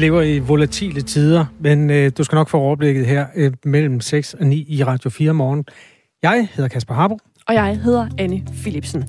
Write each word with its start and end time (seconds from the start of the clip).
lever 0.00 0.22
i 0.22 0.38
volatile 0.38 1.00
tider, 1.00 1.44
men 1.58 1.90
øh, 1.90 2.12
du 2.18 2.24
skal 2.24 2.36
nok 2.36 2.48
få 2.48 2.58
overblikket 2.58 3.06
her 3.06 3.26
øh, 3.36 3.52
mellem 3.64 4.00
6 4.00 4.34
og 4.34 4.46
9 4.46 4.66
i 4.68 4.84
Radio 4.84 5.10
4 5.10 5.32
morgen. 5.32 5.64
Jeg 6.22 6.48
hedder 6.52 6.68
Kasper 6.68 6.94
Harbo. 6.94 7.18
Og 7.48 7.54
jeg 7.54 7.76
hedder 7.76 8.08
Anne 8.18 8.42
Philipsen. 8.62 9.04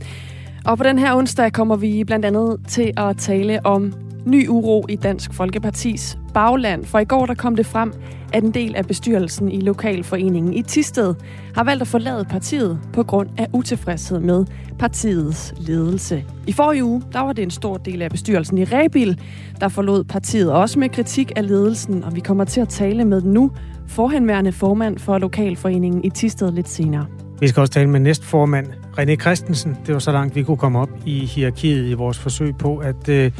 Og 0.65 0.77
på 0.77 0.83
den 0.83 0.99
her 0.99 1.15
onsdag 1.15 1.53
kommer 1.53 1.75
vi 1.75 2.03
blandt 2.03 2.25
andet 2.25 2.57
til 2.67 2.93
at 2.97 3.17
tale 3.17 3.65
om 3.65 3.93
ny 4.25 4.47
uro 4.47 4.85
i 4.89 4.95
Dansk 4.95 5.33
Folkepartis 5.33 6.17
bagland. 6.33 6.85
For 6.85 6.99
i 6.99 7.05
går 7.05 7.25
der 7.25 7.33
kom 7.33 7.55
det 7.55 7.65
frem, 7.65 7.93
at 8.33 8.43
en 8.43 8.51
del 8.51 8.75
af 8.75 8.85
bestyrelsen 8.85 9.51
i 9.51 9.61
Lokalforeningen 9.61 10.53
i 10.53 10.61
Tisted 10.61 11.15
har 11.55 11.63
valgt 11.63 11.81
at 11.81 11.87
forlade 11.87 12.25
partiet 12.25 12.79
på 12.93 13.03
grund 13.03 13.29
af 13.37 13.47
utilfredshed 13.53 14.19
med 14.19 14.45
partiets 14.79 15.53
ledelse. 15.57 16.25
I 16.47 16.51
forrige 16.51 16.83
uge 16.83 17.03
der 17.13 17.19
var 17.19 17.33
det 17.33 17.43
en 17.43 17.51
stor 17.51 17.77
del 17.77 18.01
af 18.01 18.11
bestyrelsen 18.11 18.57
i 18.57 18.63
Rebil, 18.63 19.21
der 19.59 19.67
forlod 19.67 20.03
partiet 20.03 20.51
også 20.51 20.79
med 20.79 20.89
kritik 20.89 21.31
af 21.35 21.47
ledelsen, 21.47 22.03
og 22.03 22.15
vi 22.15 22.19
kommer 22.19 22.45
til 22.45 22.61
at 22.61 22.69
tale 22.69 23.05
med 23.05 23.21
den 23.21 23.33
nu 23.33 23.51
forhenværende 23.87 24.51
formand 24.51 24.99
for 24.99 25.17
Lokalforeningen 25.17 26.03
i 26.03 26.09
Tisted 26.09 26.51
lidt 26.51 26.69
senere. 26.69 27.05
Vi 27.39 27.47
skal 27.47 27.61
også 27.61 27.73
tale 27.73 27.89
med 27.89 27.99
næstformand 27.99 28.67
René 28.99 29.15
Christensen. 29.15 29.77
Det 29.85 29.93
var 29.93 29.99
så 29.99 30.11
langt, 30.11 30.35
vi 30.35 30.43
kunne 30.43 30.57
komme 30.57 30.79
op 30.79 30.89
i 31.05 31.25
hierarkiet 31.25 31.89
i 31.89 31.93
vores 31.93 32.19
forsøg 32.19 32.55
på 32.55 32.77
at 32.77 33.09
øh, 33.09 33.31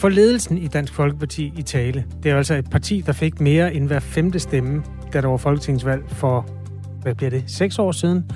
for 0.00 0.08
ledelsen 0.08 0.58
i 0.58 0.66
Dansk 0.66 0.94
Folkeparti 0.94 1.52
i 1.56 1.62
tale. 1.62 2.04
Det 2.22 2.30
er 2.30 2.36
altså 2.36 2.54
et 2.54 2.70
parti, 2.70 3.02
der 3.06 3.12
fik 3.12 3.40
mere 3.40 3.74
end 3.74 3.86
hver 3.86 3.98
femte 3.98 4.38
stemme, 4.38 4.82
da 5.12 5.20
der 5.20 5.28
var 5.28 5.36
folketingsvalg 5.36 6.02
for, 6.08 6.46
hvad 7.02 7.14
bliver 7.14 7.30
det, 7.30 7.44
seks 7.46 7.78
år 7.78 7.92
siden, 7.92 8.30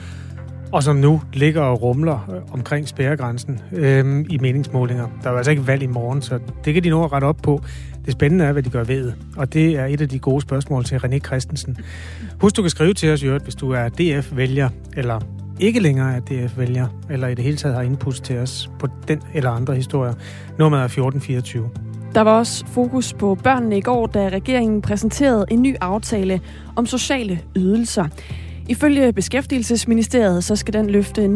og 0.72 0.82
som 0.82 0.96
nu 0.96 1.22
ligger 1.32 1.62
og 1.62 1.82
rumler 1.82 2.30
øh, 2.34 2.52
omkring 2.52 2.88
spærregrænsen 2.88 3.60
øh, 3.72 4.24
i 4.30 4.38
meningsmålinger. 4.38 5.08
Der 5.22 5.28
er 5.28 5.30
jo 5.30 5.36
altså 5.36 5.50
ikke 5.50 5.66
valg 5.66 5.82
i 5.82 5.86
morgen, 5.86 6.22
så 6.22 6.38
det 6.64 6.74
kan 6.74 6.84
de 6.84 6.90
nå 6.90 7.04
at 7.04 7.12
rette 7.12 7.24
op 7.24 7.38
på. 7.42 7.62
Det 8.04 8.12
spændende 8.12 8.44
er, 8.44 8.52
hvad 8.52 8.62
de 8.62 8.70
gør 8.70 8.84
ved 8.84 9.12
og 9.36 9.52
det 9.52 9.78
er 9.78 9.86
et 9.86 10.00
af 10.00 10.08
de 10.08 10.18
gode 10.18 10.40
spørgsmål 10.40 10.84
til 10.84 10.96
René 10.96 11.18
Christensen. 11.18 11.76
Husk, 12.40 12.56
du 12.56 12.62
kan 12.62 12.70
skrive 12.70 12.94
til 12.94 13.12
os, 13.12 13.24
Jørgen, 13.24 13.42
hvis 13.42 13.54
du 13.54 13.70
er 13.70 13.88
DF-vælger, 13.88 14.68
eller 14.96 15.20
ikke 15.60 15.80
længere 15.80 16.16
er 16.16 16.20
DF-vælger, 16.20 16.86
eller 17.10 17.28
i 17.28 17.34
det 17.34 17.44
hele 17.44 17.56
taget 17.56 17.74
har 17.74 17.82
input 17.82 18.14
til 18.14 18.38
os 18.38 18.70
på 18.78 18.88
den 19.08 19.22
eller 19.34 19.50
andre 19.50 19.74
historier. 19.74 20.14
Nummeret 20.58 20.80
er 20.80 20.84
1424. 20.84 21.70
Der 22.14 22.20
var 22.20 22.38
også 22.38 22.66
fokus 22.66 23.12
på 23.12 23.34
børnene 23.34 23.78
i 23.78 23.80
går, 23.80 24.06
da 24.06 24.28
regeringen 24.28 24.82
præsenterede 24.82 25.46
en 25.50 25.62
ny 25.62 25.76
aftale 25.80 26.40
om 26.76 26.86
sociale 26.86 27.40
ydelser. 27.56 28.08
Ifølge 28.68 29.12
Beskæftigelsesministeriet, 29.12 30.44
så 30.44 30.56
skal 30.56 30.74
den 30.74 30.90
løfte 30.90 31.24
9.200 31.24 31.26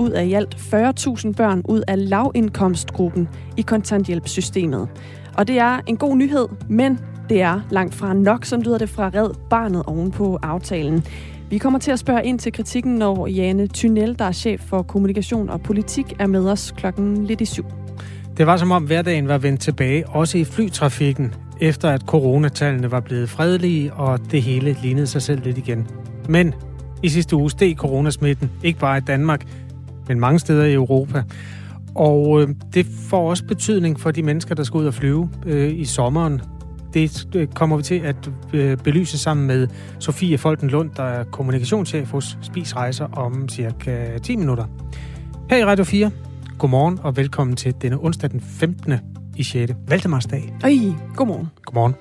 ud 0.00 0.10
af 0.14 0.24
i 0.24 0.32
alt 0.32 0.54
40.000 0.54 1.32
børn 1.32 1.62
ud 1.64 1.82
af 1.88 2.08
lavindkomstgruppen 2.08 3.28
i 3.56 3.62
kontanthjælpssystemet. 3.62 4.88
Og 5.34 5.48
det 5.48 5.58
er 5.58 5.80
en 5.86 5.96
god 5.96 6.16
nyhed, 6.16 6.46
men 6.68 6.98
det 7.28 7.42
er 7.42 7.60
langt 7.70 7.94
fra 7.94 8.14
nok, 8.14 8.44
som 8.44 8.60
lyder 8.60 8.78
det 8.78 8.88
fra 8.88 9.10
Red 9.14 9.30
Barnet 9.50 9.82
ovenpå 9.86 10.38
aftalen. 10.42 11.04
Vi 11.54 11.58
kommer 11.58 11.78
til 11.78 11.90
at 11.90 11.98
spørge 11.98 12.24
ind 12.24 12.38
til 12.38 12.52
kritikken, 12.52 12.94
når 12.94 13.26
Jane 13.26 13.66
Tynel, 13.66 14.18
der 14.18 14.24
er 14.24 14.32
chef 14.32 14.60
for 14.60 14.82
kommunikation 14.82 15.50
og 15.50 15.60
politik, 15.60 16.12
er 16.18 16.26
med 16.26 16.48
os 16.48 16.74
klokken 16.76 17.24
lidt 17.24 17.40
i 17.40 17.44
syv. 17.44 17.64
Det 18.36 18.46
var 18.46 18.56
som 18.56 18.70
om 18.70 18.84
hverdagen 18.84 19.28
var 19.28 19.38
vendt 19.38 19.60
tilbage, 19.60 20.08
også 20.08 20.38
i 20.38 20.44
flytrafikken, 20.44 21.34
efter 21.60 21.90
at 21.90 22.00
coronatallene 22.00 22.90
var 22.90 23.00
blevet 23.00 23.30
fredelige, 23.30 23.92
og 23.92 24.20
det 24.30 24.42
hele 24.42 24.76
lignede 24.82 25.06
sig 25.06 25.22
selv 25.22 25.44
lidt 25.44 25.58
igen. 25.58 25.86
Men 26.28 26.54
i 27.02 27.08
sidste 27.08 27.36
uge 27.36 27.50
steg 27.50 27.76
coronasmitten, 27.76 28.50
ikke 28.62 28.78
bare 28.78 28.98
i 28.98 29.00
Danmark, 29.00 29.46
men 30.08 30.20
mange 30.20 30.38
steder 30.38 30.64
i 30.64 30.72
Europa. 30.72 31.22
Og 31.94 32.42
øh, 32.42 32.48
det 32.74 32.86
får 32.86 33.30
også 33.30 33.44
betydning 33.44 34.00
for 34.00 34.10
de 34.10 34.22
mennesker, 34.22 34.54
der 34.54 34.62
skal 34.62 34.78
ud 34.78 34.86
og 34.86 34.94
flyve 34.94 35.30
øh, 35.46 35.78
i 35.78 35.84
sommeren. 35.84 36.40
Det 36.94 37.36
øh, 37.36 37.48
kommer 37.48 37.76
vi 37.76 37.82
til 37.82 37.94
at 37.94 38.30
øh, 38.52 38.76
belyse 38.78 39.18
sammen 39.18 39.46
med 39.46 39.68
Sofie 39.98 40.38
Folten 40.38 40.68
Lund, 40.68 40.90
der 40.96 41.02
er 41.02 41.24
kommunikationschef 41.24 42.10
hos 42.10 42.38
Spis 42.42 42.76
Rejser 42.76 43.04
om 43.04 43.48
cirka 43.48 44.18
10 44.18 44.36
minutter. 44.36 44.64
Her 45.50 45.56
i 45.56 45.64
Radio 45.64 45.84
4, 45.84 46.10
godmorgen 46.58 46.98
og 47.02 47.16
velkommen 47.16 47.56
til 47.56 47.74
denne 47.82 48.04
onsdag 48.04 48.30
den 48.30 48.40
15. 48.40 48.92
i 49.36 49.42
6. 49.42 49.72
Valdemarsdag. 49.88 50.54
Øj, 50.64 50.70
godmorgen. 51.16 51.50
Godmorgen. 51.64 51.94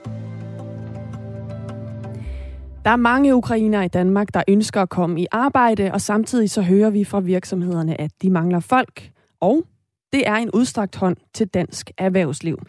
Der 2.86 2.92
er 2.92 2.96
mange 2.96 3.36
ukrainere 3.36 3.86
i 3.86 3.88
Danmark, 3.88 4.34
der 4.34 4.44
ønsker 4.48 4.82
at 4.82 4.90
komme 4.90 5.22
i 5.22 5.28
arbejde, 5.32 5.92
og 5.94 6.02
samtidig 6.02 6.50
så 6.50 6.62
hører 6.62 6.90
vi 6.90 7.04
fra 7.04 7.20
virksomhederne, 7.20 8.02
at 8.02 8.12
de 8.22 8.30
mangler 8.30 8.60
folk, 8.60 9.10
og 9.42 9.64
det 10.14 10.28
er 10.28 10.36
en 10.36 10.52
udstrakt 10.52 10.96
hånd 10.96 11.18
til 11.34 11.48
dansk 11.48 11.92
erhvervsliv. 11.98 12.60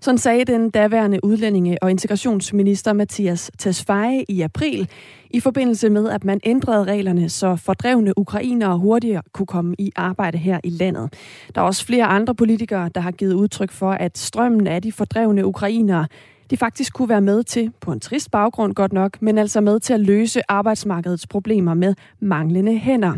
Sådan 0.00 0.18
sagde 0.18 0.44
den 0.44 0.70
daværende 0.70 1.24
udlændinge- 1.24 1.82
og 1.82 1.90
integrationsminister 1.90 2.92
Mathias 2.92 3.50
Tesfaye 3.58 4.24
i 4.28 4.40
april, 4.40 4.88
i 5.30 5.40
forbindelse 5.40 5.90
med, 5.90 6.10
at 6.10 6.24
man 6.24 6.40
ændrede 6.44 6.84
reglerne, 6.84 7.28
så 7.28 7.56
fordrevne 7.56 8.18
ukrainere 8.18 8.78
hurtigere 8.78 9.22
kunne 9.32 9.46
komme 9.46 9.74
i 9.78 9.92
arbejde 9.96 10.38
her 10.38 10.60
i 10.64 10.70
landet. 10.70 11.14
Der 11.54 11.60
er 11.60 11.64
også 11.64 11.86
flere 11.86 12.04
andre 12.04 12.34
politikere, 12.34 12.90
der 12.94 13.00
har 13.00 13.10
givet 13.10 13.34
udtryk 13.34 13.70
for, 13.70 13.90
at 13.90 14.18
strømmen 14.18 14.66
af 14.66 14.82
de 14.82 14.92
fordrevne 14.92 15.46
ukrainere 15.46 16.06
de 16.50 16.56
faktisk 16.56 16.94
kunne 16.94 17.08
være 17.08 17.20
med 17.20 17.42
til, 17.42 17.72
på 17.80 17.92
en 17.92 18.00
trist 18.00 18.30
baggrund 18.30 18.74
godt 18.74 18.92
nok, 18.92 19.22
men 19.22 19.38
altså 19.38 19.60
med 19.60 19.80
til 19.80 19.92
at 19.92 20.00
løse 20.00 20.40
arbejdsmarkedets 20.48 21.26
problemer 21.26 21.74
med 21.74 21.94
manglende 22.20 22.78
hænder. 22.78 23.14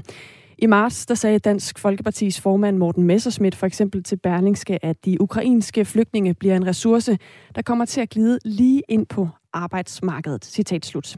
I 0.58 0.66
marts 0.66 1.06
der 1.06 1.14
sagde 1.14 1.38
Dansk 1.38 1.78
Folkepartis 1.78 2.40
formand 2.40 2.76
Morten 2.76 3.02
Messerschmidt 3.02 3.54
for 3.54 3.66
eksempel 3.66 4.02
til 4.02 4.16
Berlingske, 4.16 4.84
at 4.84 5.04
de 5.04 5.20
ukrainske 5.20 5.84
flygtninge 5.84 6.34
bliver 6.34 6.56
en 6.56 6.66
ressource, 6.66 7.18
der 7.54 7.62
kommer 7.62 7.84
til 7.84 8.00
at 8.00 8.10
glide 8.10 8.38
lige 8.44 8.82
ind 8.88 9.06
på 9.06 9.28
arbejdsmarkedet. 9.52 10.44
Citat 10.44 10.86
slut. 10.86 11.16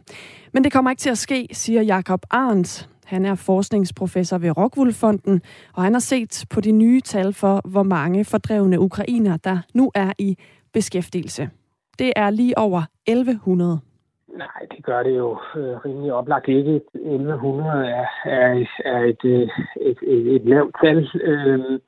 Men 0.53 0.65
det 0.65 0.73
kommer 0.73 0.91
ikke 0.91 1.01
til 1.01 1.11
at 1.11 1.19
ske, 1.19 1.49
siger 1.53 1.83
Jakob 1.83 2.23
Arndt. 2.31 2.89
Han 3.05 3.25
er 3.25 3.35
forskningsprofessor 3.35 4.39
ved 4.39 4.57
Rockwool-fonden, 4.57 5.43
og 5.75 5.83
han 5.83 5.93
har 5.93 6.01
set 6.01 6.45
på 6.51 6.61
de 6.61 6.73
nye 6.73 7.01
tal 7.01 7.33
for, 7.33 7.61
hvor 7.65 7.83
mange 7.83 8.25
fordrevne 8.25 8.81
ukrainer, 8.81 9.37
der 9.37 9.59
nu 9.75 9.91
er 9.95 10.13
i 10.19 10.37
beskæftigelse. 10.73 11.51
Det 11.99 12.13
er 12.17 12.31
lige 12.31 12.59
over 12.59 12.83
1100. 13.07 13.81
Nej, 14.39 14.67
det 14.71 14.85
gør 14.85 15.03
det 15.03 15.17
jo 15.17 15.31
øh, 15.57 15.77
rimelig 15.85 16.13
oplagt 16.13 16.49
ikke. 16.49 16.81
1100 16.95 17.89
er, 17.89 18.07
er, 18.25 18.67
er 18.85 18.99
et, 18.99 19.25
øh, 19.25 19.49
et, 19.81 19.99
et, 20.03 20.35
et 20.35 20.45
lavt 20.45 20.75
tal. 20.83 21.11
Øh, 21.23 21.81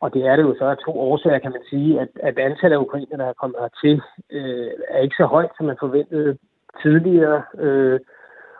og 0.00 0.14
det 0.14 0.26
er 0.26 0.36
det 0.36 0.42
jo 0.42 0.54
så 0.58 0.64
af 0.64 0.76
to 0.76 1.00
årsager, 1.00 1.38
kan 1.38 1.52
man 1.52 1.64
sige, 1.70 2.00
at, 2.00 2.08
at 2.22 2.38
antallet 2.38 2.76
af 2.76 2.80
ukrainer, 2.80 3.16
der 3.16 3.26
er 3.26 3.40
kommet 3.40 3.60
hertil, 3.60 4.02
øh, 4.30 4.70
er 4.88 4.98
ikke 4.98 5.14
så 5.18 5.24
højt, 5.24 5.50
som 5.56 5.66
man 5.66 5.76
forventede 5.80 6.38
tidligere. 6.82 7.42
Øh, 7.58 8.00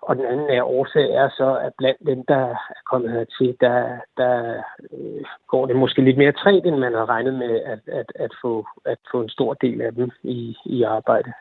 og 0.02 0.16
den 0.16 0.24
anden 0.24 0.50
er 0.50 0.62
årsag 0.62 1.10
er 1.10 1.28
så, 1.28 1.58
at 1.66 1.72
blandt 1.78 2.00
dem, 2.06 2.24
der 2.28 2.44
er 2.74 2.82
kommet 2.90 3.10
hertil, 3.10 3.56
der, 3.60 3.96
der 4.16 4.62
øh, 4.92 5.24
går 5.48 5.66
det 5.66 5.76
måske 5.76 6.02
lidt 6.02 6.18
mere 6.18 6.32
træt, 6.32 6.66
end 6.66 6.76
man 6.76 6.94
har 6.94 7.08
regnet 7.08 7.34
med 7.34 7.60
at, 7.60 7.80
at, 7.86 8.12
at, 8.14 8.32
få, 8.42 8.66
at 8.84 8.98
få 9.12 9.20
en 9.20 9.28
stor 9.28 9.54
del 9.54 9.80
af 9.80 9.94
dem 9.94 10.10
i, 10.22 10.56
i 10.64 10.82
arbejde. 10.82 11.32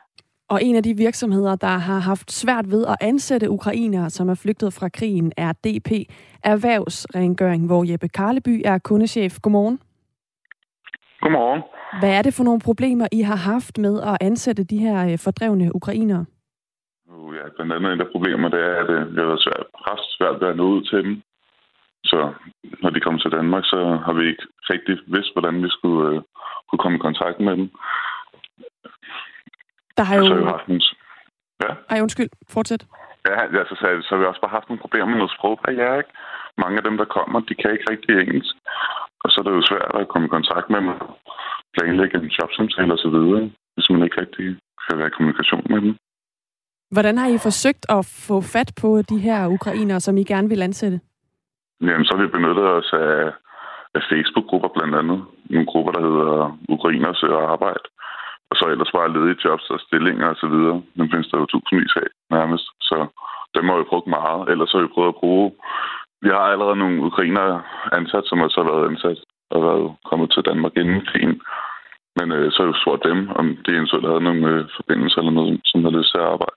Og 0.50 0.58
en 0.62 0.76
af 0.76 0.82
de 0.82 0.94
virksomheder, 0.96 1.56
der 1.56 1.76
har 1.88 1.98
haft 1.98 2.32
svært 2.32 2.70
ved 2.70 2.86
at 2.86 2.96
ansætte 3.00 3.50
ukrainere, 3.50 4.10
som 4.10 4.28
er 4.28 4.34
flygtet 4.34 4.72
fra 4.72 4.88
krigen, 4.88 5.32
er 5.36 5.52
DP 5.52 5.90
Erhvervsrengøring, 6.44 7.66
hvor 7.66 7.90
Jeppe 7.90 8.08
Karleby 8.08 8.62
er 8.64 8.78
kundechef. 8.78 9.32
Godmorgen. 9.42 9.80
Godmorgen. 11.20 11.62
Hvad 12.00 12.12
er 12.18 12.22
det 12.22 12.34
for 12.34 12.44
nogle 12.44 12.60
problemer, 12.60 13.06
I 13.12 13.20
har 13.20 13.36
haft 13.36 13.78
med 13.78 13.94
at 14.10 14.16
ansætte 14.20 14.64
de 14.64 14.78
her 14.78 15.12
øh, 15.12 15.18
fordrevne 15.24 15.74
ukrainere? 15.74 16.24
Ja, 17.38 17.44
blandt 17.56 17.72
andet 17.72 17.92
en 17.92 18.00
af 18.00 18.12
problemerne, 18.12 18.56
det 18.56 18.62
er, 18.70 18.76
at 18.82 18.90
øh, 18.90 19.00
det 19.12 19.18
har 19.22 19.30
været 19.32 19.46
svært, 19.46 19.66
ret 19.88 20.04
svært 20.16 20.40
ved 20.40 20.48
at 20.48 20.56
nå 20.56 20.64
ud 20.74 20.82
til 20.90 21.04
dem. 21.04 21.22
Så 22.04 22.32
når 22.82 22.90
de 22.90 23.00
kommer 23.00 23.20
til 23.20 23.30
Danmark, 23.38 23.64
så 23.64 23.80
har 24.04 24.12
vi 24.12 24.24
ikke 24.28 24.46
rigtig 24.72 24.98
vidst, 25.06 25.32
hvordan 25.34 25.62
vi 25.62 25.68
skulle 25.68 26.16
uh, 26.16 26.22
kunne 26.68 26.82
komme 26.82 26.96
i 26.98 27.06
kontakt 27.08 27.40
med 27.40 27.52
dem. 27.56 27.70
Der 30.00 30.06
har 30.10 30.16
jo... 30.20 30.26
Så 30.26 30.34
har 30.34 30.40
vi 30.40 30.54
haft 30.56 30.68
en... 30.74 30.80
Ja? 31.64 31.70
Ej, 31.92 31.98
undskyld. 32.04 32.30
Fortsæt. 32.56 32.82
Ja, 33.28 33.36
altså, 33.60 33.74
så, 33.80 33.86
så 34.04 34.08
har 34.12 34.20
vi 34.20 34.30
også 34.30 34.42
bare 34.44 34.56
haft 34.56 34.68
nogle 34.68 34.84
problemer 34.84 35.08
med 35.10 35.18
noget 35.20 35.36
sprogbarriere, 35.36 35.98
ikke? 36.02 36.12
Mange 36.62 36.76
af 36.80 36.84
dem, 36.88 36.96
der 37.00 37.14
kommer, 37.16 37.38
de 37.48 37.54
kan 37.60 37.72
ikke 37.72 37.90
rigtig 37.92 38.12
engelsk. 38.14 38.54
Og 39.22 39.28
så 39.30 39.36
er 39.40 39.44
det 39.44 39.58
jo 39.58 39.68
svært 39.70 39.92
at 39.94 40.08
komme 40.12 40.26
i 40.26 40.34
kontakt 40.36 40.66
med 40.70 40.78
dem, 40.80 40.88
planlægge 41.74 42.16
en 42.18 42.34
jobsamtale 42.38 42.92
osv., 42.96 43.18
hvis 43.74 43.90
man 43.90 44.02
ikke 44.06 44.20
rigtig 44.22 44.46
kan 44.84 44.98
være 44.98 45.10
i 45.10 45.16
kommunikation 45.16 45.66
med 45.72 45.80
dem. 45.84 45.92
Hvordan 46.94 47.18
har 47.18 47.28
I 47.28 47.38
forsøgt 47.48 47.84
at 47.96 48.02
få 48.28 48.36
fat 48.54 48.70
på 48.82 48.88
de 49.10 49.18
her 49.26 49.40
ukrainere, 49.56 50.00
som 50.00 50.16
I 50.16 50.24
gerne 50.32 50.48
vil 50.48 50.62
ansætte? 50.68 50.98
Jamen, 51.88 52.04
så 52.04 52.12
har 52.14 52.22
vi 52.22 52.34
benyttet 52.36 52.66
os 52.78 52.90
af, 52.92 53.32
af 53.98 54.02
Facebook-grupper 54.10 54.70
blandt 54.76 54.94
andet. 55.00 55.18
Nogle 55.50 55.66
grupper, 55.72 55.92
der 55.92 56.02
hedder 56.08 56.58
Ukrainer 56.76 57.12
søger 57.12 57.52
arbejde. 57.54 57.84
Og 58.50 58.54
så 58.56 58.64
ellers 58.68 58.92
bare 58.96 59.12
ledige 59.12 59.42
jobs 59.44 59.70
og 59.70 59.80
stillinger 59.80 60.26
og 60.26 60.36
så 60.36 60.46
videre. 60.54 60.82
Findes 61.12 61.28
der 61.30 61.38
jo 61.38 61.46
tusindvis 61.46 61.96
af 61.96 62.08
nærmest. 62.36 62.66
Så 62.88 62.96
dem 63.54 63.68
har 63.68 63.76
vi 63.78 63.90
brugt 63.92 64.06
meget. 64.06 64.48
Ellers 64.52 64.72
har 64.72 64.80
vi 64.82 64.94
prøvet 64.94 65.08
at 65.08 65.20
bruge... 65.22 65.52
Vi 66.22 66.28
har 66.28 66.46
allerede 66.52 66.76
nogle 66.76 67.02
ukrainer 67.10 67.48
ansat, 67.92 68.24
som 68.26 68.40
også 68.40 68.56
har 68.62 68.72
været 68.72 68.88
ansat 68.90 69.18
og 69.50 69.62
været 69.68 69.96
kommet 70.08 70.28
til 70.32 70.42
Danmark 70.48 70.74
inden 70.76 71.06
krigen. 71.06 71.40
Men 72.16 72.32
øh, 72.32 72.52
så 72.52 72.56
har 72.58 72.66
vi 72.66 72.72
jo 72.74 72.82
spurgt 72.82 73.04
dem, 73.10 73.18
om 73.40 73.46
de 73.64 73.70
eventuelt 73.76 74.06
havde 74.06 74.28
nogle 74.28 74.48
øh, 74.52 74.68
forbindelser 74.76 75.18
eller 75.18 75.32
noget, 75.32 75.60
som 75.64 75.84
har 75.84 75.90
lyst 75.90 76.10
til 76.10 76.18
at 76.18 76.30
arbejde 76.34 76.56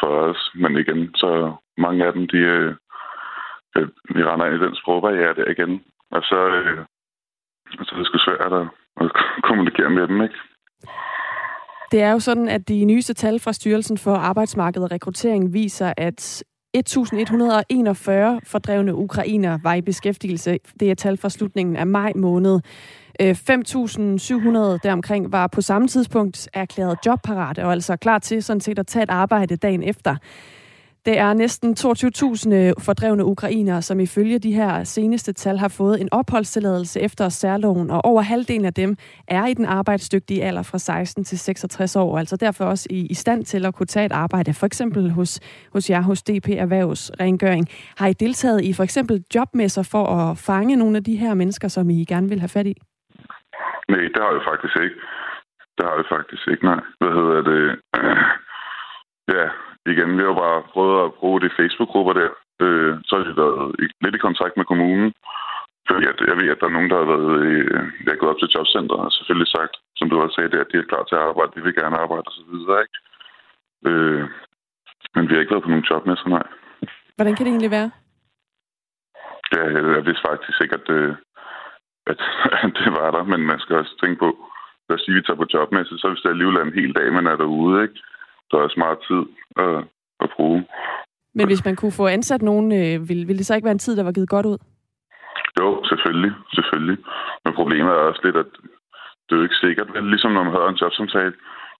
for 0.00 0.10
os. 0.30 0.50
Men 0.54 0.72
igen, 0.82 1.14
så 1.14 1.30
mange 1.78 2.04
af 2.06 2.12
dem, 2.12 2.28
de, 2.32 2.40
øh, 2.56 2.74
øh 3.76 3.88
vi 4.14 4.24
render 4.24 4.46
ind 4.46 4.56
i 4.56 4.64
den 4.66 4.74
sprogbarriere 4.80 5.34
der 5.34 5.50
igen. 5.54 5.84
Og 6.10 6.22
så, 6.22 6.38
øh, 6.58 6.78
så 7.84 7.90
er 7.92 7.98
det 7.98 8.06
sgu 8.06 8.18
svært 8.18 8.52
at, 8.60 8.66
at 9.00 9.08
kommunikere 9.48 9.90
med 9.90 10.08
dem, 10.08 10.22
ikke? 10.22 10.38
Det 11.92 12.02
er 12.02 12.10
jo 12.10 12.18
sådan, 12.18 12.48
at 12.48 12.68
de 12.68 12.84
nyeste 12.84 13.14
tal 13.14 13.40
fra 13.40 13.52
Styrelsen 13.52 13.98
for 13.98 14.14
Arbejdsmarked 14.14 14.82
og 14.82 14.90
Rekruttering 14.92 15.52
viser, 15.52 15.92
at 15.96 16.44
1141 16.74 18.40
fordrevne 18.46 18.94
ukrainer 18.94 19.58
var 19.62 19.74
i 19.74 19.80
beskæftigelse. 19.80 20.58
Det 20.80 20.90
er 20.90 20.94
tal 20.94 21.16
fra 21.16 21.30
slutningen 21.30 21.76
af 21.76 21.86
maj 21.86 22.12
måned. 22.16 22.60
Øh, 23.20 23.30
5.700 23.30 24.78
deromkring 24.82 25.32
var 25.32 25.46
på 25.46 25.60
samme 25.60 25.88
tidspunkt 25.88 26.48
erklæret 26.52 26.98
jobparate 27.06 27.64
og 27.64 27.72
altså 27.72 27.96
klar 27.96 28.18
til 28.18 28.42
sådan 28.42 28.60
set 28.60 28.78
at 28.78 28.86
tage 28.86 29.02
et 29.02 29.10
arbejde 29.10 29.56
dagen 29.56 29.82
efter. 29.82 30.16
Det 31.04 31.18
er 31.18 31.32
næsten 31.32 31.70
22.000 31.78 32.54
øh, 32.54 32.72
fordrevne 32.86 33.24
ukrainere, 33.24 33.82
som 33.82 34.00
ifølge 34.00 34.38
de 34.38 34.52
her 34.52 34.84
seneste 34.84 35.32
tal 35.32 35.58
har 35.58 35.68
fået 35.68 36.00
en 36.00 36.08
opholdstilladelse 36.12 37.00
efter 37.00 37.28
særloven, 37.28 37.90
og 37.90 38.04
over 38.04 38.22
halvdelen 38.22 38.64
af 38.64 38.74
dem 38.74 38.96
er 39.28 39.46
i 39.46 39.54
den 39.54 39.64
arbejdsdygtige 39.64 40.44
alder 40.44 40.62
fra 40.62 40.78
16 40.78 41.24
til 41.24 41.38
66 41.38 41.96
år, 41.96 42.18
altså 42.18 42.36
derfor 42.36 42.64
også 42.64 42.86
i, 42.90 43.06
i 43.06 43.14
stand 43.14 43.44
til 43.44 43.66
at 43.66 43.74
kunne 43.74 43.86
tage 43.86 44.06
et 44.06 44.12
arbejde, 44.12 44.54
for 44.54 44.66
eksempel 44.66 45.10
hos, 45.10 45.40
hos 45.72 45.90
jer 45.90 46.02
hos 46.02 46.22
DP 46.22 46.48
Erhvervs 46.48 47.10
Rengøring. 47.20 47.68
Har 47.98 48.06
I 48.06 48.12
deltaget 48.12 48.64
i 48.64 48.72
for 48.72 48.82
eksempel 48.82 49.24
jobmesser 49.34 49.88
for 49.92 50.04
at 50.06 50.38
fange 50.38 50.76
nogle 50.76 50.96
af 50.96 51.04
de 51.04 51.16
her 51.16 51.34
mennesker, 51.34 51.68
som 51.68 51.90
I 51.90 52.04
gerne 52.04 52.28
vil 52.28 52.40
have 52.40 52.48
fat 52.48 52.66
i? 52.66 52.74
Nej, 53.88 54.00
det 54.14 54.20
har 54.24 54.32
jeg 54.32 54.42
faktisk 54.50 54.76
ikke. 54.76 54.96
Det 55.76 55.84
har 55.88 55.96
jeg 55.96 56.04
faktisk 56.16 56.48
ikke, 56.48 56.64
nej. 56.64 56.80
Hvad 57.00 57.12
hedder 57.18 57.42
det? 57.50 57.62
Ja, 59.28 59.48
igen, 59.86 60.18
vi 60.18 60.22
har 60.22 60.34
bare 60.44 60.62
prøvet 60.72 61.04
at 61.04 61.14
bruge 61.14 61.40
de 61.40 61.56
Facebook-grupper 61.58 62.12
der. 62.12 62.30
Øh, 62.64 62.94
så 63.06 63.12
har 63.16 63.24
vi 63.24 63.36
været 63.42 63.76
lidt 64.02 64.14
i 64.14 64.26
kontakt 64.26 64.56
med 64.56 64.64
kommunen. 64.64 65.12
Fordi 65.88 66.04
at, 66.12 66.18
jeg 66.30 66.36
ved, 66.36 66.48
at 66.50 66.60
der 66.60 66.66
er 66.68 66.76
nogen, 66.76 66.90
der 66.90 66.98
har 66.98 67.08
været 67.14 67.32
jeg 68.06 68.18
gået 68.18 68.32
op 68.32 68.40
til 68.40 68.52
jobcenter 68.54 68.96
og 69.04 69.12
selvfølgelig 69.12 69.50
sagt, 69.56 69.74
som 69.98 70.08
du 70.08 70.14
også 70.20 70.34
sagde, 70.34 70.50
det, 70.50 70.60
at 70.64 70.70
de 70.72 70.78
er 70.78 70.90
klar 70.90 71.04
til 71.04 71.16
at 71.16 71.26
arbejde, 71.30 71.52
de 71.54 71.62
vil 71.64 71.78
gerne 71.80 71.96
arbejde 72.04 72.26
osv. 72.30 72.54
Ikke? 72.84 72.96
Øh, 73.88 74.22
men 75.14 75.22
vi 75.28 75.32
har 75.34 75.40
ikke 75.40 75.54
været 75.54 75.66
på 75.66 75.72
nogen 75.72 75.88
jobmesser, 75.90 76.28
nej. 76.28 76.46
Hvordan 77.16 77.34
kan 77.34 77.44
det 77.46 77.52
egentlig 77.52 77.76
være? 77.78 77.90
Ja, 79.54 79.62
jeg, 79.96 80.06
vidste 80.06 80.26
faktisk 80.30 80.58
ikke, 80.62 80.76
at, 80.80 80.88
øh, 80.98 81.14
at, 82.12 82.20
at 82.64 82.72
det 82.78 82.90
var 82.98 83.10
der, 83.10 83.22
men 83.32 83.40
man 83.50 83.60
skal 83.60 83.76
også 83.76 83.94
tænke 84.02 84.18
på, 84.24 84.28
lad 84.88 84.96
os 84.96 85.02
sige, 85.04 85.14
at 85.14 85.18
vi 85.18 85.26
tager 85.26 85.40
på 85.42 85.50
jobmesse, 85.54 85.98
så 85.98 86.06
er 86.06 86.10
vi 86.10 86.20
stadig 86.20 86.34
alligevel 86.34 86.56
en 86.60 86.78
hel 86.80 86.92
dag, 86.98 87.12
man 87.12 87.26
er 87.26 87.36
derude, 87.36 87.82
ikke? 87.82 87.98
Der 88.52 88.58
er 88.58 88.68
smart 88.68 88.98
tid 89.08 89.22
at, 89.64 89.84
at 90.24 90.28
bruge. 90.36 90.60
Men 91.34 91.46
hvis 91.46 91.64
man 91.64 91.76
kunne 91.76 91.98
få 92.00 92.06
ansat 92.06 92.42
nogen, 92.42 92.72
øh, 92.72 93.08
ville, 93.08 93.24
ville 93.26 93.38
det 93.38 93.46
så 93.46 93.54
ikke 93.54 93.64
være 93.64 93.78
en 93.80 93.86
tid, 93.86 93.96
der 93.96 94.04
var 94.04 94.12
givet 94.12 94.34
godt 94.34 94.46
ud? 94.46 94.58
Jo, 95.60 95.68
selvfølgelig. 95.90 96.32
selvfølgelig. 96.54 96.98
Men 97.44 97.54
problemet 97.54 97.92
er 97.92 98.08
også 98.10 98.20
lidt, 98.24 98.36
at 98.36 98.50
det 99.24 99.32
er 99.32 99.40
jo 99.40 99.48
ikke 99.48 99.62
sikkert. 99.64 99.88
Ligesom 100.12 100.32
når 100.32 100.44
man 100.44 100.52
har 100.52 100.68
en 100.68 100.82
jobsamtale, 100.82 101.34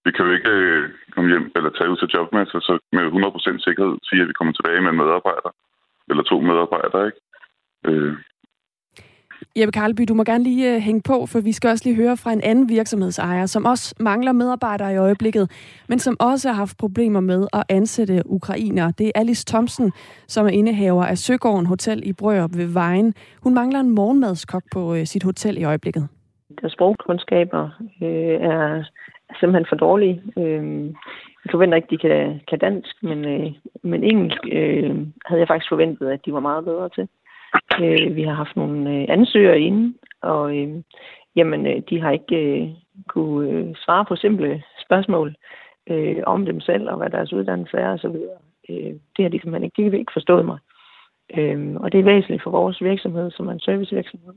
vi 0.04 0.10
kan 0.12 0.26
jo 0.26 0.32
ikke 0.32 0.50
øh, 0.50 0.90
komme 1.14 1.30
hjem 1.30 1.52
eller 1.56 1.70
tage 1.70 1.90
ud 1.90 1.96
til 1.98 2.12
jobmesser, 2.14 2.60
så 2.60 2.72
med 2.92 3.02
100% 3.02 3.64
sikkerhed 3.66 3.94
sige, 4.08 4.22
at 4.22 4.28
vi 4.28 4.38
kommer 4.38 4.52
tilbage 4.54 4.80
med 4.80 4.90
en 4.90 5.00
medarbejder. 5.02 5.50
Eller 6.10 6.22
to 6.22 6.36
medarbejdere, 6.40 7.06
ikke? 7.10 7.20
Øh, 7.88 8.14
Jeppe 9.56 9.72
Karlby, 9.72 10.02
du 10.08 10.14
må 10.14 10.24
gerne 10.24 10.44
lige 10.44 10.74
øh, 10.74 10.80
hænge 10.80 11.02
på, 11.02 11.26
for 11.26 11.40
vi 11.40 11.52
skal 11.52 11.70
også 11.70 11.84
lige 11.88 11.96
høre 11.96 12.16
fra 12.16 12.32
en 12.32 12.40
anden 12.44 12.68
virksomhedsejer, 12.68 13.46
som 13.46 13.64
også 13.64 13.94
mangler 14.00 14.32
medarbejdere 14.32 14.92
i 14.92 14.96
øjeblikket, 14.96 15.50
men 15.88 15.98
som 15.98 16.16
også 16.20 16.48
har 16.48 16.56
haft 16.56 16.78
problemer 16.78 17.20
med 17.20 17.46
at 17.52 17.62
ansætte 17.68 18.22
ukrainer. 18.26 18.90
Det 18.90 19.06
er 19.06 19.12
Alice 19.14 19.46
Thomsen, 19.46 19.92
som 20.28 20.46
er 20.46 20.50
indehaver 20.50 21.04
af 21.04 21.18
Søgården 21.18 21.66
Hotel 21.66 22.08
i 22.08 22.12
Brørup 22.12 22.50
ved 22.56 22.72
Vejen. 22.72 23.14
Hun 23.42 23.54
mangler 23.54 23.80
en 23.80 23.90
morgenmadskok 23.90 24.62
på 24.72 24.94
øh, 24.94 25.04
sit 25.04 25.22
hotel 25.22 25.58
i 25.58 25.64
øjeblikket. 25.64 26.08
Deres 26.60 26.72
sprogkundskaber 26.72 27.70
øh, 28.02 28.36
er 28.50 28.84
simpelthen 29.40 29.66
for 29.68 29.76
dårlige. 29.76 30.22
Øh, 30.38 30.84
jeg 31.44 31.50
forventer 31.50 31.76
ikke, 31.76 31.86
at 31.86 31.90
de 31.90 31.98
kan, 31.98 32.40
kan 32.48 32.58
dansk, 32.58 33.02
men, 33.02 33.24
øh, 33.24 33.52
men 33.82 34.04
engelsk 34.04 34.42
øh, 34.52 34.96
havde 35.26 35.40
jeg 35.40 35.48
faktisk 35.48 35.68
forventet, 35.68 36.08
at 36.08 36.20
de 36.26 36.32
var 36.32 36.40
meget 36.40 36.64
bedre 36.64 36.88
til. 36.88 37.08
Øh, 37.80 38.16
vi 38.16 38.22
har 38.22 38.34
haft 38.34 38.56
nogle 38.56 38.90
øh, 38.90 39.06
ansøgere 39.08 39.60
inde, 39.60 39.94
og 40.22 40.56
øh, 40.58 40.82
jamen, 41.36 41.66
øh, 41.66 41.82
de 41.90 42.00
har 42.00 42.10
ikke 42.10 42.36
øh, 42.36 42.68
kunne 43.08 43.50
øh, 43.50 43.74
svare 43.74 44.04
på 44.04 44.16
simple 44.16 44.62
spørgsmål 44.84 45.34
øh, 45.90 46.22
om 46.26 46.46
dem 46.46 46.60
selv, 46.60 46.90
og 46.90 46.96
hvad 46.96 47.10
deres 47.10 47.32
uddannelse 47.32 47.76
er 47.76 47.92
osv. 47.92 48.16
Øh, 48.68 48.94
det 49.16 49.22
har 49.22 49.28
de 49.28 49.40
simpelthen 49.40 49.64
ikke, 49.64 49.76
de 49.76 49.90
har 49.90 49.98
ikke 49.98 50.12
forstået 50.12 50.44
mig. 50.44 50.58
Øh, 51.36 51.76
og 51.76 51.92
det 51.92 52.00
er 52.00 52.04
væsentligt 52.04 52.42
for 52.42 52.50
vores 52.50 52.82
virksomhed, 52.82 53.30
som 53.30 53.48
er 53.48 53.52
en 53.52 53.60
servicevirksomhed, 53.60 54.34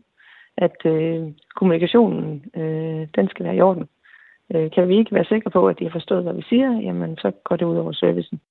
at 0.58 0.86
øh, 0.86 1.24
kommunikationen, 1.56 2.46
øh, 2.56 3.08
den 3.16 3.28
skal 3.30 3.46
være 3.46 3.56
i 3.56 3.62
orden. 3.62 3.90
Øh, 4.56 4.72
kan 4.72 4.88
vi 4.88 4.98
ikke 4.98 5.16
være 5.16 5.26
sikre 5.26 5.52
på, 5.52 5.68
at 5.68 5.80
de 5.80 5.84
har 5.84 5.92
forstået, 5.92 6.24
hvad 6.24 6.34
vi 6.34 6.42
siger, 6.50 6.72
jamen 6.82 7.18
så 7.18 7.32
går 7.44 7.56
det 7.56 7.66
ud 7.66 7.78
over 7.78 7.92
servicen. 7.92 8.42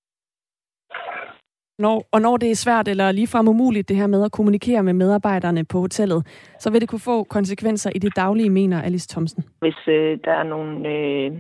Når, 1.79 2.05
og 2.13 2.21
når 2.21 2.37
det 2.37 2.51
er 2.51 2.55
svært 2.55 2.89
eller 2.89 3.13
ligefrem 3.13 3.49
umuligt, 3.49 3.89
det 3.89 3.97
her 3.97 4.07
med 4.07 4.25
at 4.25 4.33
kommunikere 4.33 4.83
med 4.83 4.93
medarbejderne 4.93 5.65
på 5.65 5.79
hotellet, 5.79 6.27
så 6.59 6.71
vil 6.71 6.81
det 6.81 6.89
kunne 6.89 7.09
få 7.13 7.25
konsekvenser 7.25 7.91
i 7.95 7.99
det 7.99 8.17
daglige, 8.17 8.51
mener 8.51 8.83
Alice 8.83 9.09
Thomsen. 9.09 9.45
Hvis 9.61 9.89
øh, 9.89 10.19
der 10.25 10.33
er 10.33 10.43
nogle, 10.43 10.89
øh, 10.89 11.33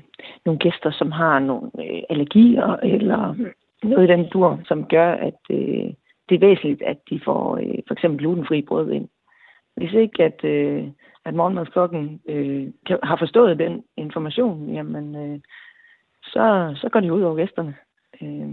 nogle 0.45 0.59
gæster, 0.59 0.91
som 0.91 1.13
har 1.13 1.39
nogle 1.39 1.71
øh, 1.79 2.03
allergier 2.11 2.77
eller 2.83 3.35
noget 3.83 4.09
i 4.09 4.13
den 4.13 4.29
dur, 4.33 4.61
som 4.65 4.85
gør, 4.85 5.13
at 5.13 5.41
øh, 5.51 5.87
det 6.29 6.35
er 6.35 6.47
væsentligt, 6.47 6.83
at 6.83 6.99
de 7.11 7.21
får 7.25 7.57
øh, 7.57 7.79
for 7.87 7.95
eksempel 7.95 8.19
glutenfri 8.19 8.63
brød 8.63 8.91
ind. 8.91 9.09
Hvis 9.77 9.93
ikke, 9.93 10.23
at, 10.23 10.45
øh, 10.45 10.85
at 11.25 11.35
morgenmadsklokken 11.35 12.21
øh, 12.29 12.67
har 13.03 13.17
forstået 13.19 13.59
den 13.59 13.83
information, 13.97 14.75
jamen, 14.75 15.17
øh, 15.17 15.41
så, 16.23 16.73
så 16.77 16.89
går 16.93 17.01
det 17.01 17.11
ud 17.11 17.23
over 17.23 17.37
gæsterne. 17.37 17.75
Øh, 18.23 18.49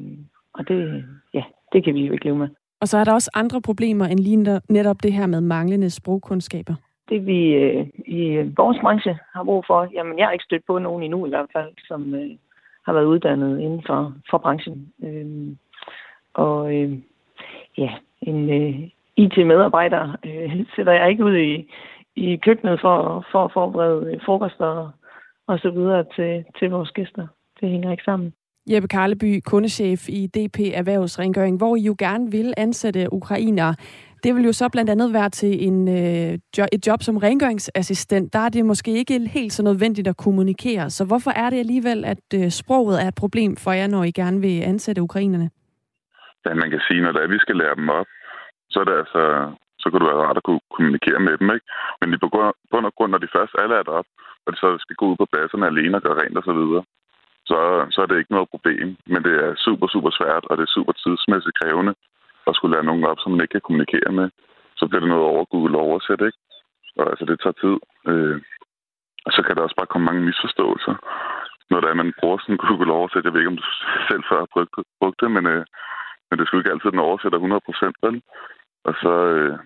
og 0.54 0.68
det, 0.68 1.06
ja, 1.34 1.44
det 1.74 1.84
kan 1.84 1.94
vi 1.94 2.06
jo 2.06 2.14
ikke 2.14 2.26
leve 2.26 2.38
med. 2.38 2.48
Og 2.82 2.88
så 2.88 2.98
er 2.98 3.04
der 3.04 3.14
også 3.14 3.32
andre 3.34 3.62
problemer 3.62 4.06
end 4.06 4.20
lige 4.20 4.62
netop 4.70 5.04
det 5.04 5.14
her 5.14 5.28
med 5.28 5.42
manglende 5.42 5.90
sprogkundskaber. 5.90 6.74
Det 7.10 7.26
vi 7.26 7.54
øh, 7.54 7.88
i 8.06 8.52
vores 8.58 8.78
branche 8.82 9.18
har 9.34 9.44
brug 9.44 9.64
for, 9.68 9.90
jamen 9.94 10.20
jeg 10.20 10.26
har 10.28 10.32
ikke 10.32 10.46
stødt 10.46 10.66
på 10.68 10.80
nogen 10.80 11.04
endnu 11.04 11.26
i 11.26 11.30
hvert 11.30 11.50
fald, 11.54 11.74
som 11.88 12.16
øh, 12.16 12.30
har 12.86 12.94
været 12.94 13.06
uddannet 13.06 13.60
inden 13.60 13.84
for, 13.88 14.14
for 14.30 14.38
branchen. 14.38 14.94
Øh, 15.04 15.56
og 16.34 16.76
øh, 16.76 16.98
ja, 17.78 17.90
en 18.22 18.50
øh, 18.50 18.90
IT-medarbejder 19.18 20.16
øh, 20.26 20.66
sætter 20.76 20.94
jeg 20.94 21.10
ikke 21.10 21.26
ud 21.26 21.38
i, 21.38 21.72
i 22.16 22.36
køkkenet 22.36 22.82
for, 22.82 23.26
for 23.32 23.46
at 23.46 23.54
forberede 23.54 24.20
frokoster 24.26 24.92
og 25.48 25.60
så 25.60 25.70
videre 25.70 26.06
til, 26.16 26.46
til 26.60 26.70
vores 26.70 26.92
gæster. 26.92 27.28
Det 27.62 27.70
hænger 27.70 27.92
ikke 27.92 28.04
sammen. 28.04 28.34
Jeppe 28.70 28.88
Karleby, 28.88 29.42
kundechef 29.46 30.10
i 30.10 30.28
DP 30.28 30.60
Erhvervsrengøring, 30.74 31.58
hvor 31.58 31.76
I 31.76 31.82
jo 31.82 31.96
gerne 32.00 32.32
vil 32.32 32.54
ansætte 32.58 33.14
ukrainere. 33.14 33.76
Det 34.24 34.36
vil 34.36 34.46
jo 34.46 34.54
så 34.54 34.70
blandt 34.70 34.90
andet 34.90 35.14
være 35.14 35.30
til 35.30 35.68
en, 35.68 35.88
øh, 35.88 36.64
et 36.76 36.88
job 36.88 37.02
som 37.04 37.18
rengøringsassistent. 37.18 38.34
Der 38.34 38.40
er 38.40 38.50
det 38.50 38.66
måske 38.66 38.92
ikke 38.92 39.28
helt 39.28 39.54
så 39.54 39.64
nødvendigt 39.64 40.08
at 40.08 40.18
kommunikere. 40.18 40.90
Så 40.90 41.06
hvorfor 41.06 41.32
er 41.32 41.50
det 41.50 41.60
alligevel, 41.60 42.06
at 42.06 42.26
øh, 42.36 42.50
sproget 42.50 43.04
er 43.04 43.08
et 43.08 43.16
problem 43.16 43.56
for 43.56 43.72
jer, 43.72 43.88
når 43.88 44.04
I 44.04 44.12
gerne 44.12 44.42
vil 44.42 44.62
ansætte 44.62 45.02
ukrainerne? 45.02 45.50
Ja, 46.46 46.54
man 46.54 46.70
kan 46.70 46.82
sige, 46.88 47.02
når 47.02 47.12
det 47.12 47.22
er, 47.24 47.28
vi 47.28 47.40
skal 47.40 47.56
lære 47.56 47.76
dem 47.76 47.90
op, 47.90 48.10
så 48.70 48.80
er 48.80 48.84
det 48.84 48.98
altså, 49.04 49.22
så 49.80 49.86
kunne 49.90 50.02
det 50.04 50.12
være 50.12 50.24
rart 50.26 50.38
at 50.38 50.44
kunne 50.44 50.64
kommunikere 50.76 51.20
med 51.28 51.38
dem, 51.38 51.50
ikke? 51.56 51.66
Men 52.02 52.14
i 52.14 52.18
bund 52.72 52.86
og 52.90 52.94
grund, 52.98 53.12
når 53.12 53.22
de 53.24 53.36
først 53.38 53.54
alle 53.62 53.76
er 53.76 53.84
deroppe, 53.84 54.12
og 54.46 54.48
de 54.54 54.58
så 54.58 54.68
skal 54.84 54.96
gå 54.96 55.06
ud 55.12 55.18
på 55.20 55.28
pladserne 55.32 55.68
alene 55.68 55.98
og 55.98 56.04
gøre 56.06 56.20
rent 56.22 56.38
og 56.38 56.44
så 56.50 56.54
videre, 56.60 56.84
så, 57.50 57.60
så 57.94 58.02
er 58.02 58.06
det 58.06 58.18
ikke 58.18 58.36
noget 58.36 58.50
problem. 58.54 58.88
Men 59.14 59.24
det 59.28 59.36
er 59.46 59.62
super, 59.66 59.88
super 59.88 60.12
svært, 60.20 60.44
og 60.50 60.58
det 60.58 60.64
er 60.64 60.76
super 60.78 60.94
tidsmæssigt 60.94 61.60
krævende 61.62 61.94
at 62.48 62.56
skulle 62.56 62.74
lære 62.76 62.90
nogen 62.90 63.04
op, 63.12 63.20
som 63.20 63.32
man 63.32 63.42
ikke 63.42 63.56
kan 63.56 63.68
kommunikere 63.68 64.12
med. 64.20 64.28
Så 64.80 64.84
bliver 64.88 65.04
det 65.04 65.10
noget 65.10 65.26
over 65.32 65.46
Google 65.46 65.78
oversæt, 65.78 66.22
ikke? 66.30 66.40
Og 67.00 67.06
altså, 67.12 67.26
det 67.26 67.40
tager 67.40 67.62
tid. 67.64 67.76
Øh, 68.12 68.38
og 69.26 69.32
så 69.36 69.42
kan 69.44 69.56
der 69.56 69.62
også 69.66 69.80
bare 69.80 69.92
komme 69.92 70.06
mange 70.06 70.26
misforståelser. 70.28 70.96
Når 71.70 71.80
der 71.82 71.90
er, 71.90 72.02
man 72.02 72.14
bruger 72.20 72.38
sådan 72.38 72.64
Google 72.66 72.94
oversæt, 73.00 73.26
jeg 73.26 73.34
ved 73.34 73.42
ikke, 73.42 73.54
om 73.54 73.62
du 73.62 73.68
selv 74.10 74.24
før 74.30 74.40
har 74.44 74.50
brugt, 74.54 74.74
brugt 75.00 75.22
det, 75.22 75.32
men, 75.32 75.46
øh, 75.54 75.64
men 76.28 76.36
det 76.40 76.46
skulle 76.46 76.62
ikke 76.62 76.74
altid, 76.74 76.92
den 76.92 77.08
oversætter 77.10 77.38
100 77.38 77.62
procent, 77.68 77.96
vel? 78.06 78.16
Og 78.88 78.94
så, 79.04 79.14
øh, 79.36 79.58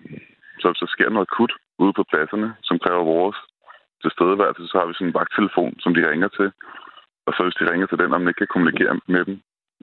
så, 0.62 0.68
så 0.80 0.86
sker 0.94 1.10
noget 1.10 1.28
akut 1.30 1.52
ude 1.82 1.92
på 1.98 2.04
pladserne, 2.10 2.48
som 2.68 2.78
kræver 2.78 3.04
vores 3.04 3.38
tilstedeværelse. 4.02 4.62
Så 4.66 4.74
har 4.78 4.86
vi 4.86 4.94
sådan 4.94 5.08
en 5.08 5.18
vagttelefon, 5.20 5.74
som 5.84 5.94
de 5.94 6.10
ringer 6.10 6.28
til. 6.28 6.48
Og 7.26 7.32
så 7.34 7.40
hvis 7.42 7.58
de 7.60 7.70
ringer 7.70 7.86
til 7.86 7.98
den, 7.98 8.12
og 8.14 8.20
man 8.20 8.28
ikke 8.28 8.42
kan 8.42 8.54
kommunikere 8.54 8.94
med 9.14 9.24
dem 9.24 9.36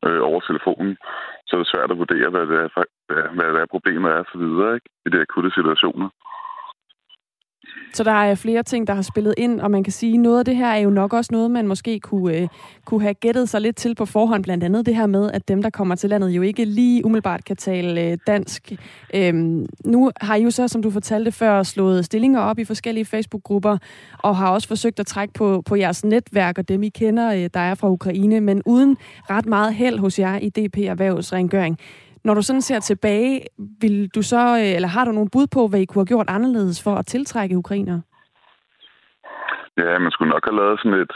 øh, 0.05 0.21
over 0.29 0.39
telefonen, 0.39 0.97
så 1.45 1.51
er 1.55 1.59
det 1.59 1.71
svært 1.71 1.91
at 1.91 2.01
vurdere, 2.03 2.29
hvad 2.33 2.45
det 2.51 2.57
er, 2.63 2.69
hvad, 3.07 3.23
hvad 3.35 3.49
det 3.53 3.61
er 3.61 3.73
problemet 3.75 4.11
er, 4.11 4.19
og 4.23 4.29
så 4.31 4.37
videre, 4.43 4.75
ikke? 4.75 4.89
i 5.05 5.09
de 5.09 5.21
akutte 5.25 5.51
situationer. 5.57 6.09
Så 7.93 8.03
der 8.03 8.11
er 8.11 8.35
flere 8.35 8.63
ting, 8.63 8.87
der 8.87 8.93
har 8.93 9.01
spillet 9.01 9.33
ind, 9.37 9.61
og 9.61 9.71
man 9.71 9.83
kan 9.83 9.93
sige, 9.93 10.17
noget 10.17 10.39
af 10.39 10.45
det 10.45 10.55
her 10.55 10.67
er 10.67 10.77
jo 10.77 10.89
nok 10.89 11.13
også 11.13 11.29
noget, 11.31 11.51
man 11.51 11.67
måske 11.67 11.99
kunne, 11.99 12.37
øh, 12.37 12.47
kunne 12.85 13.01
have 13.01 13.13
gættet 13.13 13.49
sig 13.49 13.61
lidt 13.61 13.75
til 13.75 13.95
på 13.95 14.05
forhånd. 14.05 14.43
Blandt 14.43 14.63
andet 14.63 14.85
det 14.85 14.95
her 14.95 15.05
med, 15.05 15.31
at 15.31 15.47
dem, 15.47 15.61
der 15.61 15.69
kommer 15.69 15.95
til 15.95 16.09
landet, 16.09 16.29
jo 16.29 16.41
ikke 16.41 16.65
lige 16.65 17.05
umiddelbart 17.05 17.45
kan 17.45 17.55
tale 17.55 18.01
øh, 18.01 18.17
dansk. 18.27 18.71
Øhm, 19.13 19.65
nu 19.85 20.11
har 20.21 20.35
I 20.35 20.43
jo 20.43 20.51
så, 20.51 20.67
som 20.67 20.81
du 20.81 20.91
fortalte 20.91 21.31
før, 21.31 21.63
slået 21.63 22.05
stillinger 22.05 22.39
op 22.39 22.59
i 22.59 22.65
forskellige 22.65 23.05
Facebook-grupper, 23.05 23.77
og 24.19 24.37
har 24.37 24.49
også 24.49 24.67
forsøgt 24.67 24.99
at 24.99 25.07
trække 25.07 25.33
på, 25.33 25.63
på 25.65 25.75
jeres 25.75 26.05
netværk 26.05 26.57
og 26.57 26.67
dem, 26.67 26.83
I 26.83 26.89
kender, 26.89 27.33
øh, 27.33 27.49
der 27.53 27.59
er 27.59 27.75
fra 27.75 27.89
Ukraine, 27.89 28.41
men 28.41 28.61
uden 28.65 28.97
ret 29.29 29.45
meget 29.45 29.73
held 29.73 29.99
hos 29.99 30.19
jer 30.19 30.37
i 30.39 30.49
DP 30.49 30.77
Erhvervsrengøring. 30.77 31.79
Når 32.23 32.33
du 32.33 32.41
sådan 32.41 32.61
ser 32.61 32.79
tilbage, 32.79 33.41
vil 33.81 34.09
du 34.15 34.21
så, 34.21 34.43
øh, 34.61 34.75
eller 34.75 34.87
har 34.87 35.05
du 35.05 35.11
nogle 35.11 35.29
bud 35.33 35.47
på, 35.47 35.67
hvad 35.67 35.79
I 35.79 35.85
kunne 35.85 36.01
have 36.01 36.13
gjort 36.13 36.29
anderledes 36.29 36.83
for 36.83 36.95
at 36.95 37.05
tiltrække 37.05 37.57
ukrainer? 37.57 38.01
Ja, 39.77 39.99
man 39.99 40.11
skulle 40.11 40.29
nok 40.29 40.45
have 40.45 40.59
lavet 40.61 40.79
sådan 40.79 40.99
et... 40.99 41.13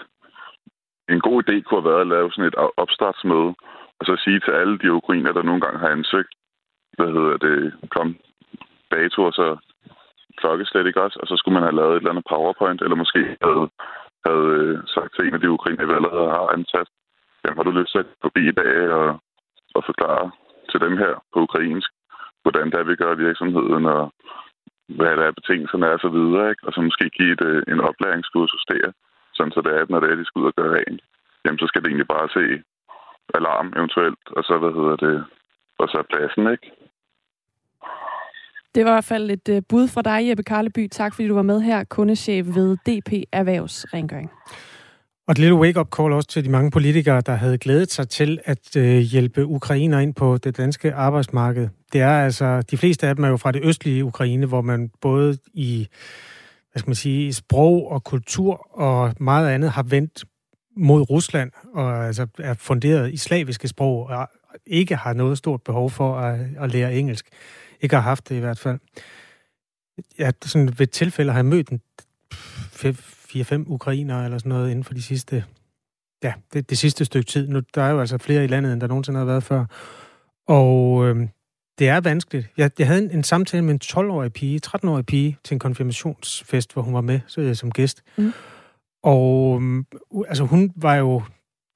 En 1.10 1.22
god 1.28 1.38
idé 1.44 1.62
kunne 1.62 1.82
have 1.82 1.92
været 1.92 2.06
at 2.06 2.14
lave 2.16 2.32
sådan 2.32 2.50
et 2.52 2.58
opstartsmøde, 2.78 3.50
og 4.00 4.04
så 4.06 4.14
sige 4.24 4.40
til 4.40 4.52
alle 4.52 4.78
de 4.78 4.94
ukrainer, 4.94 5.32
der 5.34 5.44
nogle 5.44 5.62
gange 5.62 5.80
har 5.80 5.90
ansøgt, 5.90 6.34
hvad 6.98 7.10
hedder 7.16 7.38
det, 7.48 7.74
kom 7.96 8.16
dato 8.92 9.20
og 9.24 9.34
så 9.34 9.58
klokkeslæt, 10.40 10.86
ikke 10.88 11.04
også? 11.06 11.18
Og 11.22 11.28
så 11.28 11.36
skulle 11.38 11.54
man 11.58 11.68
have 11.68 11.80
lavet 11.80 11.94
et 11.94 11.98
eller 11.98 12.10
andet 12.12 12.30
powerpoint, 12.32 12.82
eller 12.82 12.96
måske 13.04 13.22
havde, 13.46 13.66
havde 14.28 14.48
øh, 14.58 14.78
sagt 14.96 15.12
til 15.14 15.28
en 15.28 15.34
af 15.38 15.42
de 15.42 15.56
ukrainer, 15.58 15.86
vi 15.86 15.94
allerede 15.94 16.30
har 16.36 16.54
ansat, 16.56 16.88
jamen 17.44 17.58
har 17.58 17.64
du 17.64 17.72
lyst 17.72 17.92
til 17.92 18.04
at 18.04 18.10
forbi 18.22 18.44
i 18.48 18.58
dag 18.62 18.74
og, 19.00 19.08
og 19.76 19.82
forklare 19.90 20.32
til 20.72 20.80
dem 20.86 20.96
her 21.04 21.14
på 21.34 21.38
ukrainsk, 21.48 21.90
hvordan 22.44 22.68
det 22.72 22.78
er, 22.80 22.90
vi 22.92 22.96
gør 22.96 23.24
virksomheden, 23.28 23.86
og 23.96 24.04
hvad 24.98 25.14
der 25.18 25.26
er 25.28 25.38
betingelserne 25.40 25.86
er, 25.86 25.94
og 25.98 26.04
så 26.06 26.10
videre, 26.18 26.50
ikke? 26.50 26.64
og 26.68 26.72
så 26.74 26.80
måske 26.82 27.06
give 27.18 27.32
et, 27.36 27.44
øh, 27.50 27.64
en 27.74 27.80
oplæringskursus 27.90 28.64
der, 28.72 28.92
sådan 29.36 29.52
så 29.56 29.62
det 29.66 29.72
er, 29.74 29.82
at 29.82 29.90
når 29.90 30.00
det 30.00 30.10
er, 30.12 30.16
de 30.20 30.26
skal 30.26 30.42
ud 30.42 30.52
og 30.52 30.58
gøre 30.60 30.76
rent, 30.78 31.02
jamen 31.44 31.60
så 31.60 31.66
skal 31.68 31.82
det 31.82 31.90
egentlig 31.90 32.14
bare 32.16 32.28
se 32.38 32.46
alarm 33.38 33.74
eventuelt, 33.80 34.24
og 34.38 34.44
så, 34.48 34.54
hvad 34.62 34.74
hedder 34.80 34.98
det, 35.08 35.16
og 35.82 35.88
så 35.90 35.98
er 35.98 36.10
pladsen, 36.12 36.52
ikke? 36.56 36.68
Det 38.76 38.86
var 38.86 38.92
i 38.92 38.98
hvert 38.98 39.12
fald 39.14 39.32
et 39.32 39.50
øh, 39.50 39.62
bud 39.70 39.88
fra 39.88 40.02
dig, 40.02 40.30
Jeppe 40.30 40.44
Karleby. 40.44 40.88
Tak 40.88 41.14
fordi 41.16 41.28
du 41.28 41.34
var 41.34 41.42
med 41.42 41.62
her, 41.62 41.84
kundechef 41.84 42.46
ved 42.46 42.78
DP 42.86 43.12
Erhvervsrengøring. 43.32 44.32
Og 45.28 45.32
et 45.32 45.38
lille 45.38 45.56
wake-up 45.56 45.88
call 45.96 46.14
også 46.14 46.30
til 46.30 46.46
de 46.46 46.50
mange 46.50 46.72
politikere, 46.72 47.22
der 47.22 47.36
havde 47.36 47.58
glædet 47.58 47.92
sig 47.92 48.10
til 48.10 48.40
at 48.46 48.76
øh, 48.76 48.98
hjælpe 48.98 49.46
ukrainer 49.46 50.00
ind 50.00 50.14
på 50.14 50.38
det 50.38 50.58
danske 50.58 50.94
arbejdsmarked. 50.94 51.70
Det 51.94 52.02
er 52.02 52.10
altså, 52.10 52.62
de 52.62 52.78
fleste 52.78 53.08
af 53.08 53.16
dem 53.16 53.26
er 53.26 53.30
jo 53.30 53.38
fra 53.38 53.52
det 53.52 53.62
østlige 53.64 54.06
Ukraine, 54.06 54.46
hvor 54.46 54.62
man 54.62 54.92
både 55.02 55.38
i 55.54 55.88
hvad 56.72 56.80
skal 56.80 56.90
man 56.90 56.96
sige, 56.96 57.34
sprog 57.34 57.92
og 57.92 58.04
kultur 58.04 58.80
og 58.80 59.14
meget 59.20 59.50
andet 59.50 59.72
har 59.72 59.84
vendt 59.84 60.26
mod 60.78 61.10
Rusland, 61.10 61.52
og 61.74 62.06
altså 62.06 62.28
er 62.38 62.54
funderet 62.54 63.14
i 63.14 63.18
slaviske 63.18 63.68
sprog, 63.68 64.06
og 64.06 64.30
ikke 64.66 64.96
har 64.96 65.14
noget 65.14 65.38
stort 65.38 65.62
behov 65.62 65.90
for 65.90 66.18
at, 66.18 66.40
at 66.60 66.72
lære 66.72 66.96
engelsk. 66.96 67.30
Ikke 67.82 67.96
har 67.96 68.04
haft 68.04 68.30
det 68.30 68.36
i 68.36 68.40
hvert 68.40 68.60
fald. 68.60 68.80
Ja, 70.20 70.32
sådan 70.42 70.80
ved 70.80 70.88
tilfælde 70.88 71.32
har 71.32 71.40
jeg 71.40 71.46
mødt 71.46 71.70
en 71.70 71.82
4-5 73.36 73.64
ukrainere 73.68 74.26
eller 74.26 74.38
sådan 74.38 74.50
noget 74.50 74.70
inden 74.70 74.84
for 74.84 74.94
de 74.94 75.02
sidste, 75.02 75.44
ja, 76.24 76.34
det, 76.54 76.70
det 76.70 76.78
sidste 76.78 77.06
stykke 77.06 77.28
tid. 77.28 77.48
Nu, 77.48 77.62
der 77.76 77.82
er 77.82 77.90
jo 77.90 78.00
altså 78.00 78.18
flere 78.18 78.44
i 78.44 78.48
landet, 78.48 78.74
end 78.74 78.82
der 78.82 78.88
nogensinde 78.88 79.18
har 79.20 79.26
været 79.26 79.44
før. 79.44 79.66
Og 80.48 81.08
øh, 81.08 81.28
det 81.80 81.90
er 81.90 82.02
vanskeligt. 82.02 82.48
Jeg, 82.58 82.72
jeg 82.80 82.88
havde 82.88 83.04
en, 83.04 83.12
en 83.12 83.24
samtale 83.24 83.64
med 83.64 83.74
en 83.74 83.80
12-årig 83.84 84.34
pige, 84.34 84.62
13-årig 84.68 85.06
pige, 85.06 85.38
til 85.44 85.56
en 85.56 85.60
konfirmationsfest, 85.60 86.74
hvor 86.74 86.82
hun 86.82 86.94
var 86.94 87.02
med 87.02 87.20
så, 87.28 87.56
som 87.56 87.72
gæst. 87.72 88.04
Mm. 88.18 88.34
Og 89.04 89.62
øh, 89.62 89.84
altså, 90.28 90.44
hun 90.44 90.74
var 90.76 90.96
jo 90.96 91.24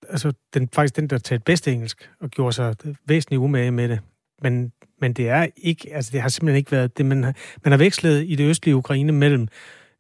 altså, 0.10 0.34
den, 0.54 0.70
faktisk 0.74 0.96
den, 0.96 1.08
der 1.08 1.18
talte 1.18 1.44
bedst 1.44 1.68
engelsk, 1.68 2.10
og 2.20 2.30
gjorde 2.30 2.54
sig 2.54 2.76
væsentligt 3.06 3.40
umage 3.40 3.72
med 3.72 3.90
det. 3.90 4.00
Men, 4.42 4.72
men 5.02 5.14
det 5.14 5.30
er 5.30 5.48
ikke, 5.58 5.96
altså 5.96 6.12
det 6.12 6.22
har 6.22 6.30
simpelthen 6.30 6.58
ikke 6.58 6.72
været 6.72 6.98
det, 6.98 7.06
man 7.06 7.24
har, 7.24 7.34
man 7.64 7.72
har 7.72 7.78
vekslet 7.78 8.26
i 8.28 8.36
det 8.36 8.50
østlige 8.50 8.76
Ukraine 8.76 9.12
mellem 9.12 9.48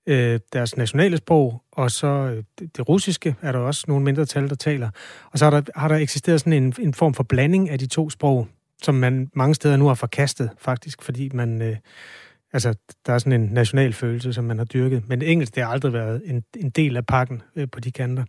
øh, 0.08 0.39
deres 0.53 0.77
nationale 0.77 1.17
sprog, 1.17 1.62
og 1.72 1.91
så 1.91 2.08
øh, 2.08 2.43
det, 2.60 2.89
russiske 2.89 3.36
er 3.41 3.51
der 3.51 3.60
også 3.60 3.86
nogle 3.88 4.03
mindretal, 4.03 4.50
der 4.50 4.55
taler. 4.55 4.89
Og 5.31 5.39
så 5.39 5.46
har 5.46 5.51
der, 5.51 5.62
har 5.75 5.88
der 5.88 5.96
eksisteret 5.96 6.39
sådan 6.39 6.53
en, 6.53 6.74
en 6.79 6.93
form 6.93 7.13
for 7.13 7.24
blanding 7.24 7.70
af 7.70 7.79
de 7.79 7.88
to 7.88 8.10
sprog, 8.10 8.48
som 8.84 8.96
man 8.96 9.29
mange 9.36 9.55
steder 9.55 9.77
nu 9.77 9.88
har 9.88 9.93
forkastet, 9.93 10.50
faktisk, 10.60 11.01
fordi 11.01 11.29
man... 11.34 11.62
Øh, 11.62 11.75
altså, 12.53 12.74
der 13.05 13.13
er 13.13 13.17
sådan 13.17 13.41
en 13.41 13.48
national 13.48 13.93
følelse, 13.93 14.34
som 14.34 14.43
man 14.43 14.58
har 14.58 14.65
dyrket. 14.65 15.03
Men 15.08 15.22
engelsk, 15.22 15.55
det 15.55 15.63
har 15.63 15.72
aldrig 15.72 15.93
været 15.93 16.22
en, 16.25 16.43
en 16.58 16.70
del 16.70 16.98
af 16.98 17.05
pakken 17.05 17.41
øh, 17.55 17.67
på 17.72 17.79
de 17.79 17.91
kanter. 17.91 18.24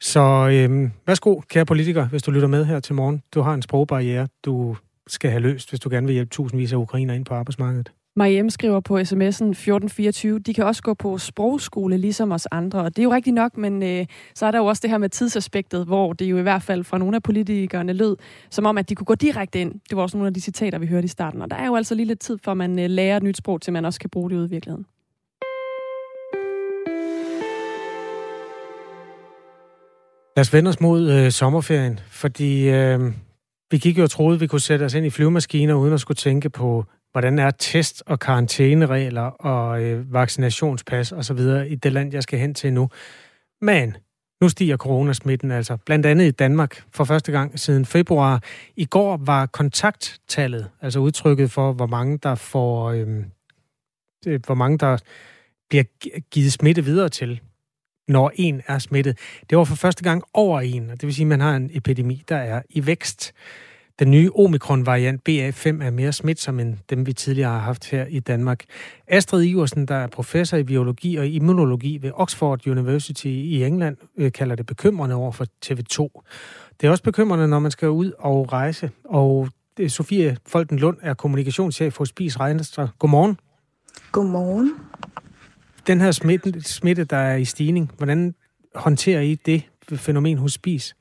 Så 0.00 0.48
øh, 0.52 0.90
værsgo, 1.06 1.40
kære 1.40 1.66
politiker, 1.66 2.08
hvis 2.08 2.22
du 2.22 2.30
lytter 2.30 2.48
med 2.48 2.64
her 2.64 2.80
til 2.80 2.94
morgen. 2.94 3.22
Du 3.34 3.40
har 3.40 3.54
en 3.54 3.62
sprogbarriere, 3.62 4.28
du 4.44 4.76
skal 5.06 5.30
have 5.30 5.40
løst, 5.40 5.70
hvis 5.70 5.80
du 5.80 5.90
gerne 5.90 6.06
vil 6.06 6.14
hjælpe 6.14 6.30
tusindvis 6.30 6.72
af 6.72 6.76
ukrainer 6.76 7.14
ind 7.14 7.24
på 7.24 7.34
arbejdsmarkedet. 7.34 7.92
Mariem 8.16 8.50
skriver 8.50 8.80
på 8.80 8.98
sms'en 8.98 9.50
1424, 9.50 10.38
de 10.38 10.54
kan 10.54 10.64
også 10.64 10.82
gå 10.82 10.94
på 10.94 11.18
sprogskole 11.18 11.98
ligesom 11.98 12.32
os 12.32 12.46
andre, 12.50 12.80
og 12.80 12.96
det 12.96 13.02
er 13.02 13.04
jo 13.04 13.12
rigtigt 13.12 13.34
nok, 13.34 13.56
men 13.56 13.82
øh, 13.82 14.06
så 14.34 14.46
er 14.46 14.50
der 14.50 14.58
jo 14.58 14.64
også 14.64 14.80
det 14.80 14.90
her 14.90 14.98
med 14.98 15.08
tidsaspektet, 15.08 15.86
hvor 15.86 16.12
det 16.12 16.24
jo 16.24 16.38
i 16.38 16.42
hvert 16.42 16.62
fald 16.62 16.84
fra 16.84 16.98
nogle 16.98 17.16
af 17.16 17.22
politikerne 17.22 17.92
lød, 17.92 18.16
som 18.50 18.66
om, 18.66 18.78
at 18.78 18.88
de 18.88 18.94
kunne 18.94 19.04
gå 19.04 19.14
direkte 19.14 19.60
ind. 19.60 19.74
Det 19.88 19.96
var 19.96 20.02
også 20.02 20.16
nogle 20.16 20.26
af 20.26 20.34
de 20.34 20.40
citater, 20.40 20.78
vi 20.78 20.86
hørte 20.86 21.04
i 21.04 21.08
starten, 21.08 21.42
og 21.42 21.50
der 21.50 21.56
er 21.56 21.66
jo 21.66 21.76
altså 21.76 21.94
lige 21.94 22.06
lidt 22.06 22.20
tid, 22.20 22.38
for 22.44 22.54
man 22.54 22.78
øh, 22.78 22.90
lærer 22.90 23.16
et 23.16 23.22
nyt 23.22 23.36
sprog, 23.36 23.60
til 23.60 23.72
man 23.72 23.84
også 23.84 24.00
kan 24.00 24.10
bruge 24.10 24.30
det 24.30 24.36
ude 24.36 24.46
i 24.46 24.50
virkeligheden. 24.50 24.86
Lad 30.36 30.40
os 30.40 30.52
vende 30.52 30.68
os 30.68 30.80
mod 30.80 31.10
øh, 31.10 31.30
sommerferien, 31.30 32.00
fordi 32.10 32.68
øh, 32.68 33.00
vi 33.70 33.78
gik 33.78 33.98
jo 33.98 34.02
og 34.02 34.10
troede, 34.10 34.34
at 34.34 34.40
vi 34.40 34.46
kunne 34.46 34.60
sætte 34.60 34.84
os 34.84 34.94
ind 34.94 35.06
i 35.06 35.10
flyvemaskiner, 35.10 35.74
uden 35.74 35.94
at 35.94 36.00
skulle 36.00 36.16
tænke 36.16 36.50
på 36.50 36.84
hvordan 37.12 37.38
er 37.38 37.50
test- 37.50 38.02
og 38.06 38.20
karantæneregler 38.20 39.22
og 39.22 39.82
øh, 39.82 40.12
vaccinationspas 40.12 41.12
osv. 41.12 41.38
i 41.66 41.74
det 41.74 41.92
land, 41.92 42.12
jeg 42.12 42.22
skal 42.22 42.38
hen 42.38 42.54
til 42.54 42.72
nu. 42.72 42.88
Men 43.60 43.96
nu 44.42 44.48
stiger 44.48 44.76
coronasmitten 44.76 45.50
altså, 45.50 45.76
blandt 45.76 46.06
andet 46.06 46.26
i 46.26 46.30
Danmark 46.30 46.84
for 46.90 47.04
første 47.04 47.32
gang 47.32 47.60
siden 47.60 47.84
februar. 47.84 48.42
I 48.76 48.84
går 48.84 49.16
var 49.16 49.46
kontakttallet, 49.46 50.70
altså 50.80 50.98
udtrykket 50.98 51.50
for, 51.50 51.72
hvor 51.72 51.86
mange 51.86 52.18
der 52.18 52.34
får, 52.34 52.90
øhm, 52.90 53.24
øh, 54.26 54.40
hvor 54.46 54.54
mange 54.54 54.78
der 54.78 54.98
bliver 55.68 55.84
givet 56.30 56.52
smitte 56.52 56.84
videre 56.84 57.08
til, 57.08 57.40
når 58.08 58.32
en 58.34 58.62
er 58.66 58.78
smittet. 58.78 59.18
Det 59.50 59.58
var 59.58 59.64
for 59.64 59.76
første 59.76 60.04
gang 60.04 60.22
over 60.34 60.60
en, 60.60 60.90
og 60.90 61.00
det 61.00 61.06
vil 61.06 61.14
sige, 61.14 61.24
at 61.24 61.28
man 61.28 61.40
har 61.40 61.56
en 61.56 61.70
epidemi, 61.72 62.22
der 62.28 62.36
er 62.36 62.62
i 62.70 62.86
vækst. 62.86 63.32
Den 64.02 64.10
nye 64.10 64.30
omikron-variant 64.34 65.28
BA5 65.28 65.84
er 65.84 65.90
mere 65.90 66.12
smitsom 66.12 66.60
end 66.60 66.76
dem, 66.90 67.06
vi 67.06 67.12
tidligere 67.12 67.50
har 67.50 67.58
haft 67.58 67.90
her 67.90 68.06
i 68.06 68.20
Danmark. 68.20 68.64
Astrid 69.08 69.44
Iversen, 69.44 69.86
der 69.86 69.94
er 69.94 70.06
professor 70.06 70.56
i 70.56 70.64
biologi 70.64 71.16
og 71.16 71.26
immunologi 71.26 71.98
ved 72.02 72.10
Oxford 72.14 72.66
University 72.66 73.26
i 73.26 73.64
England, 73.64 73.96
øh, 74.16 74.32
kalder 74.32 74.54
det 74.54 74.66
bekymrende 74.66 75.14
over 75.14 75.32
for 75.32 75.44
TV2. 75.44 76.22
Det 76.80 76.86
er 76.86 76.90
også 76.90 77.02
bekymrende, 77.02 77.48
når 77.48 77.58
man 77.58 77.70
skal 77.70 77.90
ud 77.90 78.12
og 78.18 78.52
rejse. 78.52 78.90
Og 79.04 79.48
er 79.80 79.88
Sofie 79.88 80.36
Folten 80.46 80.78
Lund 80.78 80.96
er 81.02 81.14
kommunikationschef 81.14 81.98
hos 81.98 82.08
Spis 82.08 82.40
Regnestra. 82.40 82.88
Godmorgen. 82.98 83.38
Godmorgen. 84.12 84.74
Den 85.86 86.00
her 86.00 86.10
smitte, 86.10 86.62
smitte, 86.62 87.04
der 87.04 87.16
er 87.16 87.36
i 87.36 87.44
stigning, 87.44 87.90
hvordan 87.96 88.34
håndterer 88.74 89.20
I 89.20 89.34
det 89.34 89.62
fænomen 89.96 90.38
hos 90.38 90.52
Spis? 90.52 90.94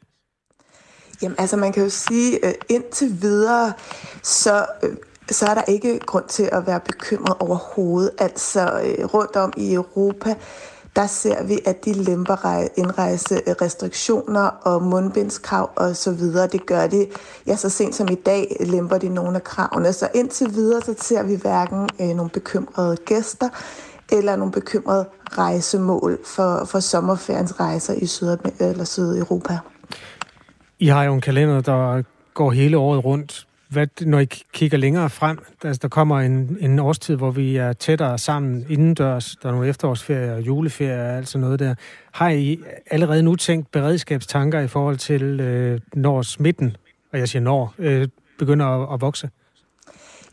Jamen 1.22 1.36
altså 1.40 1.58
man 1.58 1.72
kan 1.72 1.84
jo 1.84 1.90
sige, 1.90 2.46
at 2.46 2.56
indtil 2.70 3.22
videre, 3.22 3.74
så, 4.24 4.66
øh, 4.84 4.96
så 5.32 5.46
er 5.46 5.54
der 5.54 5.64
ikke 5.68 6.00
grund 6.00 6.26
til 6.28 6.50
at 6.52 6.68
være 6.68 6.80
bekymret 6.80 7.36
overhovedet. 7.40 8.12
Altså 8.18 8.82
øh, 8.84 9.06
rundt 9.06 9.36
om 9.36 9.54
i 9.58 9.74
Europa, 9.74 10.36
der 10.96 11.08
ser 11.08 11.44
vi, 11.44 11.60
at 11.66 11.86
de 11.86 11.94
lemper 11.94 12.68
indrejserestriktioner 12.76 14.46
øh, 14.46 14.52
og 14.64 14.84
mundbindskrav 14.84 15.70
og 15.76 15.96
så 15.96 16.12
videre. 16.12 16.48
Det 16.48 16.66
gør 16.66 16.88
de, 16.88 17.08
ja, 17.48 17.56
så 17.56 17.70
sent 17.70 17.96
som 17.96 18.08
i 18.12 18.16
dag 18.16 18.58
lemper 18.60 18.98
de 18.98 19.10
nogle 19.10 19.36
af 19.36 19.44
kravene. 19.44 19.94
Så 19.94 20.08
indtil 20.16 20.54
videre, 20.54 20.82
så 20.82 20.96
ser 20.98 21.24
vi 21.24 21.36
hverken 21.36 21.90
øh, 22.02 22.08
nogle 22.08 22.30
bekymrede 22.30 22.98
gæster 23.06 23.50
eller 24.12 24.36
nogle 24.36 24.52
bekymrede 24.52 25.06
rejsemål 25.32 26.20
for, 26.26 26.66
for 26.66 26.80
sommerferiens 26.80 27.60
rejser 27.60 27.94
i 27.94 28.06
Syd- 28.06 28.38
eller 28.60 28.84
Sydeuropa. 28.84 29.60
I 30.82 30.88
har 30.88 31.04
jo 31.04 31.14
en 31.14 31.22
kalender, 31.22 31.62
der 31.62 32.04
går 32.34 32.52
hele 32.52 32.78
året 32.78 33.06
rundt. 33.06 33.48
Hvad, 33.70 33.88
når 34.06 34.20
I 34.20 34.26
kigger 34.54 34.78
længere 34.78 35.10
frem, 35.10 35.40
altså 35.64 35.80
der 35.82 35.88
kommer 35.88 36.20
en, 36.20 36.58
en 36.62 36.80
årstid, 36.80 37.16
hvor 37.16 37.32
vi 37.32 37.56
er 37.56 37.74
tættere 37.74 38.18
sammen 38.18 38.66
indendørs, 38.70 39.36
der 39.42 39.50
er 39.50 39.54
nogle 39.54 39.68
efterårsferier 39.68 40.34
og 40.34 40.42
juleferie 40.42 41.02
og 41.02 41.18
alt 41.18 41.28
sådan 41.28 41.42
noget 41.42 41.60
der. 41.60 41.76
Har 42.12 42.30
I 42.30 42.60
allerede 42.92 43.24
nu 43.24 43.36
tænkt 43.36 43.72
beredskabstanker 43.72 44.60
i 44.60 44.68
forhold 44.68 44.98
til, 44.98 45.22
øh, 45.40 45.80
når 45.94 46.22
smitten, 46.22 46.78
og 47.14 47.20
jeg 47.20 47.30
siger 47.30 47.42
når, 47.42 47.74
øh, 47.78 48.08
begynder 48.40 48.66
at, 48.66 48.94
at 48.94 49.02
vokse? 49.02 49.30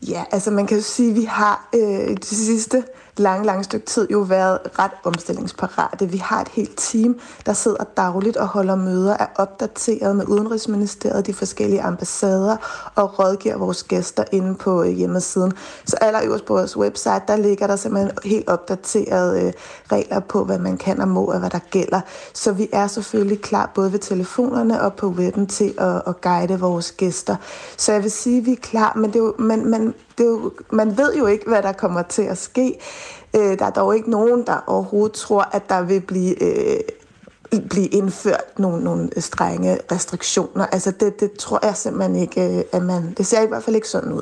Ja, 0.07 0.23
altså 0.31 0.51
man 0.51 0.67
kan 0.67 0.77
jo 0.77 0.83
sige, 0.83 1.09
at 1.09 1.15
vi 1.15 1.23
har 1.23 1.69
øh, 1.75 2.17
de 2.17 2.25
sidste 2.25 2.83
lange, 3.19 3.45
lange 3.45 3.63
stykke 3.63 3.85
tid 3.85 4.07
jo 4.11 4.19
været 4.19 4.59
ret 4.79 4.91
omstillingsparate. 5.03 6.09
Vi 6.09 6.17
har 6.17 6.41
et 6.41 6.47
helt 6.47 6.77
team, 6.77 7.19
der 7.45 7.53
sidder 7.53 7.83
dagligt 7.97 8.37
og 8.37 8.47
holder 8.47 8.75
møder, 8.75 9.17
er 9.19 9.27
opdateret 9.35 10.15
med 10.15 10.25
Udenrigsministeriet, 10.25 11.27
de 11.27 11.33
forskellige 11.33 11.81
ambassader 11.81 12.57
og 12.95 13.19
rådgiver 13.19 13.57
vores 13.57 13.83
gæster 13.83 14.23
inde 14.31 14.55
på 14.55 14.83
øh, 14.83 14.89
hjemmesiden. 14.89 15.53
Så 15.85 15.97
allerøverst 16.01 16.45
på 16.45 16.53
vores 16.53 16.77
website, 16.77 17.21
der 17.27 17.35
ligger 17.35 17.67
der 17.67 17.75
simpelthen 17.75 18.11
helt 18.23 18.49
opdaterede 18.49 19.45
øh, 19.45 19.53
regler 19.91 20.19
på, 20.19 20.43
hvad 20.43 20.59
man 20.59 20.77
kan 20.77 21.01
og 21.01 21.07
må 21.07 21.25
og 21.25 21.39
hvad 21.39 21.49
der 21.49 21.59
gælder. 21.71 22.01
Så 22.33 22.51
vi 22.51 22.69
er 22.73 22.87
selvfølgelig 22.87 23.41
klar 23.41 23.71
både 23.75 23.91
ved 23.91 23.99
telefonerne 23.99 24.81
og 24.81 24.93
på 24.93 25.07
webben 25.07 25.47
til 25.47 25.73
at, 25.77 26.01
at 26.07 26.21
guide 26.21 26.59
vores 26.59 26.91
gæster. 26.91 27.35
Så 27.77 27.91
jeg 27.91 28.03
vil 28.03 28.11
sige, 28.11 28.37
at 28.37 28.45
vi 28.45 28.51
er 28.51 28.61
klar, 28.61 28.93
men, 28.95 29.05
det 29.05 29.15
er 29.15 29.23
jo, 29.23 29.35
men, 29.39 29.71
men 29.71 29.93
det 30.19 30.25
er 30.25 30.29
jo, 30.29 30.51
man 30.71 30.97
ved 30.97 31.15
jo 31.15 31.25
ikke, 31.25 31.45
hvad 31.47 31.61
der 31.61 31.71
kommer 31.71 32.01
til 32.01 32.21
at 32.21 32.37
ske. 32.37 32.79
Øh, 33.35 33.59
der 33.59 33.65
er 33.65 33.69
dog 33.69 33.95
ikke 33.95 34.11
nogen, 34.11 34.45
der 34.47 34.63
overhovedet 34.67 35.15
tror, 35.15 35.49
at 35.51 35.69
der 35.69 35.81
vil 35.81 36.01
blive... 36.01 36.43
Øh, 36.43 36.79
blive 37.69 37.87
indført 37.87 38.59
nogle, 38.59 38.83
nogle 38.83 39.09
øh, 39.15 39.21
strenge 39.21 39.77
restriktioner. 39.91 40.65
Altså 40.65 40.91
det, 40.91 41.19
det 41.19 41.31
tror 41.31 41.65
jeg 41.65 41.75
simpelthen 41.75 42.15
ikke, 42.15 42.57
øh, 42.57 42.63
at 42.73 42.83
man... 42.83 43.13
Det 43.17 43.25
ser 43.25 43.41
i 43.41 43.47
hvert 43.47 43.63
fald 43.63 43.75
ikke 43.75 43.87
sådan 43.87 44.11
ud. 44.11 44.21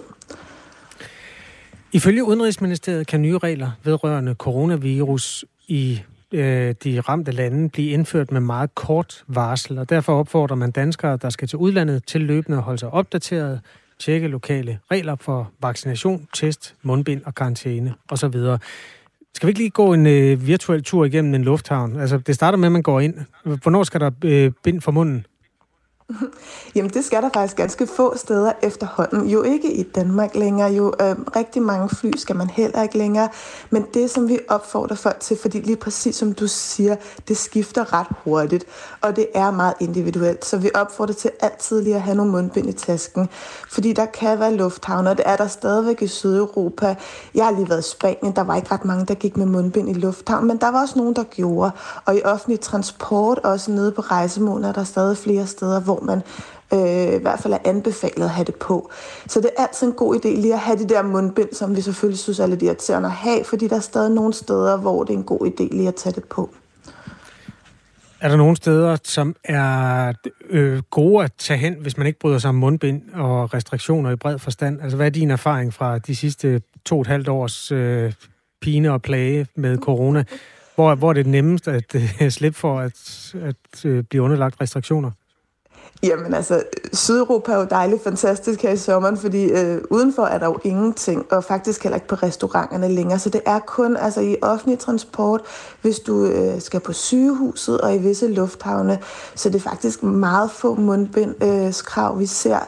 Ifølge 1.92 2.24
Udenrigsministeriet 2.24 3.08
kan 3.08 3.22
nye 3.22 3.38
regler 3.38 3.72
vedrørende 3.84 4.34
coronavirus 4.34 5.46
i 5.68 6.02
øh, 6.32 6.76
de 6.84 7.00
ramte 7.00 7.32
lande 7.32 7.70
blive 7.70 7.90
indført 7.90 8.32
med 8.32 8.42
meget 8.42 8.76
kort 8.76 9.24
varsel, 9.28 9.80
og 9.80 9.90
derfor 9.90 10.20
opfordrer 10.20 10.56
man 10.56 10.72
danskere, 10.72 11.18
der 11.22 11.30
skal 11.30 11.48
til 11.48 11.58
udlandet, 11.58 12.06
til 12.06 12.22
løbende 12.22 12.58
at 12.58 12.64
holde 12.64 12.80
sig 12.80 12.90
opdateret, 12.90 13.62
tjekke 14.00 14.28
lokale 14.28 14.80
regler 14.92 15.16
for 15.16 15.52
vaccination, 15.62 16.28
test, 16.34 16.76
mundbind 16.84 17.22
og 17.26 17.36
karantæne 17.36 17.94
osv. 18.10 18.36
Skal 19.36 19.48
vi 19.48 19.50
ikke 19.50 19.60
lige 19.60 19.70
gå 19.70 19.94
en 19.94 20.08
øh, 20.08 20.48
virtuel 20.48 20.84
tur 20.84 21.06
igennem 21.06 21.34
en 21.34 21.44
lufthavn? 21.44 22.00
Altså, 22.00 22.18
det 22.18 22.36
starter 22.36 22.58
med, 22.58 22.68
at 22.68 22.72
man 22.72 22.82
går 22.82 23.00
ind. 23.00 23.16
Hvornår 23.44 23.84
skal 23.84 24.00
der 24.00 24.12
øh, 24.24 24.52
bind 24.64 24.82
for 24.82 24.92
munden? 24.92 25.26
Jamen 26.76 26.92
det 26.92 27.06
skal 27.06 27.22
der 27.22 27.30
faktisk 27.34 27.58
ganske 27.58 27.88
få 27.88 28.18
steder 28.18 28.52
efterhånden. 28.62 29.28
Jo 29.28 29.44
ikke 29.44 29.74
i 29.74 29.84
Danmark 29.84 30.36
længere, 30.36 30.72
jo 30.72 30.94
øh, 31.02 31.16
rigtig 31.36 31.62
mange 31.62 31.90
fly 31.90 32.12
skal 32.18 32.36
man 32.36 32.50
heller 32.50 32.84
ikke 32.84 32.98
længere. 32.98 33.30
Men 33.70 33.86
det, 33.94 34.10
som 34.10 34.30
vi 34.30 34.40
opfordrer 34.48 34.96
folk 34.96 35.20
til, 35.20 35.38
fordi 35.42 35.60
lige 35.60 35.76
præcis 35.76 36.16
som 36.16 36.34
du 36.34 36.48
siger, 36.48 36.96
det 37.28 37.38
skifter 37.38 37.94
ret 37.94 38.08
hurtigt, 38.24 38.66
og 39.02 39.16
det 39.16 39.28
er 39.36 39.52
meget 39.52 39.74
individuelt. 39.80 40.46
Så 40.46 40.58
vi 40.58 40.70
opfordrer 40.76 41.14
til 41.14 41.32
altid 41.40 41.82
lige 41.82 41.96
at 41.96 42.02
have 42.02 42.16
nogle 42.16 42.32
mundbind 42.32 42.70
i 42.70 42.74
tasken, 42.74 43.30
fordi 43.70 43.94
der 43.94 44.06
kan 44.06 44.40
være 44.40 44.54
lufthavne, 44.54 45.10
og 45.10 45.18
det 45.18 45.26
er 45.28 45.36
der 45.36 45.48
stadigvæk 45.48 46.02
i 46.02 46.08
Sydeuropa. 46.08 46.96
Jeg 47.36 47.46
har 47.46 47.52
lige 47.52 47.70
været 47.70 47.86
i 47.86 47.90
Spanien, 47.90 48.36
der 48.36 48.44
var 48.44 48.56
ikke 48.56 48.72
ret 48.72 48.86
mange, 48.86 49.06
der 49.06 49.14
gik 49.14 49.38
med 49.38 49.46
mundbind 49.46 49.90
i 49.90 49.94
lufthavn, 49.94 50.48
men 50.48 50.58
der 50.58 50.72
var 50.72 50.82
også 50.82 51.00
nogen, 51.00 51.16
der 51.16 51.24
gjorde. 51.24 51.72
Og 52.06 52.16
i 52.16 52.22
offentlig 52.24 52.60
transport, 52.60 53.40
også 53.40 53.72
nede 53.72 53.92
på 53.92 54.02
rejsemåler, 54.02 54.68
er 54.68 54.74
der 54.74 54.84
stadig 54.84 55.18
flere 55.18 55.48
steder, 55.48 55.80
hvor 55.80 55.97
hvor 55.98 56.06
man 56.06 56.22
øh, 56.74 57.16
i 57.16 57.22
hvert 57.22 57.40
fald 57.40 57.54
er 57.54 57.58
anbefalet 57.66 58.26
at 58.26 58.30
have 58.30 58.46
det 58.46 58.56
på. 58.56 58.92
Så 59.28 59.42
det 59.42 59.50
er 59.58 59.62
altid 59.62 59.88
en 59.88 59.94
god 59.94 60.16
idé 60.16 60.28
lige 60.28 60.54
at 60.54 60.60
have 60.60 60.78
det 60.78 60.90
der 60.90 61.04
mundbind, 61.04 61.54
som 61.54 61.76
vi 61.76 61.82
selvfølgelig 61.82 62.20
synes 62.20 62.40
er 62.40 62.48
lidt 62.48 62.64
irriterende 62.64 63.08
at 63.08 63.16
have, 63.16 63.44
fordi 63.44 63.68
der 63.68 63.76
er 63.76 63.80
stadig 63.80 64.12
nogle 64.12 64.34
steder, 64.34 64.78
hvor 64.78 65.04
det 65.04 65.14
er 65.14 65.18
en 65.18 65.24
god 65.24 65.48
idé 65.48 65.76
lige 65.76 65.88
at 65.88 65.96
tage 65.96 66.14
det 66.14 66.24
på. 66.24 66.50
Er 68.22 68.30
der 68.30 68.38
nogle 68.38 68.56
steder, 68.56 68.98
som 69.04 69.36
er 69.44 70.14
øh, 70.50 70.82
gode 70.90 71.24
at 71.24 71.32
tage 71.38 71.58
hen, 71.58 71.76
hvis 71.82 71.98
man 71.98 72.08
ikke 72.08 72.20
bryder 72.20 72.38
sig 72.38 72.50
om 72.50 72.56
mundbind 72.56 73.02
og 73.14 73.54
restriktioner 73.54 74.12
i 74.12 74.16
bred 74.16 74.40
forstand? 74.40 74.82
Altså, 74.82 74.96
hvad 74.96 75.06
er 75.06 75.10
din 75.10 75.32
erfaring 75.32 75.74
fra 75.74 75.98
de 75.98 76.16
sidste 76.16 76.62
to 76.86 76.96
og 76.96 77.02
et 77.02 77.08
halvt 77.08 77.28
års 77.28 77.72
øh, 77.72 78.14
pine 78.62 78.92
og 78.92 79.02
plage 79.02 79.48
med 79.56 79.78
corona? 79.78 80.24
Hvor, 80.76 80.96
hvor 80.96 81.10
er 81.10 81.14
det 81.14 81.26
nemmest 81.26 81.68
at 81.68 81.96
øh, 82.22 82.30
slippe 82.30 82.60
for 82.60 82.80
at, 82.80 83.36
at 83.42 83.86
øh, 83.86 84.04
blive 84.04 84.24
underlagt 84.24 84.62
restriktioner? 84.62 85.12
Jamen 86.04 86.34
altså, 86.34 86.64
Sydeuropa 86.94 87.52
er 87.52 87.58
jo 87.58 87.68
dejligt 87.70 88.04
fantastisk 88.04 88.62
her 88.62 88.72
i 88.72 88.78
sommeren, 88.78 89.18
fordi 89.18 89.44
øh, 89.44 89.82
udenfor 89.90 90.24
er 90.24 90.38
der 90.38 90.46
jo 90.46 90.58
ingenting, 90.64 91.26
og 91.32 91.44
faktisk 91.44 91.84
heller 91.84 91.96
ikke 91.96 92.08
på 92.08 92.16
restauranterne 92.16 92.88
længere. 92.88 93.20
Så 93.20 93.30
det 93.30 93.42
er 93.46 93.60
kun 93.60 93.98
altså 93.98 94.22
i 94.22 94.36
offentlig 94.42 94.80
transport, 94.80 95.42
hvis 95.82 96.00
du 96.00 96.26
øh, 96.26 96.62
skal 96.62 96.80
på 96.80 96.94
sygehuset 96.94 97.82
og 97.82 97.96
i 97.96 97.98
visse 97.98 98.28
lufthavne. 98.28 99.00
Så 99.36 99.50
det 99.50 99.56
er 99.56 99.70
faktisk 99.70 100.04
meget 100.04 100.52
få 100.52 100.76
mundbindskrav, 100.76 102.14
øh, 102.14 102.20
vi 102.20 102.26
ser 102.26 102.60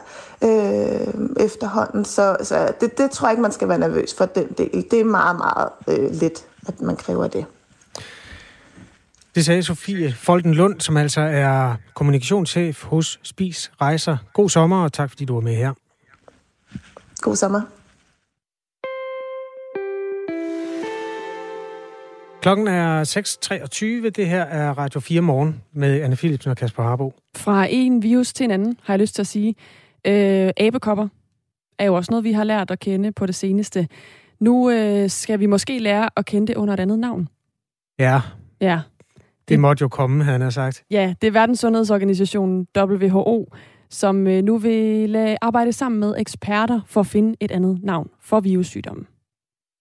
øh, 0.44 1.14
efterhånden. 1.36 2.04
Så, 2.04 2.36
så 2.42 2.72
det, 2.80 2.98
det 2.98 3.10
tror 3.10 3.28
jeg 3.28 3.32
ikke, 3.32 3.42
man 3.42 3.52
skal 3.52 3.68
være 3.68 3.78
nervøs 3.78 4.14
for 4.14 4.24
den 4.24 4.46
del. 4.58 4.86
Det 4.90 5.00
er 5.00 5.04
meget, 5.04 5.36
meget 5.36 5.68
øh, 5.88 6.14
let, 6.14 6.44
at 6.68 6.80
man 6.80 6.96
kræver 6.96 7.26
det. 7.26 7.44
Det 9.34 9.44
sagde 9.44 9.62
Sofie 9.62 10.12
Folden 10.12 10.54
Lund, 10.54 10.80
som 10.80 10.96
altså 10.96 11.20
er 11.20 11.74
kommunikationschef 11.94 12.84
hos 12.84 13.20
Spis 13.22 13.72
Rejser. 13.80 14.16
God 14.32 14.48
sommer, 14.48 14.84
og 14.84 14.92
tak 14.92 15.10
fordi 15.10 15.24
du 15.24 15.34
var 15.34 15.40
med 15.40 15.56
her. 15.56 15.72
God 17.20 17.36
sommer. 17.36 17.60
Klokken 22.42 22.68
er 22.68 23.04
6.23. 24.04 24.10
Det 24.10 24.28
her 24.28 24.42
er 24.42 24.78
Radio 24.78 25.00
4 25.00 25.20
Morgen 25.20 25.62
med 25.72 26.00
Anne 26.02 26.16
Philipsen 26.16 26.50
og 26.50 26.56
Kasper 26.56 26.82
Harbo. 26.82 27.14
Fra 27.36 27.66
en 27.70 28.02
virus 28.02 28.32
til 28.32 28.44
en 28.44 28.50
anden, 28.50 28.76
har 28.82 28.94
jeg 28.94 29.00
lyst 29.00 29.14
til 29.14 29.22
at 29.22 29.26
sige. 29.26 29.54
Øh, 30.06 30.50
abekopper 30.56 31.08
er 31.78 31.84
jo 31.84 31.94
også 31.94 32.12
noget, 32.12 32.24
vi 32.24 32.32
har 32.32 32.44
lært 32.44 32.70
at 32.70 32.78
kende 32.78 33.12
på 33.12 33.26
det 33.26 33.34
seneste. 33.34 33.88
Nu 34.40 34.70
øh, 34.70 35.10
skal 35.10 35.40
vi 35.40 35.46
måske 35.46 35.78
lære 35.78 36.08
at 36.16 36.26
kende 36.26 36.46
det 36.46 36.56
under 36.56 36.74
et 36.74 36.80
andet 36.80 36.98
navn. 36.98 37.28
Ja. 37.98 38.20
Ja, 38.60 38.80
det 39.50 39.60
måtte 39.60 39.82
jo 39.82 39.88
komme, 39.88 40.24
han 40.24 40.40
har 40.40 40.50
sagt. 40.50 40.84
Ja, 40.90 41.14
det 41.22 41.26
er 41.26 41.32
Verdenssundhedsorganisationen 41.32 42.66
WHO, 42.76 43.52
som 43.90 44.26
øh, 44.26 44.42
nu 44.42 44.58
vil 44.58 45.36
arbejde 45.40 45.72
sammen 45.72 46.00
med 46.00 46.14
eksperter 46.18 46.80
for 46.86 47.00
at 47.00 47.06
finde 47.06 47.36
et 47.40 47.50
andet 47.50 47.80
navn 47.82 48.08
for 48.22 48.40
virussygdommen. 48.40 49.06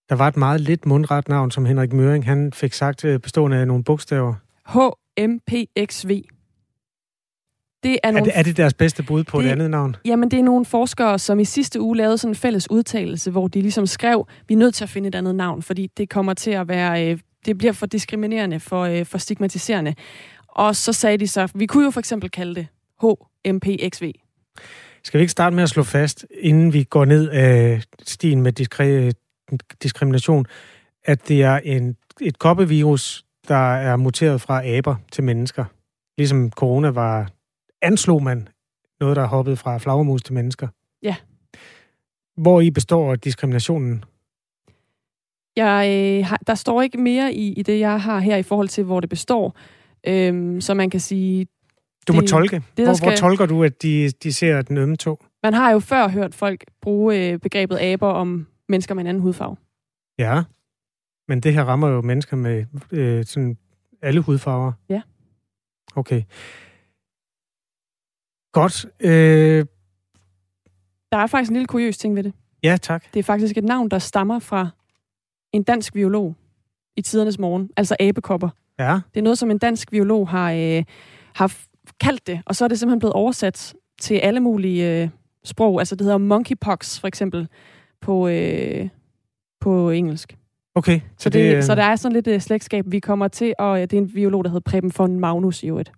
Der 0.10 0.16
var 0.16 0.28
et 0.28 0.38
meget 0.38 0.62
lidt 0.62 0.86
mundret 0.86 1.28
navn, 1.28 1.52
som 1.52 1.66
Henrik 1.66 1.94
Møring 1.94 2.26
han 2.26 2.54
fik 2.54 2.74
sagt, 2.74 3.06
øh, 3.06 3.20
bestående 3.20 3.58
af 3.58 3.68
nogle 3.68 3.84
bogstaver. 3.84 4.34
HMPXV. 4.66 6.22
Det 7.84 7.98
er, 8.04 8.12
nogle... 8.12 8.20
er, 8.20 8.24
det, 8.24 8.40
er 8.40 8.44
det 8.44 8.58
deres 8.58 8.74
bedste 8.74 9.04
bud 9.04 9.24
på 9.24 9.42
det, 9.42 9.48
et 9.48 9.52
andet 9.52 9.70
navn? 9.70 9.96
Jamen, 10.06 10.32
det 10.32 10.40
er 10.40 10.44
nogle 10.44 10.66
forskere, 10.66 11.20
som 11.20 11.40
i 11.40 11.46
sidste 11.46 11.82
uge 11.82 11.98
lavede 11.98 12.18
sådan 12.18 12.32
en 12.32 12.36
fælles 12.36 12.72
udtalelse, 12.72 13.32
hvor 13.32 13.48
de 13.48 13.62
ligesom 13.62 13.86
skrev, 13.86 14.28
vi 14.48 14.54
er 14.54 14.58
nødt 14.58 14.76
til 14.76 14.84
at 14.84 14.90
finde 14.90 15.08
et 15.08 15.16
andet 15.16 15.36
navn, 15.36 15.62
fordi 15.62 15.88
det 15.98 16.10
kommer 16.10 16.34
til 16.34 16.52
at 16.52 16.68
være 16.68 17.12
øh, 17.12 17.20
det 17.46 17.58
bliver 17.58 17.74
for 17.74 17.86
diskriminerende, 17.86 18.60
for, 18.60 18.82
øh, 18.82 19.06
for 19.06 19.18
stigmatiserende. 19.18 19.96
Og 20.48 20.76
så 20.76 20.94
sagde 20.94 21.18
de 21.18 21.28
så, 21.28 21.52
vi 21.56 21.66
kunne 21.66 21.84
jo 21.86 21.92
for 21.92 22.00
eksempel 22.00 22.30
kalde 22.30 22.56
det 22.56 22.68
HMPXV. 23.02 24.12
Skal 25.04 25.18
vi 25.18 25.22
ikke 25.22 25.32
starte 25.32 25.56
med 25.56 25.64
at 25.64 25.70
slå 25.70 25.84
fast, 25.84 26.26
inden 26.40 26.74
vi 26.74 26.84
går 26.84 27.06
ned 27.06 27.30
af 27.30 27.84
stien 28.04 28.42
med 28.42 28.60
diskre- 28.60 29.12
diskrimination, 29.84 30.46
at 31.06 31.28
det 31.28 31.44
er 31.44 31.58
en, 31.58 31.96
et 32.22 32.40
koppevirus, 32.40 33.26
der 33.48 33.74
er 33.74 33.96
muteret 33.96 34.42
fra 34.42 34.68
aber 34.68 34.96
til 35.12 35.24
mennesker. 35.24 35.66
Ligesom 36.18 36.52
corona 36.52 36.90
var, 36.90 37.32
anslog 37.82 38.24
man 38.24 38.48
noget, 39.00 39.16
der 39.16 39.22
er 39.22 39.28
hoppet 39.28 39.60
fra 39.60 39.78
flagermus 39.78 40.24
til 40.24 40.34
mennesker. 40.34 40.68
Ja. 41.04 41.16
Hvor 42.38 42.62
i 42.62 42.72
består 42.72 43.16
diskriminationen? 43.16 44.04
Jeg, 45.56 45.90
øh, 45.90 46.26
har, 46.26 46.40
der 46.48 46.56
står 46.56 46.82
ikke 46.82 46.98
mere 46.98 47.34
i, 47.34 47.54
i 47.54 47.64
det, 47.64 47.80
jeg 47.80 48.02
har 48.02 48.20
her 48.20 48.38
i 48.38 48.44
forhold 48.44 48.68
til, 48.68 48.84
hvor 48.84 49.00
det 49.00 49.10
består. 49.10 49.56
Øhm, 50.08 50.62
så 50.62 50.74
man 50.74 50.90
kan 50.90 51.00
sige... 51.00 51.48
Du 52.08 52.14
må 52.14 52.22
det, 52.22 52.30
tolke. 52.30 52.64
Det, 52.78 52.86
hvor, 52.86 52.94
skal... 52.94 53.10
hvor 53.10 53.16
tolker 53.16 53.46
du, 53.46 53.64
at 53.64 53.82
de, 53.82 54.10
de 54.24 54.34
ser 54.34 54.62
den 54.62 54.78
ømme 54.78 54.96
tog? 54.96 55.20
Man 55.44 55.54
har 55.54 55.72
jo 55.72 55.80
før 55.80 56.08
hørt 56.08 56.36
folk 56.36 56.66
bruge 56.82 57.32
øh, 57.32 57.40
begrebet 57.40 57.78
aber 57.78 58.08
om 58.08 58.48
mennesker 58.70 58.96
med 58.96 59.04
en 59.04 59.08
anden 59.08 59.24
hudfarve. 59.24 59.56
Ja, 60.20 60.44
men 61.28 61.40
det 61.40 61.54
her 61.54 61.64
rammer 61.64 61.88
jo 61.88 62.02
mennesker 62.02 62.38
med 62.38 62.66
øh, 62.92 63.26
sådan 63.26 63.58
alle 64.02 64.22
hudfarver. 64.22 64.72
Ja. 64.90 65.02
Okay. 65.96 66.24
Godt. 68.52 68.86
Øh... 69.00 69.66
Der 71.12 71.18
er 71.18 71.28
faktisk 71.28 71.50
en 71.50 71.56
lille 71.56 71.68
kuriøs 71.68 71.98
ting 71.98 72.16
ved 72.16 72.24
det. 72.24 72.34
Ja, 72.64 72.78
tak. 72.82 73.06
Det 73.14 73.20
er 73.20 73.24
faktisk 73.24 73.58
et 73.58 73.64
navn, 73.64 73.90
der 73.90 74.00
stammer 74.00 74.40
fra 74.40 74.70
en 75.54 75.64
dansk 75.64 75.94
biolog 75.94 76.36
i 76.98 77.02
tidernes 77.02 77.40
morgen, 77.40 77.70
altså 77.78 77.96
abekopper. 78.00 78.50
Ja. 78.80 79.00
Det 79.14 79.20
er 79.20 79.24
noget, 79.24 79.38
som 79.38 79.52
en 79.52 79.58
dansk 79.58 79.92
biolog 79.92 80.30
har, 80.30 80.52
øh, 80.52 80.84
har 81.36 81.56
kaldt 82.00 82.28
det, 82.28 82.42
og 82.46 82.56
så 82.56 82.64
er 82.64 82.68
det 82.68 82.80
simpelthen 82.80 83.00
blevet 83.00 83.14
oversat 83.14 83.74
til 84.02 84.16
alle 84.16 84.40
mulige 84.40 85.02
øh, 85.02 85.10
sprog. 85.44 85.80
Altså 85.80 85.96
det 85.96 86.06
hedder 86.06 86.18
monkeypox 86.18 87.00
for 87.00 87.08
eksempel 87.08 87.48
på, 88.02 88.28
øh, 88.28 88.90
på 89.60 89.90
engelsk. 89.90 90.38
Okay. 90.76 91.00
Så, 91.00 91.06
så, 91.18 91.30
det, 91.30 91.52
det, 91.52 91.56
øh... 91.56 91.64
så 91.64 91.76
der 91.76 91.84
er 91.84 91.96
sådan 91.96 92.14
lidt 92.14 92.28
uh, 92.28 92.40
slægtskab. 92.40 92.86
Vi 92.88 93.00
kommer 93.00 93.28
til, 93.28 93.54
og 93.60 93.80
det 93.80 93.94
er 93.94 93.98
en 93.98 94.12
biolog, 94.12 94.44
der 94.44 94.50
hedder 94.50 94.72
Preben 94.72 94.92
von 94.98 95.20
Magnus 95.20 95.64
i 95.64 95.68
øvrigt. 95.68 95.92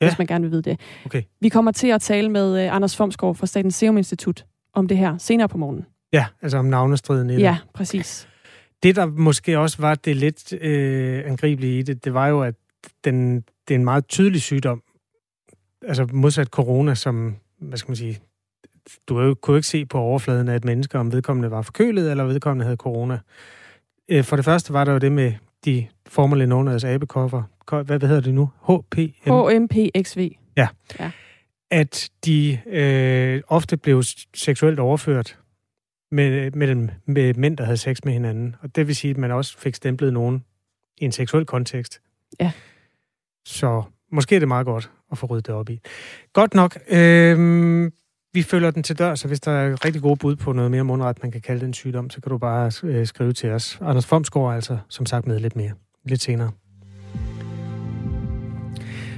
Ja. 0.00 0.08
Hvis 0.08 0.18
man 0.18 0.26
gerne 0.26 0.42
vil 0.42 0.50
vide 0.50 0.62
det. 0.62 0.80
Okay. 1.06 1.22
Vi 1.40 1.48
kommer 1.48 1.72
til 1.72 1.88
at 1.88 2.00
tale 2.00 2.28
med 2.28 2.66
uh, 2.66 2.76
Anders 2.76 2.96
Fomsgaard 2.96 3.34
fra 3.34 3.46
Statens 3.46 3.74
Serum 3.74 3.96
Institut 3.96 4.44
om 4.72 4.88
det 4.88 4.96
her 4.96 5.18
senere 5.18 5.48
på 5.48 5.58
morgenen. 5.58 5.86
Ja, 6.12 6.26
altså 6.42 6.58
om 6.58 6.64
navnestriden 6.64 7.28
det. 7.28 7.40
Ja, 7.40 7.56
præcis. 7.74 8.28
Det, 8.82 8.96
der 8.96 9.06
måske 9.06 9.58
også 9.58 9.76
var 9.78 9.94
det 9.94 10.16
lidt 10.16 10.52
øh, 10.52 11.22
angribelige 11.26 11.78
i 11.78 11.82
det, 11.82 12.04
det 12.04 12.14
var 12.14 12.28
jo, 12.28 12.42
at 12.42 12.54
den, 13.04 13.36
det 13.68 13.74
er 13.74 13.78
en 13.78 13.84
meget 13.84 14.08
tydelig 14.08 14.42
sygdom. 14.42 14.82
Altså 15.82 16.08
modsat 16.12 16.46
corona, 16.46 16.94
som, 16.94 17.36
hvad 17.58 17.78
skal 17.78 17.90
man 17.90 17.96
sige, 17.96 18.20
du 19.08 19.20
jo, 19.20 19.34
kunne 19.34 19.52
jo 19.52 19.56
ikke 19.56 19.68
se 19.68 19.86
på 19.86 19.98
overfladen 19.98 20.48
af 20.48 20.56
et 20.56 20.64
menneske, 20.64 20.98
om 20.98 21.12
vedkommende 21.12 21.50
var 21.50 21.62
forkølet, 21.62 22.10
eller 22.10 22.24
vedkommende 22.24 22.64
havde 22.64 22.76
corona. 22.76 23.18
Øh, 24.08 24.24
for 24.24 24.36
det 24.36 24.44
første 24.44 24.72
var 24.72 24.84
der 24.84 24.92
jo 24.92 24.98
det 24.98 25.12
med 25.12 25.32
de 25.64 25.86
formerlige 26.06 26.74
as 26.74 26.84
abekoffer. 26.84 27.42
Hvad 27.84 28.00
hedder 28.00 28.20
det 28.20 28.34
nu? 28.34 28.50
HPM? 28.62 29.30
HMPXV. 29.30 30.30
Ja. 30.56 30.68
ja. 31.00 31.10
At 31.70 32.10
de 32.24 32.60
øh, 32.66 33.42
ofte 33.48 33.76
blev 33.76 34.02
seksuelt 34.34 34.78
overført 34.78 35.38
med, 36.10 36.50
med, 36.50 36.88
med 37.06 37.34
mænd, 37.34 37.56
der 37.56 37.64
havde 37.64 37.76
sex 37.76 37.98
med 38.04 38.12
hinanden. 38.12 38.56
Og 38.62 38.76
det 38.76 38.86
vil 38.86 38.96
sige, 38.96 39.10
at 39.10 39.16
man 39.16 39.30
også 39.30 39.58
fik 39.58 39.74
stemplet 39.74 40.12
nogen 40.12 40.44
i 40.98 41.04
en 41.04 41.12
seksuel 41.12 41.46
kontekst. 41.46 42.00
Ja. 42.40 42.52
Så 43.44 43.82
måske 44.12 44.34
er 44.34 44.38
det 44.38 44.48
meget 44.48 44.66
godt 44.66 44.90
at 45.12 45.18
få 45.18 45.26
ryddet 45.26 45.46
det 45.46 45.54
op 45.54 45.70
i. 45.70 45.80
Godt 46.32 46.54
nok. 46.54 46.78
Øh, 46.90 47.90
vi 48.32 48.42
følger 48.42 48.70
den 48.70 48.82
til 48.82 48.98
dør, 48.98 49.14
så 49.14 49.28
hvis 49.28 49.40
der 49.40 49.52
er 49.52 49.84
rigtig 49.84 50.02
gode 50.02 50.16
bud 50.16 50.36
på 50.36 50.52
noget 50.52 50.70
mere 50.70 50.84
mundret, 50.84 51.22
man 51.22 51.32
kan 51.32 51.40
kalde 51.40 51.60
den 51.60 51.74
sygdom, 51.74 52.10
så 52.10 52.20
kan 52.20 52.30
du 52.30 52.38
bare 52.38 52.72
øh, 52.82 53.06
skrive 53.06 53.32
til 53.32 53.50
os. 53.50 53.78
Anders 53.80 54.06
Fomsgaard 54.06 54.46
er 54.46 54.54
altså, 54.54 54.78
som 54.88 55.06
sagt, 55.06 55.26
med 55.26 55.38
lidt 55.38 55.56
mere. 55.56 55.72
Lidt 56.04 56.22
senere. 56.22 56.50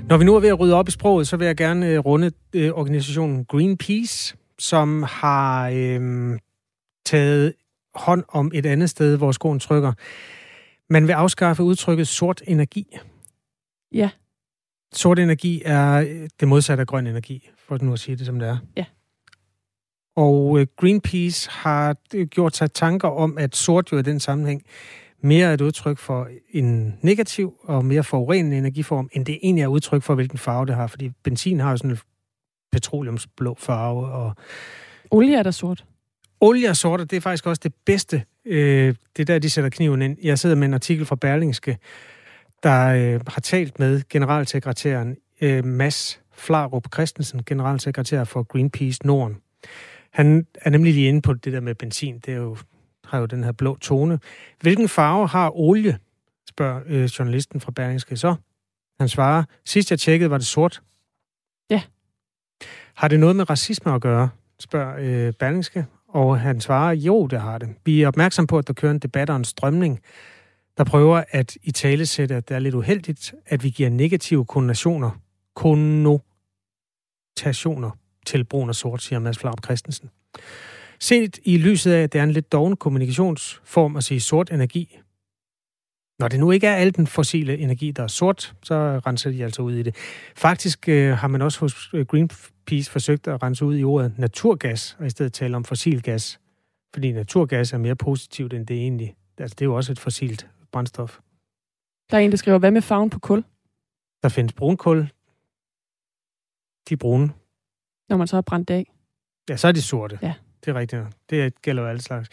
Når 0.09 0.17
vi 0.17 0.25
nu 0.25 0.37
er 0.37 0.41
ved 0.41 0.49
at 0.49 0.61
rydde 0.61 0.75
op 0.75 0.89
i 0.89 0.91
sproget, 0.91 1.29
så 1.29 1.37
vil 1.37 1.47
jeg 1.47 1.57
gerne 1.57 1.89
øh, 1.89 1.99
runde 1.99 2.31
øh, 2.53 2.71
organisationen 2.71 3.45
Greenpeace, 3.45 4.37
som 4.59 5.03
har 5.03 5.69
øh, 5.69 6.39
taget 7.09 7.55
hånd 7.95 8.25
om 8.29 8.51
et 8.55 8.67
andet 8.67 8.91
sted, 8.91 9.17
hvor 9.17 9.33
skoen 9.33 9.61
trykker. 9.61 9.93
Man 10.91 11.07
vil 11.07 11.13
afskaffe 11.13 11.63
udtrykket 11.63 12.09
sort 12.09 12.43
energi. 12.47 12.99
Ja. 13.93 14.11
Sort 14.93 15.19
energi 15.19 15.63
er 15.65 15.95
øh, 15.95 16.29
det 16.41 16.49
modsatte 16.49 16.81
af 16.81 16.87
grøn 16.87 17.07
energi, 17.07 17.51
for 17.59 17.79
nu 17.83 17.93
at 17.93 17.99
sige 17.99 18.17
det, 18.17 18.27
som 18.27 18.39
det 18.39 18.49
er. 18.49 18.59
Ja. 18.77 18.85
Og 20.17 20.61
øh, 20.61 20.67
Greenpeace 20.77 21.51
har 21.51 21.97
øh, 22.15 22.27
gjort 22.27 22.57
sig 22.57 22.73
tanker 22.73 23.09
om, 23.09 23.39
at 23.39 23.57
sort 23.57 23.93
jo 23.93 23.99
i 23.99 24.03
den 24.03 24.21
sammenhæng 24.21 24.63
mere 25.21 25.49
er 25.49 25.55
et 25.55 25.61
udtryk 25.61 25.99
for 25.99 26.29
en 26.51 26.99
negativ 27.03 27.55
og 27.63 27.85
mere 27.85 28.05
forurenende 28.05 28.59
energiform, 28.59 29.09
end 29.13 29.27
det 29.27 29.39
egentlig 29.43 29.63
er 29.63 29.69
udtryk 29.69 30.03
for, 30.03 30.15
hvilken 30.15 30.39
farve 30.39 30.67
det 30.67 30.75
har. 30.75 30.87
Fordi 30.87 31.11
benzin 31.23 31.61
har 31.61 31.71
jo 31.71 31.77
sådan 31.77 31.91
en 31.91 31.99
petroleumsblå 32.73 33.57
farve. 33.59 34.07
Og 34.07 34.35
Olie 35.11 35.37
er 35.37 35.43
der 35.43 35.51
sort. 35.51 35.85
Olie 36.41 36.71
og 36.71 37.11
det 37.11 37.13
er 37.13 37.21
faktisk 37.21 37.47
også 37.47 37.61
det 37.65 37.75
bedste. 37.85 38.25
Øh, 38.45 38.95
det 39.17 39.23
er 39.23 39.25
der, 39.25 39.39
de 39.39 39.51
sætter 39.51 39.71
kniven 39.71 40.03
ind. 40.03 40.17
Jeg 40.23 40.39
sidder 40.39 40.57
med 40.57 40.69
en 40.69 40.75
artikel 40.75 41.07
fra 41.07 41.17
Berlingske, 41.17 41.79
der 42.63 42.87
øh, 42.87 43.21
har 43.27 43.41
talt 43.41 43.79
med 43.79 44.03
generalsekretæren 44.09 45.17
øh, 45.41 45.65
Mads 45.65 46.21
Flarup 46.33 46.95
Christensen, 46.95 47.43
generalsekretær 47.47 48.25
for 48.25 48.43
Greenpeace 48.43 49.07
Norden. 49.07 49.37
Han 50.11 50.47
er 50.55 50.71
nemlig 50.71 50.95
lige 50.95 51.09
inde 51.09 51.23
på 51.23 51.33
det 51.33 51.53
der 51.53 51.61
med 51.61 51.75
benzin. 51.75 52.19
Det 52.19 52.33
er 52.33 52.39
jo, 52.39 52.57
har 53.05 53.19
jo 53.19 53.27
den 53.27 53.45
her 53.45 53.53
blå 53.53 53.77
tone. 53.77 54.19
Hvilken 54.61 54.89
farve 54.89 55.29
har 55.29 55.59
olie? 55.59 55.99
spørger 56.49 56.81
øh, 56.87 57.05
journalisten 57.05 57.61
fra 57.61 57.73
Berlingske 57.73 58.17
så. 58.17 58.35
Han 59.01 59.09
svarer, 59.09 59.45
sidst 59.65 59.91
jeg 59.91 59.99
tjekkede, 59.99 60.31
var 60.31 60.39
det 60.39 60.47
sort. 60.47 60.83
Ja. 61.71 61.83
Har 62.95 63.09
det 63.09 63.21
noget 63.21 63.37
med 63.37 63.51
racisme 63.51 63.95
at 63.95 64.01
gøre? 64.01 64.29
spørger 64.59 64.97
øh, 64.99 65.33
Berlingske. 65.33 65.87
Og 66.09 66.41
han 66.41 66.61
svarer, 66.61 66.93
jo, 66.93 67.27
det 67.27 67.41
har 67.41 67.59
det. 67.59 67.69
Vi 67.85 68.03
er 68.03 68.09
opmærksom 68.09 68.47
på, 68.47 68.59
at 68.59 68.67
der 68.67 68.73
kører 68.73 68.93
en 68.93 68.99
debat 68.99 69.31
og 69.31 69.37
en 69.37 69.45
strømning, 69.45 70.01
der 70.77 70.85
prøver 70.85 71.25
at 71.31 71.57
i 71.63 71.71
tale 71.71 72.07
sætte, 72.07 72.35
at 72.35 72.49
det 72.49 72.55
er 72.55 72.59
lidt 72.59 72.75
uheldigt, 72.75 73.35
at 73.47 73.65
vi 73.65 73.71
giver 73.71 73.91
negative 73.91 74.45
konnotationer, 74.45 75.11
konnotationer 75.55 77.91
til 78.27 78.45
brun 78.45 78.69
og 78.69 78.75
sort, 78.75 79.03
siger 79.03 79.19
Mads 79.19 79.39
Flaup 79.39 79.65
Christensen. 79.65 80.11
Set 81.01 81.39
i 81.45 81.59
lyset 81.59 81.93
af, 81.93 82.03
at 82.03 82.13
det 82.13 82.19
er 82.19 82.23
en 82.23 82.31
lidt 82.31 82.53
doven 82.53 82.77
kommunikationsform 82.77 83.97
at 83.97 84.05
sige 84.05 84.21
sort 84.21 84.51
energi, 84.51 84.99
når 86.19 86.29
det 86.29 86.41
nu 86.41 86.51
ikke 86.51 86.67
er 86.67 86.75
al 86.75 86.97
den 86.97 87.07
fossile 87.07 87.59
energi, 87.59 87.91
der 87.91 88.03
er 88.03 88.07
sort, 88.07 88.55
så 88.63 89.01
renser 89.07 89.31
de 89.31 89.45
altså 89.45 89.63
ud 89.63 89.73
i 89.73 89.83
det. 89.83 89.97
Faktisk 90.37 90.89
øh, 90.89 91.17
har 91.17 91.29
man 91.29 91.43
også 91.43 91.61
hos 91.61 91.91
øh, 91.95 92.07
Green 92.07 92.31
Greenpeace 92.69 92.91
forsøgt 92.91 93.29
at 93.29 93.43
rense 93.43 93.65
ud 93.65 93.79
i 93.79 93.85
ordet 93.85 94.19
naturgas, 94.19 94.97
og 94.99 95.07
i 95.07 95.11
stedet 95.11 95.33
tale 95.33 95.57
om 95.57 95.65
fossil 95.65 96.03
gas. 96.03 96.41
Fordi 96.95 97.13
naturgas 97.13 97.73
er 97.73 97.79
mere 97.79 97.97
positivt, 97.97 98.53
end 98.53 98.67
det 98.67 98.77
egentlig. 98.77 99.17
Altså, 99.39 99.55
det 99.55 99.65
er 99.65 99.67
jo 99.67 99.75
også 99.75 99.93
et 99.93 99.99
fossilt 99.99 100.49
brændstof. 100.73 101.19
Der 102.11 102.17
er 102.17 102.21
en, 102.21 102.31
der 102.31 102.37
skriver, 102.37 102.59
hvad 102.59 102.71
med 102.71 102.83
farven 102.83 103.11
på 103.11 103.19
kul? 103.19 103.45
Der 104.23 104.29
findes 104.29 104.53
brunkul. 104.53 105.01
De 106.89 106.95
er 106.95 106.97
brune. 106.97 107.33
Når 108.09 108.17
man 108.17 108.27
så 108.27 108.37
har 108.37 108.43
brændt 108.43 108.69
det 108.69 108.75
af? 108.75 108.93
Ja, 109.49 109.57
så 109.57 109.69
er 109.69 109.73
de 109.73 109.83
sorte. 109.83 110.19
Ja. 110.23 110.35
Det 110.65 110.71
er 110.71 110.75
rigtigt. 110.75 111.03
Det 111.31 111.63
gælder 111.63 111.83
jo 111.83 111.89
alle 111.89 112.03
slags. 112.03 112.29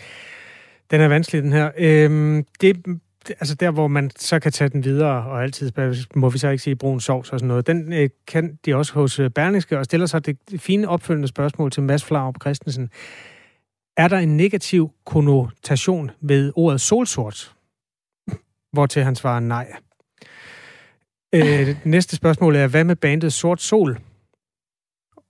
Den 0.91 1.02
er 1.02 1.08
vanskelig, 1.08 1.43
den 1.43 1.54
her. 1.54 1.71
Øhm, 1.78 2.45
det, 2.62 3.00
altså 3.30 3.56
der, 3.56 3.72
hvor 3.72 3.88
man 3.88 4.12
så 4.16 4.40
kan 4.40 4.52
tage 4.52 4.70
den 4.70 4.84
videre, 4.84 5.26
og 5.26 5.44
altid 5.44 5.72
må 6.16 6.30
vi 6.30 6.38
så 6.38 6.50
ikke 6.50 6.64
sige 6.64 6.76
brun 6.76 7.00
sovs 7.00 7.30
og 7.30 7.40
sådan 7.40 7.48
noget, 7.48 7.68
den 7.68 7.94
øh, 7.94 8.10
kan 8.28 8.60
de 8.66 8.76
også 8.76 8.94
hos 8.94 9.20
øh, 9.20 9.30
Berlingske, 9.30 9.80
og 9.80 9.86
stiller 9.86 10.06
sig 10.06 10.26
det 10.26 10.38
fine 10.58 10.90
opfølgende 10.90 11.28
spørgsmål 11.28 11.72
til 11.72 11.84
Mads 11.84 12.04
Flaup 12.04 12.36
Christensen. 12.42 12.90
Er 13.98 14.08
der 14.08 14.18
en 14.18 14.38
negativ 14.38 14.92
konnotation 15.06 16.12
ved 16.22 16.52
ordet 16.56 16.82
solsort? 16.82 17.56
Hvortil 18.74 19.04
han 19.04 19.16
svarer 19.16 19.40
nej. 19.40 19.74
Øh, 21.36 21.78
næste 21.84 22.16
spørgsmål 22.16 22.56
er, 22.56 22.68
hvad 22.68 22.84
med 22.84 22.96
bandet 22.96 23.34
Sort 23.34 23.62
Sol? 23.62 24.00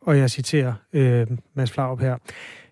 Og 0.02 0.18
jeg 0.18 0.32
citerer 0.32 0.74
øh, 0.94 1.28
Mads 1.54 1.72
Flaup 1.72 2.02
her. 2.02 2.18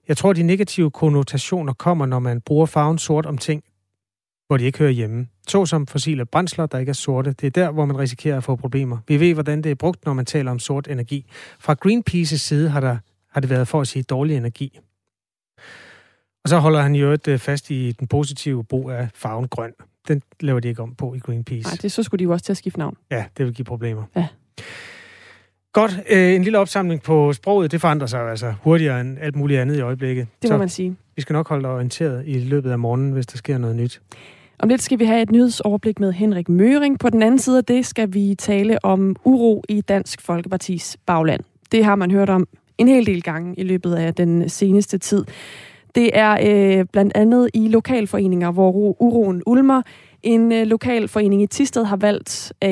Jeg 0.08 0.18
tror, 0.18 0.34
de 0.34 0.44
negative 0.44 0.92
konnotationer 0.92 1.74
kommer, 1.74 2.06
når 2.06 2.20
man 2.20 2.42
bruger 2.42 2.66
farven 2.66 2.98
sort 2.98 3.26
om 3.26 3.38
ting, 3.38 3.64
hvor 4.48 4.58
de 4.58 4.64
ikke 4.64 4.80
hører 4.80 4.92
hjemme. 4.92 5.28
Så 5.48 5.66
som 5.66 5.88
fossile 5.88 6.26
brændsler, 6.26 6.66
der 6.66 6.78
ikke 6.78 6.90
er 6.90 6.94
sorte. 6.94 7.32
Det 7.32 7.48
er 7.48 7.52
der, 7.52 7.72
hvor 7.72 7.86
man 7.86 7.98
risikerer 8.00 8.38
at 8.38 8.44
få 8.44 8.56
problemer. 8.56 8.98
Vi 9.08 9.20
ved, 9.20 9.34
hvordan 9.34 9.62
det 9.62 9.72
er 9.72 9.76
brugt, 9.76 10.06
når 10.06 10.14
man 10.14 10.26
taler 10.26 10.52
om 10.52 10.60
sort 10.60 10.88
energi. 10.88 11.26
Fra 11.60 11.76
Greenpeace's 11.86 12.38
side 12.38 12.70
har, 12.70 12.80
der, 12.80 12.98
har 13.32 13.42
det 13.42 13.50
været 13.50 13.68
for 13.68 13.82
at 13.82 13.88
sige 13.88 14.04
dårlig 14.04 14.38
energi. 14.38 14.80
Og 16.44 16.50
så 16.50 16.60
holder 16.60 16.82
han 16.82 16.96
jo 16.96 17.12
et 17.12 17.28
øh, 17.28 17.40
fast 17.40 17.70
i 17.70 17.92
den 17.92 18.08
positive 18.08 18.64
brug 18.64 18.92
af 18.92 19.10
farven 19.16 19.48
grøn. 19.48 19.74
Den 20.08 20.22
laver 20.40 20.60
de 20.60 20.68
ikke 20.68 20.82
om 20.82 20.96
på 20.96 21.14
i 21.14 21.20
Greenpeace. 21.20 21.70
Nej, 21.70 21.78
det 21.82 21.92
så 21.92 22.04
skulle 22.04 22.20
de 22.20 22.24
jo 22.24 22.32
også 22.32 22.46
til 22.46 22.54
at 22.54 22.58
skifte 22.58 22.80
navn. 22.80 22.98
Ja, 23.12 23.26
det 23.38 23.46
vil 23.46 23.54
give 23.54 23.66
problemer. 23.66 24.04
Ja. 24.16 24.28
Godt. 25.74 26.00
Øh, 26.10 26.34
en 26.34 26.44
lille 26.44 26.60
opsamling 26.60 27.02
på 27.02 27.34
sproget, 27.34 27.72
det 27.72 27.82
forandrer 27.82 28.08
sig 28.08 28.30
altså 28.30 28.54
hurtigere 28.62 29.02
end 29.02 29.18
alt 29.22 29.36
muligt 29.36 29.60
andet 29.60 29.78
i 29.78 29.82
øjeblikket. 29.82 30.28
Det 30.42 30.50
må 30.50 30.54
så 30.54 30.58
man 30.58 30.70
sige. 30.70 30.96
Vi 31.16 31.22
skal 31.22 31.34
nok 31.34 31.50
holde 31.50 31.64
dig 31.64 31.72
orienteret 31.72 32.24
i 32.28 32.40
løbet 32.40 32.72
af 32.72 32.80
morgenen, 32.80 33.12
hvis 33.12 33.26
der 33.26 33.38
sker 33.38 33.58
noget 33.58 33.76
nyt. 33.76 34.02
Om 34.60 34.70
lidt 34.70 34.82
skal 34.82 35.00
vi 35.00 35.06
have 35.06 35.22
et 35.22 35.32
nyhedsoverblik 35.32 36.00
med 36.00 36.14
Henrik 36.14 36.50
Møring. 36.50 37.00
På 37.00 37.10
den 37.10 37.22
anden 37.22 37.40
side 37.40 37.58
af 37.58 37.66
det 37.66 37.86
skal 37.86 38.14
vi 38.14 38.36
tale 38.36 38.86
om 38.86 39.16
uro 39.24 39.64
i 39.70 39.82
Dansk 39.82 40.22
Folkepartis 40.22 40.98
bagland. 41.06 41.42
Det 41.72 41.86
har 41.86 41.96
man 41.96 42.12
hørt 42.12 42.30
om 42.30 42.48
en 42.78 42.88
hel 42.88 43.06
del 43.06 43.24
gange 43.24 43.56
i 43.58 43.64
løbet 43.64 43.96
af 43.96 44.14
den 44.14 44.50
seneste 44.50 44.98
tid. 44.98 45.26
Det 45.96 46.10
er 46.14 46.38
øh, 46.42 46.86
blandt 46.92 47.12
andet 47.16 47.50
i 47.54 47.68
lokalforeninger, 47.68 48.52
hvor 48.52 48.72
uroen 49.02 49.44
ulmer. 49.46 49.82
En 50.24 50.52
øh, 50.52 50.68
lokalforening 50.68 51.42
i 51.42 51.48
Tisted 51.48 51.84
har 51.84 51.98
valgt, 51.98 52.54
øh, 52.64 52.70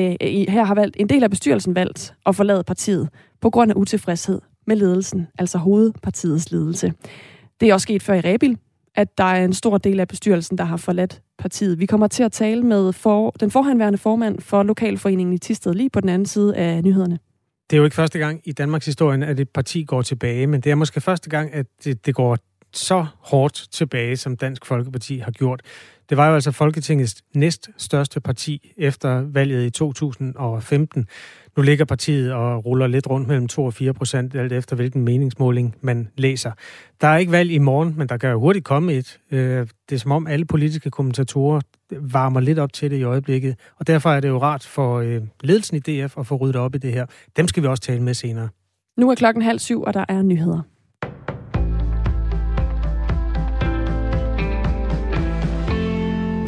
her 0.48 0.64
har 0.64 0.74
valgt 0.74 0.96
en 1.00 1.08
del 1.08 1.24
af 1.24 1.30
bestyrelsen 1.30 1.74
valgt 1.74 2.14
at 2.26 2.36
forlade 2.36 2.64
partiet 2.64 3.08
på 3.40 3.50
grund 3.50 3.70
af 3.70 3.74
utilfredshed 3.76 4.40
med 4.66 4.76
ledelsen, 4.76 5.26
altså 5.38 5.58
hovedpartiets 5.58 6.52
ledelse. 6.52 6.92
Det 7.62 7.70
er 7.70 7.74
også 7.74 7.82
sket 7.82 8.02
før 8.02 8.14
i 8.14 8.20
Rebil, 8.20 8.58
at 8.94 9.18
der 9.18 9.24
er 9.24 9.44
en 9.44 9.52
stor 9.52 9.78
del 9.78 10.00
af 10.00 10.08
bestyrelsen, 10.08 10.58
der 10.58 10.64
har 10.64 10.76
forladt 10.76 11.22
partiet. 11.38 11.78
Vi 11.78 11.86
kommer 11.86 12.06
til 12.06 12.22
at 12.22 12.32
tale 12.32 12.62
med 12.62 12.92
for, 12.92 13.30
den 13.30 13.50
forhenværende 13.50 13.98
formand 13.98 14.40
for 14.40 14.62
Lokalforeningen 14.62 15.32
i 15.32 15.38
Tisted 15.38 15.74
lige 15.74 15.90
på 15.90 16.00
den 16.00 16.08
anden 16.08 16.26
side 16.26 16.56
af 16.56 16.84
nyhederne. 16.84 17.18
Det 17.70 17.76
er 17.76 17.78
jo 17.78 17.84
ikke 17.84 17.96
første 17.96 18.18
gang 18.18 18.40
i 18.44 18.52
Danmarks 18.52 18.86
historie, 18.86 19.26
at 19.26 19.40
et 19.40 19.48
parti 19.48 19.84
går 19.84 20.02
tilbage, 20.02 20.46
men 20.46 20.60
det 20.60 20.70
er 20.70 20.74
måske 20.74 21.00
første 21.00 21.30
gang, 21.30 21.54
at 21.54 21.66
det, 21.84 22.06
det 22.06 22.14
går 22.14 22.38
så 22.72 23.06
hårdt 23.18 23.68
tilbage, 23.72 24.16
som 24.16 24.36
Dansk 24.36 24.66
Folkeparti 24.66 25.18
har 25.18 25.30
gjort. 25.30 25.62
Det 26.08 26.16
var 26.16 26.28
jo 26.28 26.34
altså 26.34 26.50
Folketingets 26.50 27.22
næst 27.34 27.70
største 27.76 28.20
parti 28.20 28.72
efter 28.76 29.20
valget 29.20 29.66
i 29.66 29.70
2015. 29.70 31.06
Nu 31.56 31.62
ligger 31.62 31.84
partiet 31.84 32.32
og 32.32 32.66
ruller 32.66 32.86
lidt 32.86 33.10
rundt 33.10 33.28
mellem 33.28 33.48
2 33.48 33.64
og 33.64 33.74
4 33.74 33.92
procent, 33.92 34.34
alt 34.34 34.52
efter 34.52 34.76
hvilken 34.76 35.02
meningsmåling 35.02 35.74
man 35.80 36.08
læser. 36.16 36.52
Der 37.00 37.08
er 37.08 37.16
ikke 37.16 37.32
valg 37.32 37.50
i 37.50 37.58
morgen, 37.58 37.94
men 37.96 38.08
der 38.08 38.16
kan 38.16 38.30
jo 38.30 38.40
hurtigt 38.40 38.64
komme 38.64 38.92
et. 38.92 39.20
Øh, 39.30 39.66
det 39.88 39.94
er 39.94 39.98
som 39.98 40.12
om 40.12 40.26
alle 40.26 40.44
politiske 40.44 40.90
kommentatorer 40.90 41.60
varmer 42.00 42.40
lidt 42.40 42.58
op 42.58 42.72
til 42.72 42.90
det 42.90 42.96
i 42.96 43.02
øjeblikket, 43.02 43.56
og 43.76 43.86
derfor 43.86 44.10
er 44.10 44.20
det 44.20 44.28
jo 44.28 44.38
rart 44.38 44.62
for 44.64 44.98
øh, 44.98 45.22
ledelsen 45.42 45.76
i 45.76 45.80
DF 45.80 46.18
at 46.18 46.26
få 46.26 46.36
ryddet 46.36 46.56
op 46.56 46.74
i 46.74 46.78
det 46.78 46.92
her. 46.92 47.06
Dem 47.36 47.48
skal 47.48 47.62
vi 47.62 47.68
også 47.68 47.82
tale 47.82 48.02
med 48.02 48.14
senere. 48.14 48.48
Nu 48.96 49.10
er 49.10 49.14
klokken 49.14 49.42
halv 49.42 49.58
syv, 49.58 49.82
og 49.82 49.94
der 49.94 50.04
er 50.08 50.22
nyheder. 50.22 50.60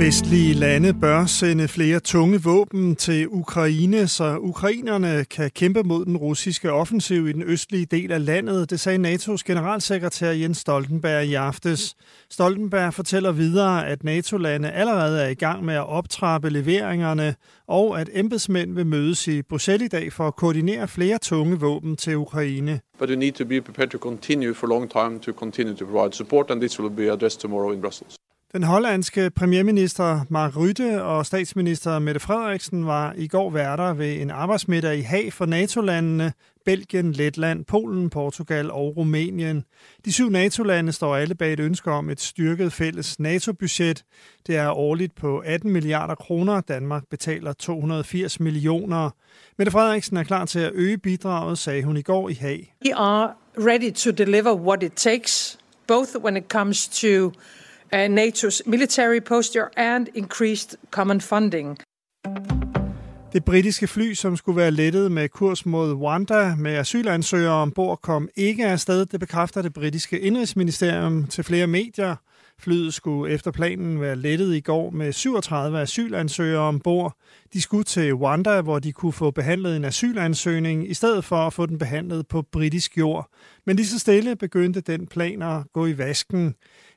Vestlige 0.05 0.55
lande 0.55 0.95
bør 1.01 1.27
sende 1.27 1.69
flere 1.69 2.01
tunge 2.01 2.43
våben 2.43 2.97
til 2.97 3.29
Ukraine, 3.29 4.09
så 4.09 4.39
ukrainerne 4.39 5.25
kan 5.25 5.51
kæmpe 5.51 5.83
mod 5.83 6.05
den 6.05 6.17
russiske 6.17 6.73
offensiv 6.73 7.29
i 7.29 7.33
den 7.33 7.43
østlige 7.43 7.87
del 7.87 8.13
af 8.13 8.25
landet. 8.25 8.71
Det 8.71 8.81
sagde 8.81 9.15
NATO's 9.15 9.43
generalsekretær 9.47 10.31
Jens 10.31 10.59
Stoltenberg 10.59 11.25
i 11.25 11.35
aftes. 11.35 11.95
Stoltenberg 12.31 12.95
fortæller 12.95 13.33
videre, 13.33 13.89
at 13.89 14.05
NATO-lande 14.05 14.71
allerede 14.71 15.23
er 15.23 15.29
i 15.29 15.35
gang 15.35 15.65
med 15.65 15.75
at 15.75 15.89
optrappe 15.89 16.51
leveringerne, 16.51 17.35
og 17.69 18.01
at 18.01 18.11
embedsmænd 18.13 18.75
vil 18.75 18.87
mødes 18.87 19.29
i 19.29 19.43
Bruxelles 19.43 19.87
i 19.87 19.89
dag 19.89 20.13
for 20.13 20.27
at 20.27 20.37
koordinere 20.37 20.89
flere 20.89 21.19
tunge 21.19 21.61
våben 21.61 21.97
til 21.97 22.17
Ukraine. 22.17 22.81
But 22.99 23.11
we 23.11 23.17
need 23.17 23.33
to 23.33 23.45
be 23.45 23.61
prepared 23.61 23.91
to 23.91 23.99
continue 23.99 24.55
for 24.55 24.67
a 24.67 24.71
long 24.71 24.91
time 24.91 25.19
to 25.19 25.33
continue 25.33 25.77
to 25.77 25.85
provide 25.85 26.13
support, 26.13 26.51
and 26.51 26.61
this 26.61 26.81
will 26.81 26.95
be 26.95 27.13
addressed 27.13 27.41
tomorrow 27.41 27.73
in 27.73 27.81
Brussels. 27.81 28.17
Den 28.55 28.63
hollandske 28.63 29.31
premierminister 29.31 30.21
Mark 30.29 30.57
Rutte 30.57 31.03
og 31.03 31.27
statsminister 31.27 31.99
Mette 31.99 32.21
Frederiksen 32.21 32.87
var 32.87 33.15
i 33.17 33.29
går 33.29 33.51
værter 33.51 33.93
ved 33.93 34.21
en 34.21 34.31
arbejdsmiddag 34.31 34.99
i 34.99 35.01
Haag 35.01 35.33
for 35.33 35.47
NATO-landene, 35.47 36.33
Belgien, 36.65 37.13
Letland, 37.13 37.65
Polen, 37.65 38.11
Portugal 38.11 38.71
og 38.71 38.97
Rumænien. 38.97 39.65
De 40.05 40.13
syv 40.13 40.31
NATO-lande 40.31 40.93
står 40.93 41.17
alle 41.17 41.35
bag 41.35 41.53
et 41.53 41.61
ønske 41.61 41.91
om 41.91 42.11
et 42.11 42.21
styrket 42.21 42.73
fælles 42.73 43.21
NATO-budget. 43.21 44.05
Det 44.47 44.57
er 44.57 44.71
årligt 44.71 45.15
på 45.15 45.39
18 45.39 45.73
milliarder 45.73 46.15
kroner. 46.15 46.61
Danmark 46.61 47.03
betaler 47.11 47.53
280 47.53 48.41
millioner. 48.41 49.11
Mette 49.59 49.71
Frederiksen 49.71 50.17
er 50.17 50.25
klar 50.25 50.45
til 50.45 50.59
at 50.59 50.73
øge 50.75 50.99
bidraget, 50.99 51.59
sagde 51.59 51.83
hun 51.83 51.97
i 51.97 52.03
går 52.03 52.29
i 52.29 52.35
Haag. 52.35 52.75
We 52.87 52.95
are 52.95 53.33
ready 53.59 53.93
to 53.93 54.11
deliver 54.11 54.55
what 54.55 54.83
it 54.83 54.93
takes, 54.93 55.59
both 55.87 56.11
when 56.25 56.37
it 56.37 56.45
comes 56.49 56.89
to 56.89 57.33
uh, 57.95 58.09
NATO's 58.09 58.63
military 58.67 59.21
posture 59.21 59.69
and 59.77 60.09
increased 60.15 60.77
common 60.91 61.21
funding. 61.21 61.79
Det 63.33 63.45
britiske 63.45 63.87
fly, 63.87 64.13
som 64.13 64.37
skulle 64.37 64.57
være 64.57 64.71
lettet 64.71 65.13
med 65.13 65.29
kurs 65.29 65.67
mod 65.67 65.93
Rwanda 65.93 66.55
med 66.59 66.73
asylansøgere 66.77 67.53
ombord, 67.55 68.01
kom 68.03 68.29
ikke 68.37 68.67
afsted. 68.67 69.07
Det 69.07 69.21
bekræfter 69.21 69.63
det 69.63 69.73
britiske 69.73 70.21
indrigsministerium 70.21 71.27
til 71.27 71.45
flere 71.45 71.67
medier. 71.67 72.17
Flyet 72.59 72.95
skulle 72.95 73.35
efter 73.35 73.51
planen 73.51 74.01
være 74.01 74.17
lettet 74.17 74.55
i 74.55 74.61
går 74.61 74.91
med 74.91 75.13
37 75.13 75.81
asylansøgere 75.81 76.61
ombord. 76.61 77.17
De 77.53 77.63
skulle 77.63 77.85
til 77.85 78.15
Rwanda, 78.15 78.61
hvor 78.61 78.79
de 78.79 78.93
kunne 78.93 79.13
få 79.13 79.31
behandlet 79.31 79.77
en 79.77 79.85
asylansøgning, 79.85 80.91
i 80.91 80.95
stedet 80.95 81.25
for 81.25 81.37
at 81.37 81.53
få 81.53 81.67
den 81.67 81.79
behandlet 81.79 82.29
på 82.29 82.43
britisk 82.43 82.99
jord. 82.99 83.31
Men 83.67 83.77
lige 83.77 83.87
så 83.87 83.99
stille 83.99 84.37
begyndte 84.37 84.81
den 84.81 85.07
plan 85.07 85.43
at 85.43 85.63
gå 85.73 85.87
i 85.87 85.99
vasken. 85.99 86.55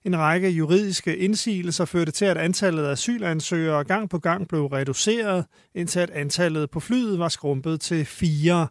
En 0.07 0.17
række 0.17 0.49
juridiske 0.49 1.17
indsigelser 1.17 1.85
førte 1.85 2.11
til, 2.11 2.25
at 2.25 2.37
antallet 2.37 2.83
af 2.83 2.91
asylansøgere 2.91 3.83
gang 3.83 4.09
på 4.09 4.19
gang 4.19 4.47
blev 4.47 4.65
reduceret, 4.65 5.45
indtil 5.75 5.99
at 5.99 6.09
antallet 6.09 6.69
på 6.69 6.79
flyet 6.79 7.19
var 7.19 7.29
skrumpet 7.29 7.81
til 7.81 8.05
fire. 8.05 8.67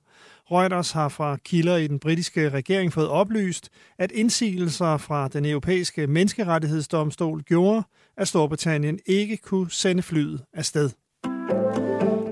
Reuters 0.51 0.93
har 0.93 1.09
fra 1.09 1.37
kilder 1.37 1.77
i 1.77 1.87
den 1.87 1.99
britiske 1.99 2.49
regering 2.49 2.93
fået 2.93 3.09
oplyst, 3.09 3.69
at 3.99 4.13
indsigelser 4.13 4.97
fra 4.97 5.29
den 5.29 5.45
europæiske 5.45 6.07
menneskerettighedsdomstol 6.07 7.43
gjorde, 7.43 7.83
at 8.17 8.29
Storbritannien 8.29 8.99
ikke 9.07 9.37
kunne 9.37 9.71
sende 9.71 10.03
flyet 10.03 10.45
afsted. 10.55 10.91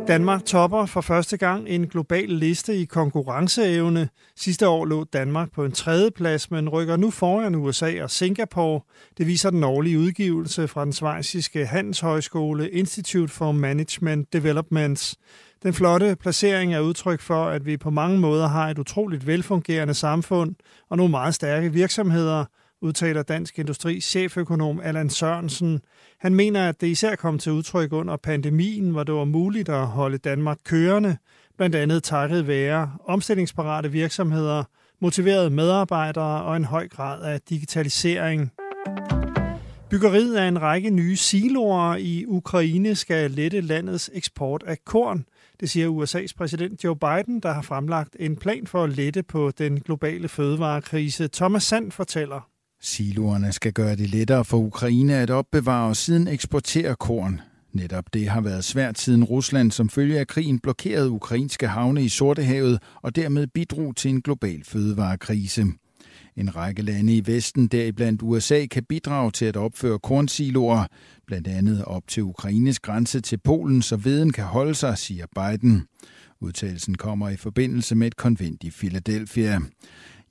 Danmark 0.09 0.45
topper 0.45 0.87
for 0.87 1.01
første 1.01 1.37
gang 1.37 1.69
en 1.69 1.87
global 1.87 2.29
liste 2.29 2.77
i 2.77 2.85
konkurrenceevne. 2.85 4.09
Sidste 4.37 4.69
år 4.69 4.85
lå 4.85 5.05
Danmark 5.05 5.53
på 5.53 5.65
en 5.65 5.73
tredje 5.73 6.11
plads, 6.11 6.51
men 6.51 6.69
rykker 6.69 6.97
nu 6.97 7.11
foran 7.11 7.55
USA 7.55 8.03
og 8.03 8.11
Singapore. 8.11 8.81
Det 9.19 9.27
viser 9.27 9.51
den 9.51 9.65
årlige 9.65 9.99
udgivelse 9.99 10.69
fra 10.69 10.85
den 10.85 10.93
svejsiske 10.93 11.67
handelshøjskole 11.67 12.71
Institute 12.71 13.33
for 13.33 13.53
Management 13.53 14.33
Developments. 14.33 15.17
Den 15.63 15.75
flotte 15.75 16.17
placering 16.21 16.75
er 16.75 16.81
udtryk 16.81 17.21
for, 17.21 17.45
at 17.45 17.67
vi 17.67 17.77
på 17.77 17.91
mange 17.91 18.19
måder 18.19 18.47
har 18.47 18.71
et 18.71 18.79
utroligt 18.79 19.27
velfungerende 19.27 19.95
samfund 19.95 20.55
og 20.91 20.97
nogle 20.97 21.11
meget 21.11 21.35
stærke 21.35 21.73
virksomheder, 21.73 22.45
udtaler 22.83 23.23
Dansk 23.23 23.59
Industri 23.59 24.01
cheføkonom 24.01 24.81
Allan 24.81 25.11
Sørensen. 25.11 25.81
Han 26.25 26.35
mener, 26.35 26.69
at 26.69 26.81
det 26.81 26.87
især 26.87 27.17
kom 27.17 27.39
til 27.39 27.53
udtryk 27.53 27.93
under 27.93 28.17
pandemien, 28.17 28.91
hvor 28.91 29.05
det 29.05 29.15
var 29.15 29.25
muligt 29.25 29.69
at 29.69 29.87
holde 29.87 30.19
Danmark 30.19 30.59
kørende, 30.65 31.17
blandt 31.57 31.77
andet 31.77 32.03
takket 32.03 32.47
være 32.47 32.93
omstillingsparate 33.05 33.91
virksomheder, 33.91 34.65
motiverede 35.01 35.51
medarbejdere 35.51 36.43
og 36.43 36.57
en 36.57 36.65
høj 36.65 36.89
grad 36.89 37.23
af 37.25 37.41
digitalisering. 37.41 38.53
Byggeriet 39.91 40.37
af 40.37 40.49
en 40.49 40.63
række 40.63 40.91
nye 40.91 41.17
siloer 41.17 41.97
i 41.97 42.25
Ukraine 42.27 42.95
skal 42.95 43.31
lette 43.31 43.61
landets 43.61 44.11
eksport 44.15 44.63
af 44.67 44.85
korn. 44.85 45.25
Det 45.61 45.71
siger 45.71 45.89
USA's 45.89 46.33
præsident 46.37 46.85
Joe 46.85 46.97
Biden, 46.97 47.41
der 47.41 47.53
har 47.53 47.63
fremlagt 47.63 48.17
en 48.21 48.37
plan 48.37 48.67
for 48.67 48.85
at 48.85 48.91
lette 48.91 49.23
på 49.23 49.51
den 49.59 49.81
globale 49.81 50.29
fødevarekrise. 50.29 51.29
Thomas 51.29 51.63
Sand 51.63 51.93
fortæller. 51.93 52.54
Siloerne 52.87 53.53
skal 53.53 53.73
gøre 53.73 53.97
det 53.97 54.11
lettere 54.11 54.45
for 54.45 54.59
Ukraine 54.59 55.15
at 55.15 55.31
opbevare 55.31 55.89
og 55.89 55.97
siden 55.97 56.29
eksportere 56.29 56.97
korn. 56.97 57.41
Netop 57.73 58.05
det 58.15 58.29
har 58.29 58.41
været 58.41 58.65
svært 58.65 58.99
siden 58.99 59.25
Rusland 59.25 59.71
som 59.71 59.89
følge 59.89 60.19
af 60.19 60.27
krigen 60.27 60.59
blokerede 60.59 61.11
ukrainske 61.11 61.69
havne 61.69 62.05
i 62.05 62.09
Sortehavet 62.09 62.83
og 63.03 63.17
dermed 63.17 63.47
bidrog 63.47 63.97
til 63.97 64.09
en 64.09 64.23
global 64.23 64.65
fødevarekrise. 64.65 65.67
En 66.37 66.57
række 66.57 66.83
lande 66.83 67.17
i 67.17 67.27
Vesten, 67.27 67.67
deriblandt 67.67 68.23
USA, 68.23 68.67
kan 68.67 68.85
bidrage 68.85 69.31
til 69.31 69.45
at 69.45 69.57
opføre 69.57 69.99
kornsiloer, 69.99 70.87
blandt 71.27 71.49
andet 71.49 71.85
op 71.85 72.03
til 72.09 72.23
Ukraines 72.23 72.81
grænse 72.81 73.21
til 73.21 73.39
Polen, 73.45 73.83
så 73.83 73.97
veden 73.97 74.33
kan 74.33 74.45
holde 74.45 74.75
sig, 74.75 74.99
siger 74.99 75.27
Biden. 75.35 75.87
Udtalelsen 76.41 76.95
kommer 76.95 77.29
i 77.29 77.37
forbindelse 77.37 77.95
med 77.95 78.07
et 78.07 78.17
konvent 78.17 78.65
i 78.65 78.71
Philadelphia. 78.71 79.61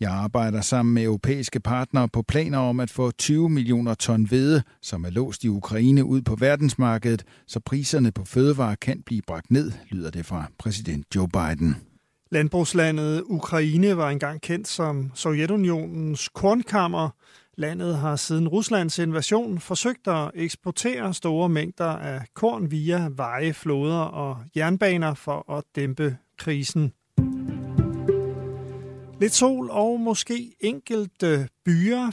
Jeg 0.04 0.12
arbejder 0.12 0.62
sammen 0.62 0.94
med 0.94 1.04
europæiske 1.04 1.60
partnere 1.60 2.10
på 2.10 2.22
planer 2.22 2.58
om 2.58 2.80
at 2.80 2.90
få 2.90 3.12
20 3.12 3.50
millioner 3.50 3.94
ton 3.94 4.24
hvede, 4.24 4.64
som 4.82 5.06
er 5.06 5.10
låst 5.10 5.44
i 5.44 5.48
Ukraine, 5.48 6.06
ud 6.06 6.22
på 6.22 6.36
verdensmarkedet, 6.36 7.24
så 7.48 7.60
priserne 7.60 8.12
på 8.12 8.26
fødevarer 8.26 8.76
kan 8.76 9.02
blive 9.06 9.22
bragt 9.28 9.52
ned, 9.52 9.72
lyder 9.90 10.12
det 10.12 10.26
fra 10.26 10.46
præsident 10.60 11.16
Joe 11.16 11.28
Biden. 11.28 11.76
Landbrugslandet 12.32 13.24
Ukraine 13.26 13.98
var 13.98 14.10
engang 14.10 14.42
kendt 14.42 14.68
som 14.68 15.12
Sovjetunionens 15.14 16.30
kornkammer. 16.30 17.10
Landet 17.58 17.98
har 17.98 18.16
siden 18.16 18.48
Ruslands 18.48 19.00
invasion 19.00 19.60
forsøgt 19.60 20.08
at 20.08 20.32
eksportere 20.36 21.14
store 21.14 21.50
mængder 21.50 21.90
af 21.90 22.22
korn 22.34 22.72
via 22.72 23.10
veje, 23.16 23.54
floder 23.54 24.00
og 24.00 24.38
jernbaner 24.56 25.14
for 25.14 25.58
at 25.58 25.64
dæmpe 25.76 26.18
krisen. 26.38 26.94
Lidt 29.24 29.34
sol 29.34 29.70
og 29.72 30.00
måske 30.00 30.56
enkelte 30.60 31.48
byer, 31.66 32.08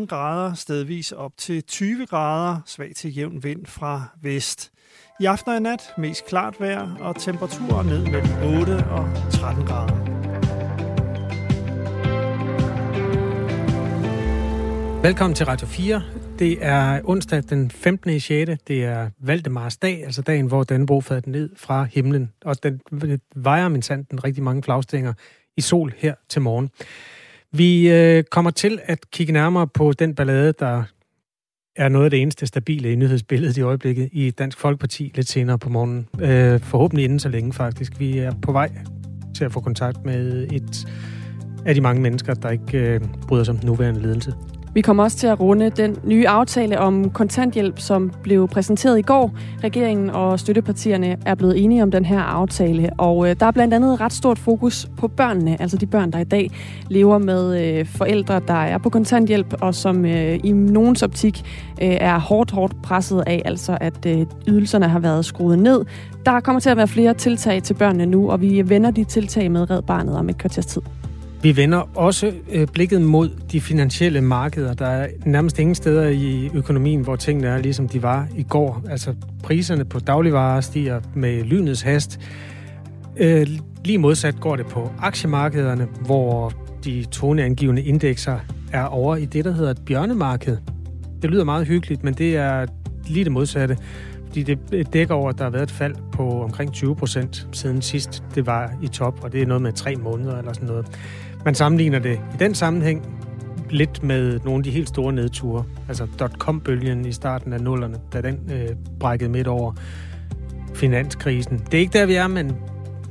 14-18 0.00 0.06
grader, 0.06 0.54
stedvis 0.54 1.12
op 1.12 1.32
til 1.38 1.62
20 1.64 2.06
grader, 2.06 2.60
svag 2.66 2.92
til 2.96 3.16
jævn 3.16 3.44
vind 3.44 3.66
fra 3.66 4.02
vest. 4.22 4.70
I 5.20 5.24
aften 5.24 5.50
og 5.50 5.56
i 5.56 5.60
nat 5.60 5.80
mest 5.98 6.26
klart 6.26 6.60
vejr 6.60 6.96
og 7.00 7.16
temperaturer 7.16 7.82
ned 7.82 8.04
mellem 8.04 8.60
8 8.60 8.86
og 8.90 9.08
13 9.32 9.66
grader. 9.66 9.94
Velkommen 15.02 15.34
til 15.34 15.46
Radio 15.46 15.66
4. 15.66 16.02
Det 16.38 16.58
er 16.60 17.00
onsdag 17.04 17.42
den 17.50 17.70
15. 17.70 18.20
6. 18.20 18.62
Det 18.68 18.84
er 18.84 19.10
Valdemars 19.18 19.76
dag, 19.76 20.04
altså 20.04 20.22
dagen, 20.22 20.46
hvor 20.46 20.64
Dannebro 20.64 21.00
faldt 21.00 21.26
ned 21.26 21.50
fra 21.56 21.84
himlen. 21.84 22.32
Og 22.44 22.62
den 22.62 22.80
vejer 23.36 23.68
min 23.68 23.82
sand 23.82 24.04
den 24.10 24.24
rigtig 24.24 24.42
mange 24.42 24.62
flagstænger 24.62 25.12
i 25.60 25.62
sol 25.62 25.94
her 25.96 26.14
til 26.28 26.42
morgen. 26.42 26.70
Vi 27.52 27.90
øh, 27.90 28.24
kommer 28.24 28.50
til 28.50 28.78
at 28.84 29.10
kigge 29.10 29.32
nærmere 29.32 29.66
på 29.66 29.92
den 29.92 30.14
ballade, 30.14 30.52
der 30.58 30.82
er 31.76 31.88
noget 31.88 32.04
af 32.04 32.10
det 32.10 32.22
eneste 32.22 32.46
stabile 32.46 32.92
i 32.92 32.96
nyhedsbilledet 32.96 33.56
i 33.56 33.60
øjeblikket 33.60 34.08
i 34.12 34.30
Dansk 34.30 34.58
Folkeparti 34.58 35.12
lidt 35.14 35.28
senere 35.28 35.58
på 35.58 35.68
morgenen. 35.68 36.08
Øh, 36.20 36.60
forhåbentlig 36.60 37.04
inden 37.04 37.18
så 37.18 37.28
længe 37.28 37.52
faktisk. 37.52 38.00
Vi 38.00 38.18
er 38.18 38.32
på 38.42 38.52
vej 38.52 38.70
til 39.36 39.44
at 39.44 39.52
få 39.52 39.60
kontakt 39.60 40.04
med 40.04 40.46
et 40.52 40.86
af 41.66 41.74
de 41.74 41.80
mange 41.80 42.02
mennesker, 42.02 42.34
der 42.34 42.50
ikke 42.50 42.78
øh, 42.78 43.00
bryder 43.28 43.44
sig 43.44 43.52
om 43.52 43.58
den 43.58 43.66
nuværende 43.66 44.02
ledelse. 44.02 44.34
Vi 44.74 44.80
kommer 44.80 45.02
også 45.02 45.16
til 45.16 45.26
at 45.26 45.40
runde 45.40 45.70
den 45.70 45.96
nye 46.04 46.28
aftale 46.28 46.78
om 46.78 47.10
kontanthjælp, 47.10 47.78
som 47.78 48.12
blev 48.22 48.48
præsenteret 48.48 48.98
i 48.98 49.02
går. 49.02 49.34
Regeringen 49.64 50.10
og 50.10 50.40
støttepartierne 50.40 51.16
er 51.26 51.34
blevet 51.34 51.64
enige 51.64 51.82
om 51.82 51.90
den 51.90 52.04
her 52.04 52.20
aftale, 52.20 52.90
og 52.98 53.30
øh, 53.30 53.36
der 53.40 53.46
er 53.46 53.50
blandt 53.50 53.74
andet 53.74 54.00
ret 54.00 54.12
stort 54.12 54.38
fokus 54.38 54.86
på 54.96 55.08
børnene, 55.08 55.60
altså 55.62 55.76
de 55.76 55.86
børn, 55.86 56.10
der 56.10 56.18
i 56.18 56.24
dag 56.24 56.50
lever 56.88 57.18
med 57.18 57.64
øh, 57.64 57.86
forældre, 57.86 58.40
der 58.48 58.54
er 58.54 58.78
på 58.78 58.90
kontanthjælp, 58.90 59.54
og 59.60 59.74
som 59.74 60.04
øh, 60.04 60.38
i 60.44 60.52
nogens 60.52 61.02
optik 61.02 61.42
er 61.80 62.18
hårdt, 62.18 62.50
hårdt 62.50 62.82
presset 62.82 63.22
af, 63.26 63.42
altså 63.44 63.78
at 63.80 64.06
ydelserne 64.48 64.88
har 64.88 64.98
været 64.98 65.24
skruet 65.24 65.58
ned. 65.58 65.84
Der 66.26 66.40
kommer 66.40 66.60
til 66.60 66.70
at 66.70 66.76
være 66.76 66.88
flere 66.88 67.14
tiltag 67.14 67.62
til 67.62 67.74
børnene 67.74 68.06
nu, 68.06 68.30
og 68.30 68.40
vi 68.40 68.62
vender 68.68 68.90
de 68.90 69.04
tiltag 69.04 69.50
med 69.50 69.70
Red 69.70 69.82
Barnet 69.82 70.16
om 70.16 70.28
et 70.28 70.38
kvarters 70.38 70.66
tid. 70.66 70.82
Vi 71.42 71.56
vender 71.56 71.98
også 71.98 72.32
øh, 72.50 72.66
blikket 72.66 73.02
mod 73.02 73.30
de 73.52 73.60
finansielle 73.60 74.20
markeder. 74.20 74.74
Der 74.74 74.86
er 74.86 75.08
nærmest 75.26 75.58
ingen 75.58 75.74
steder 75.74 76.08
i 76.08 76.50
økonomien, 76.54 77.00
hvor 77.00 77.16
tingene 77.16 77.48
er 77.48 77.58
ligesom 77.58 77.88
de 77.88 78.02
var 78.02 78.28
i 78.36 78.42
går. 78.42 78.82
Altså 78.90 79.14
priserne 79.42 79.84
på 79.84 79.98
dagligvarer 79.98 80.60
stiger 80.60 81.00
med 81.14 81.44
lynets 81.44 81.82
hast. 81.82 82.20
Øh, 83.16 83.46
lige 83.84 83.98
modsat 83.98 84.40
går 84.40 84.56
det 84.56 84.66
på 84.66 84.92
aktiemarkederne, 84.98 85.88
hvor 86.06 86.52
de 86.84 87.04
toneangivende 87.10 87.82
indekser 87.82 88.38
er 88.72 88.84
over 88.84 89.16
i 89.16 89.24
det, 89.24 89.44
der 89.44 89.52
hedder 89.52 89.70
et 89.70 89.84
bjørnemarked. 89.86 90.56
Det 91.22 91.30
lyder 91.30 91.44
meget 91.44 91.66
hyggeligt, 91.66 92.04
men 92.04 92.14
det 92.14 92.36
er 92.36 92.66
lige 93.06 93.24
det 93.24 93.32
modsatte. 93.32 93.76
Fordi 94.26 94.42
det 94.42 94.92
dækker 94.92 95.14
over, 95.14 95.30
at 95.30 95.38
der 95.38 95.44
har 95.44 95.50
været 95.50 95.62
et 95.62 95.70
fald 95.70 95.94
på 96.12 96.42
omkring 96.42 96.72
20 96.72 96.96
procent 96.96 97.48
siden 97.52 97.82
sidst 97.82 98.22
det 98.34 98.46
var 98.46 98.72
i 98.82 98.88
top, 98.88 99.24
og 99.24 99.32
det 99.32 99.42
er 99.42 99.46
noget 99.46 99.62
med 99.62 99.72
tre 99.72 99.96
måneder 99.96 100.38
eller 100.38 100.52
sådan 100.52 100.68
noget. 100.68 100.86
Man 101.44 101.54
sammenligner 101.54 101.98
det 101.98 102.14
i 102.34 102.36
den 102.38 102.54
sammenhæng 102.54 103.20
lidt 103.70 104.02
med 104.02 104.40
nogle 104.44 104.58
af 104.58 104.64
de 104.64 104.70
helt 104.70 104.88
store 104.88 105.12
nedture. 105.12 105.64
Altså 105.88 106.06
dot-com-bølgen 106.18 107.04
i 107.04 107.12
starten 107.12 107.52
af 107.52 107.60
nullerne, 107.60 107.96
da 108.12 108.20
den 108.20 108.50
øh, 108.52 108.68
brækkede 109.00 109.30
midt 109.30 109.46
over 109.46 109.72
finanskrisen. 110.74 111.58
Det 111.58 111.74
er 111.74 111.78
ikke 111.78 111.98
der, 111.98 112.06
vi 112.06 112.14
er, 112.14 112.28
men 112.28 112.56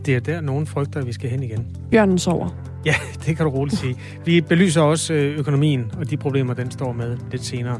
det 0.06 0.15
er 0.15 0.20
der, 0.20 0.42
nogen 0.42 0.68
frygter, 0.68 1.00
at 1.00 1.08
vi 1.08 1.13
skal 1.13 1.30
hen 1.30 1.44
igen. 1.44 1.68
Bjørnen 1.92 2.20
sover. 2.20 2.50
Ja, 2.86 2.96
det 3.26 3.38
kan 3.38 3.46
du 3.46 3.52
roligt 3.52 3.78
sige. 3.78 3.96
Vi 4.26 4.42
belyser 4.42 4.82
også 4.82 5.13
øh, 5.13 5.39
økonomien 5.39 5.92
og 5.98 6.10
de 6.10 6.18
problemer, 6.18 6.54
den 6.54 6.72
står 6.72 6.92
med 6.92 7.18
lidt 7.32 7.46
senere. 7.46 7.80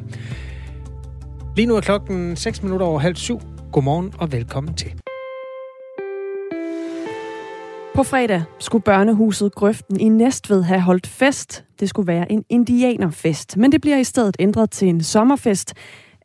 Lige 1.56 1.66
nu 1.66 1.76
er 1.76 1.82
klokken 1.82 2.36
6 2.36 2.64
minutter 2.64 2.86
over 2.86 3.00
halv 3.00 3.16
syv. 3.16 3.42
Godmorgen 3.72 4.14
og 4.18 4.32
velkommen 4.32 4.74
til. 4.74 4.92
På 8.00 8.04
fredag 8.04 8.44
skulle 8.60 8.84
børnehuset 8.84 9.56
Grøften 9.56 10.00
i 10.00 10.10
Næstved 10.10 10.64
have 10.64 10.82
holdt 10.82 11.08
fest. 11.08 11.66
Det 11.80 11.90
skulle 11.90 12.08
være 12.08 12.32
en 12.32 12.46
indianerfest, 12.50 13.58
men 13.58 13.72
det 13.72 13.82
bliver 13.82 13.98
i 13.98 14.04
stedet 14.04 14.36
ændret 14.40 14.72
til 14.72 14.88
en 14.88 15.04
sommerfest. 15.04 15.74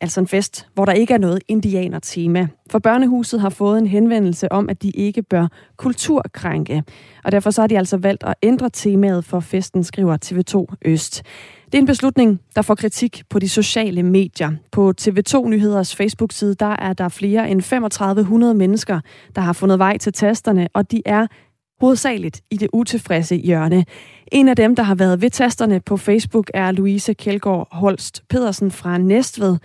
Altså 0.01 0.19
en 0.19 0.27
fest, 0.27 0.67
hvor 0.73 0.85
der 0.85 0.91
ikke 0.91 1.13
er 1.13 1.17
noget 1.17 1.39
indianertema. 1.47 2.47
For 2.71 2.79
børnehuset 2.79 3.41
har 3.41 3.49
fået 3.49 3.77
en 3.77 3.87
henvendelse 3.87 4.51
om, 4.51 4.69
at 4.69 4.83
de 4.83 4.89
ikke 4.89 5.23
bør 5.23 5.47
kulturkrænke. 5.77 6.83
Og 7.23 7.31
derfor 7.31 7.51
så 7.51 7.61
har 7.61 7.67
de 7.67 7.77
altså 7.77 7.97
valgt 7.97 8.23
at 8.23 8.33
ændre 8.43 8.69
temaet 8.69 9.25
for 9.25 9.39
festen, 9.39 9.83
skriver 9.83 10.17
TV2 10.25 10.75
Øst. 10.85 11.23
Det 11.65 11.73
er 11.75 11.79
en 11.79 11.85
beslutning, 11.85 12.41
der 12.55 12.61
får 12.61 12.75
kritik 12.75 13.23
på 13.29 13.39
de 13.39 13.49
sociale 13.49 14.03
medier. 14.03 14.51
På 14.71 14.93
TV2 15.01 15.47
Nyheders 15.47 15.95
Facebook-side, 15.95 16.55
der 16.55 16.75
er 16.79 16.93
der 16.93 17.09
flere 17.09 17.49
end 17.49 17.61
3500 17.61 18.53
mennesker, 18.53 18.99
der 19.35 19.41
har 19.41 19.53
fundet 19.53 19.79
vej 19.79 19.97
til 19.97 20.13
tasterne, 20.13 20.67
og 20.73 20.91
de 20.91 21.01
er 21.05 21.27
hovedsageligt 21.79 22.41
i 22.51 22.57
det 22.57 22.69
utilfredse 22.73 23.35
hjørne. 23.35 23.85
En 24.31 24.47
af 24.47 24.55
dem, 24.55 24.75
der 24.75 24.83
har 24.83 24.95
været 24.95 25.21
ved 25.21 25.29
tasterne 25.29 25.79
på 25.79 25.97
Facebook, 25.97 26.51
er 26.53 26.71
Louise 26.71 27.13
Kjeldgaard 27.13 27.67
Holst 27.71 28.23
Pedersen 28.29 28.71
fra 28.71 28.97
Næstved. 28.97 29.57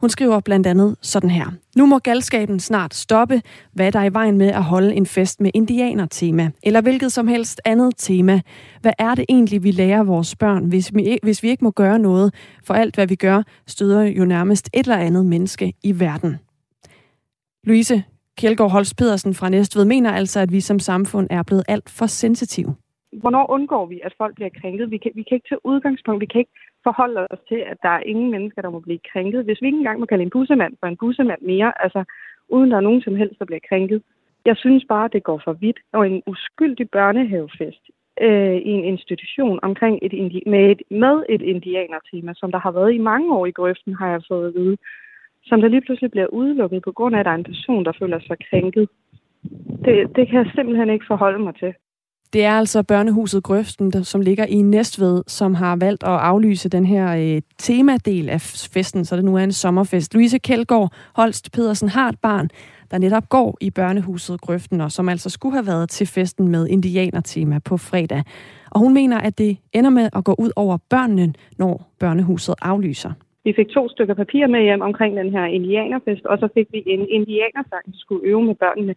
Hun 0.00 0.10
skriver 0.10 0.40
blandt 0.40 0.66
andet 0.66 0.96
sådan 1.02 1.30
her. 1.30 1.46
Nu 1.76 1.86
må 1.86 1.98
galskaben 1.98 2.60
snart 2.60 2.94
stoppe. 2.94 3.42
Hvad 3.72 3.86
er 3.86 3.90
der 3.90 4.04
i 4.04 4.12
vejen 4.12 4.38
med 4.38 4.48
at 4.48 4.62
holde 4.62 4.94
en 4.94 5.06
fest 5.06 5.40
med 5.40 5.50
indianer-tema? 5.54 6.50
Eller 6.62 6.80
hvilket 6.80 7.12
som 7.12 7.28
helst 7.28 7.60
andet 7.64 7.94
tema? 7.96 8.40
Hvad 8.80 8.92
er 8.98 9.14
det 9.14 9.24
egentlig, 9.28 9.62
vi 9.62 9.70
lærer 9.70 10.02
vores 10.02 10.36
børn, 10.36 10.64
hvis 10.64 10.94
vi, 10.94 11.18
hvis 11.22 11.42
vi 11.42 11.48
ikke 11.48 11.64
må 11.64 11.70
gøre 11.70 11.98
noget? 11.98 12.34
For 12.64 12.74
alt, 12.74 12.94
hvad 12.94 13.06
vi 13.06 13.14
gør, 13.14 13.42
støder 13.66 14.02
jo 14.02 14.24
nærmest 14.24 14.70
et 14.74 14.86
eller 14.86 14.96
andet 14.96 15.26
menneske 15.26 15.72
i 15.82 16.00
verden. 16.00 16.36
Louise 17.64 18.02
Kjeldgaard 18.40 18.70
Holst 18.70 18.96
Pedersen 18.98 19.34
fra 19.34 19.48
Næstved 19.48 19.84
mener 19.84 20.12
altså, 20.12 20.40
at 20.40 20.52
vi 20.52 20.60
som 20.60 20.78
samfund 20.78 21.26
er 21.30 21.42
blevet 21.42 21.64
alt 21.68 21.88
for 21.98 22.06
sensitive. 22.06 22.74
Hvornår 23.12 23.50
undgår 23.50 23.86
vi, 23.86 24.00
at 24.04 24.14
folk 24.18 24.34
bliver 24.34 24.50
krænket? 24.60 24.90
Vi 24.90 24.98
kan, 24.98 25.10
vi 25.14 25.22
kan 25.22 25.34
ikke 25.34 25.48
tage 25.48 25.66
udgangspunkt, 25.66 26.20
vi 26.20 26.26
kan 26.26 26.38
ikke 26.38 26.56
forholde 26.82 27.26
os 27.30 27.38
til, 27.48 27.60
at 27.70 27.78
der 27.82 27.88
er 27.88 28.00
ingen 28.00 28.30
mennesker, 28.30 28.62
der 28.62 28.70
må 28.70 28.80
blive 28.80 28.98
krænket. 29.12 29.44
Hvis 29.44 29.62
vi 29.62 29.66
ikke 29.66 29.78
engang 29.78 30.00
må 30.00 30.06
kalde 30.06 30.22
en 30.22 30.30
bussemand 30.30 30.74
for 30.80 30.86
en 30.86 30.96
bussemand 30.96 31.42
mere, 31.42 31.82
altså 31.84 32.04
uden 32.48 32.70
der 32.70 32.76
er 32.76 32.88
nogen 32.88 33.02
som 33.02 33.16
helst, 33.16 33.38
der 33.38 33.44
bliver 33.44 33.66
krænket. 33.68 34.02
Jeg 34.44 34.56
synes 34.56 34.84
bare, 34.88 35.08
det 35.12 35.22
går 35.24 35.40
for 35.44 35.52
vidt. 35.52 35.78
Og 35.92 36.06
en 36.06 36.22
uskyldig 36.26 36.90
børnehavefest 36.90 37.84
øh, 38.20 38.56
i 38.56 38.70
en 38.78 38.84
institution 38.84 39.58
omkring 39.62 39.98
et 40.02 40.12
med, 40.46 40.64
et, 40.72 40.82
med 40.90 41.16
et 41.28 41.42
indianertema, 41.42 42.32
som 42.36 42.52
der 42.52 42.58
har 42.58 42.70
været 42.70 42.92
i 42.94 42.98
mange 42.98 43.34
år 43.36 43.46
i 43.46 43.56
grøften, 43.58 43.94
har 43.94 44.08
jeg 44.10 44.22
fået 44.28 44.48
at 44.48 44.54
vide 44.54 44.76
som 45.46 45.60
der 45.60 45.68
lige 45.68 45.80
pludselig 45.80 46.10
bliver 46.10 46.26
udelukket 46.26 46.82
på 46.82 46.92
grund 46.92 47.14
af, 47.14 47.20
at 47.20 47.24
der 47.24 47.30
er 47.30 47.34
en 47.34 47.50
person, 47.52 47.84
der 47.84 47.92
føler 48.00 48.18
sig 48.20 48.36
krænket. 48.50 48.88
Det, 49.84 50.16
det 50.16 50.28
kan 50.28 50.38
jeg 50.38 50.50
simpelthen 50.54 50.90
ikke 50.90 51.04
forholde 51.08 51.38
mig 51.38 51.54
til. 51.54 51.72
Det 52.32 52.44
er 52.44 52.52
altså 52.52 52.82
børnehuset 52.82 53.42
Grøften, 53.42 53.90
der, 53.90 54.02
som 54.02 54.20
ligger 54.20 54.44
i 54.44 54.62
Næstved, 54.62 55.22
som 55.26 55.54
har 55.54 55.76
valgt 55.76 56.02
at 56.02 56.08
aflyse 56.10 56.68
den 56.68 56.86
her 56.86 57.16
øh, 57.16 57.42
temadel 57.58 58.28
af 58.28 58.40
festen, 58.74 59.04
så 59.04 59.16
det 59.16 59.24
nu 59.24 59.36
er 59.36 59.44
en 59.44 59.52
sommerfest. 59.52 60.14
Louise 60.14 60.38
Kjeldgaard 60.38 60.92
Holst 61.16 61.52
Pedersen 61.52 61.88
har 61.88 62.08
et 62.08 62.18
barn, 62.20 62.48
der 62.90 62.98
netop 62.98 63.28
går 63.28 63.56
i 63.60 63.70
børnehuset 63.70 64.40
Grøften, 64.40 64.80
og 64.80 64.92
som 64.92 65.08
altså 65.08 65.30
skulle 65.30 65.54
have 65.54 65.66
været 65.66 65.90
til 65.90 66.06
festen 66.06 66.48
med 66.48 66.68
indianertema 66.68 67.58
på 67.58 67.76
fredag. 67.76 68.22
Og 68.70 68.80
hun 68.80 68.94
mener, 68.94 69.18
at 69.18 69.38
det 69.38 69.56
ender 69.72 69.90
med 69.90 70.08
at 70.12 70.24
gå 70.24 70.34
ud 70.38 70.50
over 70.56 70.78
børnene, 70.90 71.34
når 71.58 71.92
børnehuset 72.00 72.54
aflyser. 72.62 73.12
Vi 73.46 73.52
fik 73.52 73.68
to 73.68 73.88
stykker 73.88 74.14
papir 74.14 74.46
med 74.46 74.62
hjem 74.62 74.80
omkring 74.80 75.16
den 75.16 75.30
her 75.30 75.44
indianerfest, 75.44 76.24
og 76.26 76.38
så 76.38 76.48
fik 76.54 76.68
vi 76.72 76.82
en 76.86 77.08
indianersang, 77.08 77.82
vi 77.86 77.98
skulle 77.98 78.28
øve 78.30 78.42
med 78.42 78.54
børnene. 78.54 78.94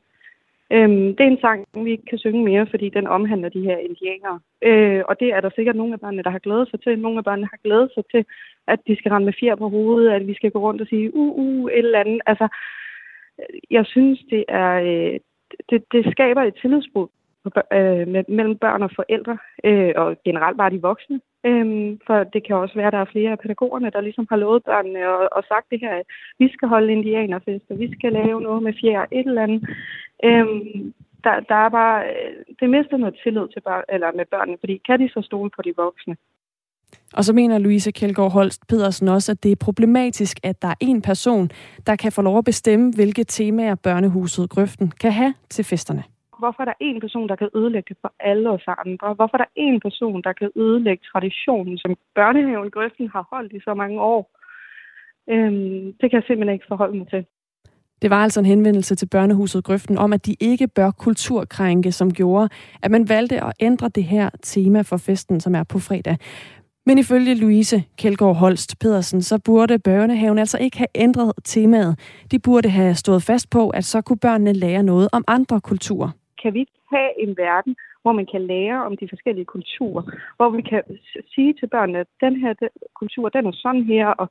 Øhm, 0.72 1.16
det 1.16 1.24
er 1.24 1.32
en 1.32 1.42
sang, 1.42 1.66
vi 1.86 1.92
ikke 1.92 2.06
kan 2.10 2.18
synge 2.18 2.44
mere, 2.44 2.68
fordi 2.70 2.90
den 2.90 3.08
omhandler 3.08 3.50
de 3.50 3.62
her 3.62 3.78
indianere. 3.78 4.40
Øh, 4.62 5.04
og 5.10 5.20
det 5.20 5.30
er 5.34 5.42
der 5.42 5.50
sikkert 5.56 5.76
nogle 5.76 5.94
af 5.94 6.00
børnene, 6.00 6.24
der 6.24 6.30
har 6.30 6.40
glædet 6.40 6.70
sig 6.70 6.82
til. 6.82 7.00
Nogle 7.00 7.18
af 7.18 7.24
børnene 7.24 7.48
har 7.54 7.60
glædet 7.64 7.92
sig 7.94 8.04
til, 8.12 8.26
at 8.68 8.80
de 8.88 8.96
skal 8.98 9.12
rende 9.12 9.26
med 9.26 9.34
fjer 9.40 9.56
på 9.56 9.70
hovedet, 9.70 10.12
at 10.12 10.28
vi 10.28 10.34
skal 10.34 10.52
gå 10.52 10.60
rundt 10.60 10.82
og 10.82 10.88
sige, 10.88 11.16
uh, 11.16 11.38
uh, 11.44 11.72
et 11.72 11.78
eller 11.78 12.00
andet. 12.00 12.22
Altså, 12.26 12.48
jeg 13.72 13.86
synes, 13.86 14.20
det 14.30 14.46
er... 14.48 14.74
Øh, 14.90 15.20
det, 15.70 15.84
det 15.92 16.12
skaber 16.12 16.42
et 16.44 16.56
tillidsbrud 16.62 17.08
øh, 17.74 18.08
mellem 18.38 18.58
børn 18.58 18.84
og 18.84 18.92
forældre, 18.96 19.38
øh, 19.64 19.94
og 19.96 20.18
generelt 20.26 20.58
bare 20.58 20.70
de 20.70 20.82
voksne. 20.82 21.20
Øhm, 21.46 22.00
for 22.08 22.24
det 22.34 22.42
kan 22.48 22.56
også 22.56 22.76
være, 22.76 22.88
at 22.88 22.94
der 22.94 23.00
er 23.00 23.14
flere 23.14 23.32
af 23.32 23.40
pædagogerne, 23.40 23.90
der 23.90 24.02
ligesom 24.02 24.28
har 24.30 24.38
lovet 24.38 24.64
børnene 24.64 25.10
og, 25.10 25.30
og 25.32 25.44
sagt 25.48 25.66
det 25.72 25.80
her, 25.80 25.94
at 25.96 26.06
vi 26.40 26.48
skal 26.54 26.68
holde 26.68 26.92
indianerfest, 26.92 27.66
og 27.70 27.80
vi 27.80 27.94
skal 27.96 28.12
lave 28.14 28.42
noget 28.42 28.64
med 28.64 28.74
fjer, 28.82 29.06
et 29.12 29.28
eller 29.28 29.44
andet. 29.44 29.70
Øhm, 30.24 30.94
der, 31.24 31.40
der 31.40 31.56
er 31.66 31.70
bare, 31.70 32.04
øh, 32.10 32.56
det 32.60 32.70
mister 32.70 32.98
noget 32.98 33.20
tillid 33.24 33.48
til 33.54 33.62
børn, 33.62 33.84
eller 33.90 34.12
med 34.16 34.26
børnene, 34.32 34.58
fordi 34.60 34.82
kan 34.88 35.00
de 35.00 35.10
så 35.10 35.22
stole 35.22 35.50
på 35.56 35.62
de 35.62 35.74
voksne? 35.78 36.16
Og 37.14 37.24
så 37.24 37.34
mener 37.34 37.58
Louise 37.58 37.92
Kjeldgaard 37.92 38.32
Holst 38.32 38.68
Pedersen 38.68 39.08
også, 39.08 39.32
at 39.32 39.44
det 39.44 39.52
er 39.52 39.56
problematisk, 39.56 40.40
at 40.44 40.62
der 40.62 40.68
er 40.68 40.80
en 40.82 41.02
person, 41.02 41.50
der 41.88 41.96
kan 41.96 42.12
få 42.12 42.22
lov 42.22 42.38
at 42.38 42.46
bestemme, 42.46 42.92
hvilke 42.96 43.24
temaer 43.24 43.76
børnehuset 43.76 44.50
Grøften 44.50 44.92
kan 44.92 45.12
have 45.12 45.34
til 45.50 45.66
festerne 45.66 46.04
hvorfor 46.40 46.62
er 46.62 46.66
der 46.66 46.78
en 46.80 47.00
person, 47.00 47.30
der 47.30 47.36
kan 47.36 47.50
ødelægge 47.56 47.90
det 47.90 47.98
for 48.02 48.14
alle 48.20 48.50
os 48.50 48.66
andre? 48.86 49.14
Hvorfor 49.14 49.36
er 49.38 49.44
der 49.44 49.52
en 49.56 49.80
person, 49.80 50.22
der 50.22 50.34
kan 50.34 50.50
ødelægge 50.56 51.04
traditionen, 51.12 51.78
som 51.78 51.96
børnehaven 52.16 52.72
Grøften 52.72 53.08
har 53.16 53.28
holdt 53.32 53.54
i 53.54 53.60
så 53.60 53.74
mange 53.74 54.02
år? 54.02 54.22
Øhm, 55.34 55.94
det 56.00 56.06
kan 56.10 56.18
jeg 56.20 56.24
simpelthen 56.28 56.54
ikke 56.54 56.72
forholde 56.74 56.98
mig 56.98 57.08
til. 57.10 57.26
Det 58.02 58.10
var 58.10 58.24
altså 58.24 58.40
en 58.40 58.46
henvendelse 58.46 58.96
til 58.96 59.06
børnehuset 59.06 59.64
Grøften 59.64 59.98
om, 59.98 60.14
at 60.14 60.26
de 60.26 60.36
ikke 60.40 60.68
bør 60.68 60.92
kulturkrænke, 60.92 61.92
som 61.92 62.14
gjorde, 62.14 62.50
at 62.84 62.92
man 62.92 63.10
valgte 63.10 63.44
at 63.44 63.54
ændre 63.60 63.90
det 63.90 64.04
her 64.04 64.30
tema 64.44 64.82
for 64.82 64.98
festen, 64.98 65.40
som 65.40 65.56
er 65.56 65.64
på 65.64 65.80
fredag. 65.80 66.18
Men 66.86 66.98
ifølge 66.98 67.36
Louise 67.36 67.84
Kjeldgaard 67.98 68.36
Holst 68.36 68.80
Pedersen, 68.80 69.22
så 69.22 69.40
burde 69.46 69.80
børnehaven 69.80 70.38
altså 70.38 70.58
ikke 70.58 70.78
have 70.78 70.88
ændret 70.96 71.34
temaet. 71.44 72.00
De 72.32 72.40
burde 72.40 72.70
have 72.70 72.96
stået 72.96 73.24
fast 73.24 73.50
på, 73.50 73.70
at 73.70 73.86
så 73.86 74.02
kunne 74.02 74.20
børnene 74.20 74.54
lære 74.54 74.84
noget 74.84 75.10
om 75.12 75.24
andre 75.28 75.62
kulturer 75.62 76.10
kan 76.42 76.54
vi 76.54 76.66
have 76.94 77.12
en 77.24 77.38
verden, 77.38 77.76
hvor 78.02 78.12
man 78.12 78.26
kan 78.26 78.42
lære 78.42 78.86
om 78.86 78.98
de 78.98 79.10
forskellige 79.10 79.46
kulturer, 79.46 80.04
hvor 80.38 80.50
vi 80.50 80.62
kan 80.62 80.84
sige 81.34 81.54
til 81.54 81.68
børnene, 81.68 82.00
at 82.00 82.08
den 82.22 82.36
her 82.36 82.54
den, 82.54 82.70
kultur, 82.96 83.30
den 83.30 83.46
er 83.46 83.52
sådan 83.52 83.84
her, 83.84 84.08
og 84.08 84.30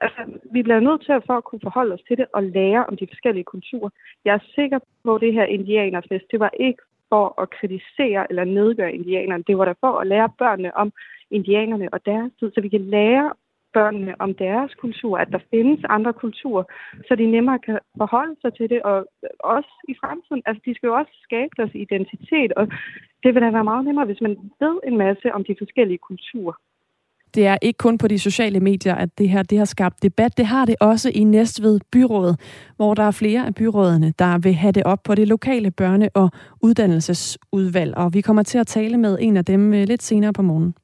altså, 0.00 0.22
vi 0.52 0.62
bliver 0.62 0.80
nødt 0.80 1.02
til 1.04 1.12
at 1.12 1.22
for 1.26 1.36
at 1.36 1.44
kunne 1.44 1.60
forholde 1.62 1.94
os 1.94 2.02
til 2.08 2.16
det 2.16 2.26
og 2.32 2.42
lære 2.42 2.86
om 2.86 2.96
de 2.96 3.06
forskellige 3.12 3.44
kulturer. 3.44 3.90
Jeg 4.24 4.34
er 4.34 4.52
sikker 4.54 4.78
på, 5.04 5.14
at 5.14 5.20
det 5.20 5.32
her 5.32 5.44
indianerfest, 5.44 6.24
det 6.30 6.40
var 6.40 6.50
ikke 6.60 6.82
for 7.08 7.42
at 7.42 7.50
kritisere 7.50 8.26
eller 8.30 8.44
nedgøre 8.44 8.92
indianerne. 8.92 9.44
Det 9.46 9.58
var 9.58 9.64
der 9.64 9.74
for 9.80 9.98
at 9.98 10.06
lære 10.06 10.30
børnene 10.38 10.76
om 10.76 10.92
indianerne 11.30 11.88
og 11.94 12.06
deres 12.06 12.32
tid, 12.38 12.50
så 12.54 12.60
vi 12.60 12.68
kan 12.68 12.80
lære 12.80 13.32
børnene 13.72 14.12
om 14.24 14.34
deres 14.34 14.74
kultur, 14.74 15.18
at 15.18 15.28
der 15.34 15.38
findes 15.50 15.80
andre 15.88 16.12
kulturer, 16.12 16.64
så 17.06 17.14
de 17.14 17.26
nemmere 17.30 17.58
kan 17.58 17.78
forholde 17.96 18.36
sig 18.40 18.54
til 18.54 18.70
det, 18.70 18.82
og 18.82 19.06
også 19.40 19.72
i 19.88 19.94
fremtiden. 20.00 20.42
Altså, 20.46 20.62
de 20.66 20.74
skal 20.74 20.86
jo 20.86 20.94
også 20.94 21.14
skabe 21.22 21.52
deres 21.56 21.74
identitet, 21.74 22.52
og 22.52 22.64
det 23.22 23.34
vil 23.34 23.42
da 23.42 23.50
være 23.50 23.70
meget 23.72 23.84
nemmere, 23.84 24.06
hvis 24.06 24.20
man 24.20 24.36
ved 24.60 24.76
en 24.88 24.96
masse 24.98 25.32
om 25.36 25.44
de 25.44 25.54
forskellige 25.58 25.98
kulturer. 26.08 26.56
Det 27.34 27.46
er 27.46 27.56
ikke 27.62 27.78
kun 27.78 27.98
på 27.98 28.08
de 28.08 28.18
sociale 28.18 28.60
medier, 28.60 28.94
at 28.94 29.18
det 29.18 29.28
her 29.28 29.42
det 29.42 29.58
har 29.58 29.64
skabt 29.64 30.02
debat. 30.02 30.36
Det 30.36 30.46
har 30.46 30.64
det 30.64 30.76
også 30.80 31.10
i 31.14 31.24
Næstved 31.24 31.80
Byråd, 31.92 32.34
hvor 32.76 32.94
der 32.94 33.02
er 33.02 33.10
flere 33.10 33.46
af 33.46 33.54
byrådene, 33.54 34.12
der 34.18 34.38
vil 34.38 34.54
have 34.54 34.72
det 34.72 34.82
op 34.84 35.02
på 35.02 35.14
det 35.14 35.28
lokale 35.28 35.72
børne- 35.80 36.08
og 36.14 36.30
uddannelsesudvalg. 36.62 37.96
Og 37.96 38.14
vi 38.14 38.20
kommer 38.20 38.42
til 38.42 38.58
at 38.58 38.66
tale 38.66 38.96
med 38.96 39.18
en 39.20 39.36
af 39.36 39.44
dem 39.44 39.74
øh, 39.74 39.82
lidt 39.86 40.02
senere 40.02 40.32
på 40.32 40.42
morgen. 40.42 40.74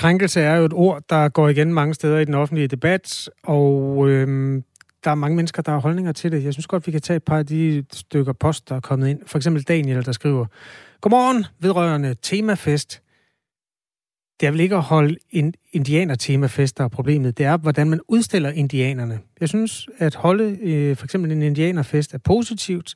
Krænkelse 0.00 0.40
er 0.40 0.56
jo 0.56 0.64
et 0.64 0.72
ord, 0.72 1.02
der 1.10 1.28
går 1.28 1.48
igen 1.48 1.74
mange 1.74 1.94
steder 1.94 2.18
i 2.18 2.24
den 2.24 2.34
offentlige 2.34 2.68
debat, 2.68 3.28
og 3.42 4.08
øhm, 4.08 4.64
der 5.04 5.10
er 5.10 5.14
mange 5.14 5.36
mennesker, 5.36 5.62
der 5.62 5.72
har 5.72 5.78
holdninger 5.78 6.12
til 6.12 6.32
det. 6.32 6.44
Jeg 6.44 6.52
synes 6.52 6.66
godt, 6.66 6.86
vi 6.86 6.92
kan 6.92 7.00
tage 7.00 7.16
et 7.16 7.22
par 7.22 7.38
af 7.38 7.46
de 7.46 7.84
stykker 7.92 8.32
post, 8.32 8.68
der 8.68 8.74
er 8.76 8.80
kommet 8.80 9.08
ind. 9.08 9.20
For 9.26 9.38
eksempel 9.38 9.62
Daniel, 9.62 10.04
der 10.04 10.12
skriver, 10.12 10.46
Godmorgen, 11.00 11.44
vedrørende 11.58 12.14
temafest. 12.22 13.02
Det 14.40 14.46
er 14.46 14.50
vel 14.50 14.60
ikke 14.60 14.76
at 14.76 14.82
holde 14.82 15.16
en 15.30 15.54
indianer-temafest, 15.72 16.78
der 16.78 16.84
er 16.84 16.88
problemet. 16.88 17.38
Det 17.38 17.46
er, 17.46 17.56
hvordan 17.56 17.90
man 17.90 18.00
udstiller 18.08 18.50
indianerne. 18.50 19.20
Jeg 19.40 19.48
synes, 19.48 19.88
at 19.98 20.14
holde 20.14 20.58
øh, 20.60 20.96
for 20.96 21.04
eksempel 21.04 21.32
en 21.32 21.42
indianerfest 21.42 22.14
er 22.14 22.18
positivt, 22.18 22.94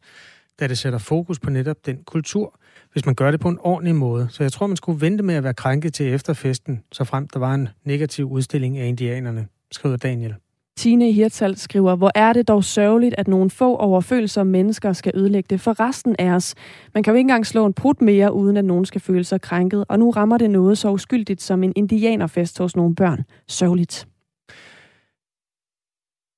da 0.60 0.66
det 0.66 0.78
sætter 0.78 0.98
fokus 0.98 1.38
på 1.38 1.50
netop 1.50 1.86
den 1.86 2.04
kultur, 2.04 2.58
hvis 2.94 3.06
man 3.06 3.14
gør 3.14 3.30
det 3.30 3.40
på 3.40 3.48
en 3.48 3.58
ordentlig 3.60 3.94
måde. 3.94 4.26
Så 4.30 4.42
jeg 4.42 4.52
tror, 4.52 4.66
man 4.66 4.76
skulle 4.76 5.00
vente 5.00 5.24
med 5.24 5.34
at 5.34 5.44
være 5.44 5.54
krænket 5.54 5.94
til 5.94 6.14
efterfesten, 6.14 6.82
så 6.92 7.04
frem 7.04 7.28
der 7.28 7.38
var 7.38 7.54
en 7.54 7.68
negativ 7.84 8.30
udstilling 8.30 8.78
af 8.78 8.86
indianerne, 8.86 9.46
skriver 9.70 9.96
Daniel. 9.96 10.34
Tine 10.76 11.12
Hirtal 11.12 11.56
skriver, 11.56 11.96
hvor 11.96 12.10
er 12.14 12.32
det 12.32 12.48
dog 12.48 12.64
sørgeligt, 12.64 13.14
at 13.18 13.28
nogle 13.28 13.50
få 13.50 13.76
overfølsomme 13.76 14.52
mennesker 14.52 14.92
skal 14.92 15.12
ødelægge 15.14 15.46
det 15.50 15.60
for 15.60 15.80
resten 15.80 16.16
af 16.18 16.30
os. 16.30 16.54
Man 16.94 17.02
kan 17.02 17.12
jo 17.12 17.16
ikke 17.16 17.20
engang 17.20 17.46
slå 17.46 17.66
en 17.66 17.72
brud 17.72 17.94
mere, 18.00 18.32
uden 18.32 18.56
at 18.56 18.64
nogen 18.64 18.84
skal 18.84 19.00
føle 19.00 19.24
sig 19.24 19.40
krænket, 19.40 19.84
og 19.88 19.98
nu 19.98 20.10
rammer 20.10 20.38
det 20.38 20.50
noget 20.50 20.78
så 20.78 20.90
uskyldigt 20.90 21.42
som 21.42 21.62
en 21.62 21.72
indianerfest 21.76 22.58
hos 22.58 22.76
nogle 22.76 22.94
børn. 22.94 23.24
Sørgeligt. 23.48 24.06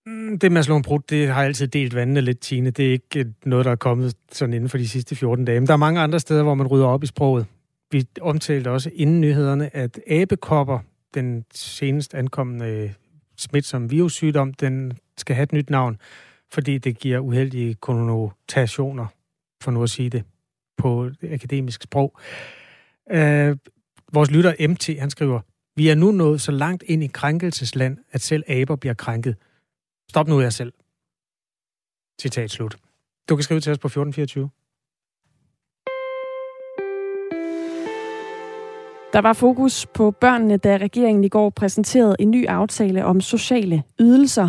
Mm, 0.06 0.38
det 0.38 0.52
med 0.52 0.58
at 0.58 0.64
slå 0.64 0.76
en 0.76 0.82
brud, 0.82 1.00
det 1.08 1.28
har 1.28 1.42
altid 1.42 1.68
delt 1.68 1.94
vandene 1.94 2.20
lidt, 2.20 2.40
Tine. 2.40 2.70
Det 2.70 2.86
er 2.86 2.92
ikke 2.92 3.20
øh, 3.20 3.26
noget, 3.44 3.64
der 3.64 3.70
er 3.70 3.76
kommet 3.76 4.14
sådan 4.32 4.54
inden 4.54 4.68
for 4.68 4.78
de 4.78 4.88
sidste 4.88 5.16
14 5.16 5.44
dage. 5.44 5.60
Men 5.60 5.66
der 5.66 5.72
er 5.72 5.76
mange 5.76 6.00
andre 6.00 6.20
steder, 6.20 6.42
hvor 6.42 6.54
man 6.54 6.66
rydder 6.66 6.86
op 6.86 7.02
i 7.02 7.06
sproget. 7.06 7.46
Vi 7.90 8.06
omtalte 8.20 8.70
også 8.70 8.90
inden 8.94 9.20
nyhederne, 9.20 9.76
at 9.76 10.00
abekopper, 10.10 10.78
den 11.14 11.44
senest 11.54 12.14
ankommende 12.14 12.66
øh, 12.66 12.92
smitsom 13.36 13.90
virussygdom, 13.90 14.54
den 14.54 14.98
skal 15.16 15.36
have 15.36 15.42
et 15.42 15.52
nyt 15.52 15.70
navn, 15.70 15.98
fordi 16.52 16.78
det 16.78 16.98
giver 16.98 17.18
uheldige 17.18 17.74
konnotationer, 17.74 19.06
for 19.62 19.70
nu 19.70 19.82
at 19.82 19.90
sige 19.90 20.10
det 20.10 20.24
på 20.78 21.10
akademisk 21.22 21.82
sprog. 21.82 22.18
Øh, 23.12 23.56
vores 24.12 24.30
lytter 24.30 24.68
MT, 24.68 25.00
han 25.00 25.10
skriver, 25.10 25.40
vi 25.76 25.88
er 25.88 25.94
nu 25.94 26.10
nået 26.10 26.40
så 26.40 26.52
langt 26.52 26.84
ind 26.86 27.04
i 27.04 27.06
krænkelsesland, 27.06 27.98
at 28.12 28.20
selv 28.20 28.44
aber 28.48 28.76
bliver 28.76 28.94
krænket. 28.94 29.36
Stop 30.10 30.28
nu 30.28 30.40
jer 30.40 30.50
selv. 30.50 30.72
Citat 32.20 32.50
slut. 32.50 32.76
Du 33.28 33.36
kan 33.36 33.42
skrive 33.42 33.60
til 33.60 33.72
os 33.72 33.78
på 33.78 33.86
1424. 33.86 34.50
Der 39.12 39.20
var 39.20 39.32
fokus 39.32 39.86
på 39.86 40.10
børnene, 40.10 40.56
da 40.56 40.76
regeringen 40.76 41.24
i 41.24 41.28
går 41.28 41.50
præsenterede 41.50 42.16
en 42.18 42.30
ny 42.30 42.46
aftale 42.46 43.04
om 43.04 43.20
sociale 43.20 43.82
ydelser. 44.00 44.48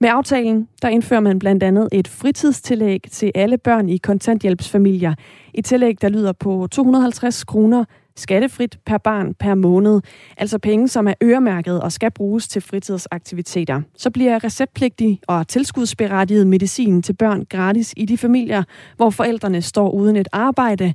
Med 0.00 0.08
aftalen, 0.08 0.68
der 0.82 0.88
indfører 0.88 1.20
man 1.20 1.38
blandt 1.38 1.62
andet 1.62 1.88
et 1.92 2.08
fritidstillæg 2.08 3.00
til 3.10 3.32
alle 3.34 3.58
børn 3.58 3.88
i 3.88 3.96
kontanthjælpsfamilier. 3.96 5.14
Et 5.54 5.64
tillæg, 5.64 6.02
der 6.02 6.08
lyder 6.08 6.32
på 6.32 6.68
250 6.70 7.44
kroner 7.44 7.84
skattefrit 8.16 8.78
per 8.86 8.98
barn 8.98 9.34
per 9.34 9.54
måned. 9.54 10.00
Altså 10.36 10.58
penge, 10.58 10.88
som 10.88 11.08
er 11.08 11.14
øremærket 11.22 11.80
og 11.80 11.92
skal 11.92 12.10
bruges 12.10 12.48
til 12.48 12.62
fritidsaktiviteter. 12.62 13.82
Så 13.96 14.10
bliver 14.10 14.44
receptpligtig 14.44 15.20
og 15.26 15.48
tilskudsberettiget 15.48 16.46
medicin 16.46 17.02
til 17.02 17.12
børn 17.12 17.46
gratis 17.50 17.94
i 17.96 18.04
de 18.04 18.18
familier, 18.18 18.62
hvor 18.96 19.10
forældrene 19.10 19.62
står 19.62 19.90
uden 19.90 20.16
et 20.16 20.28
arbejde 20.32 20.94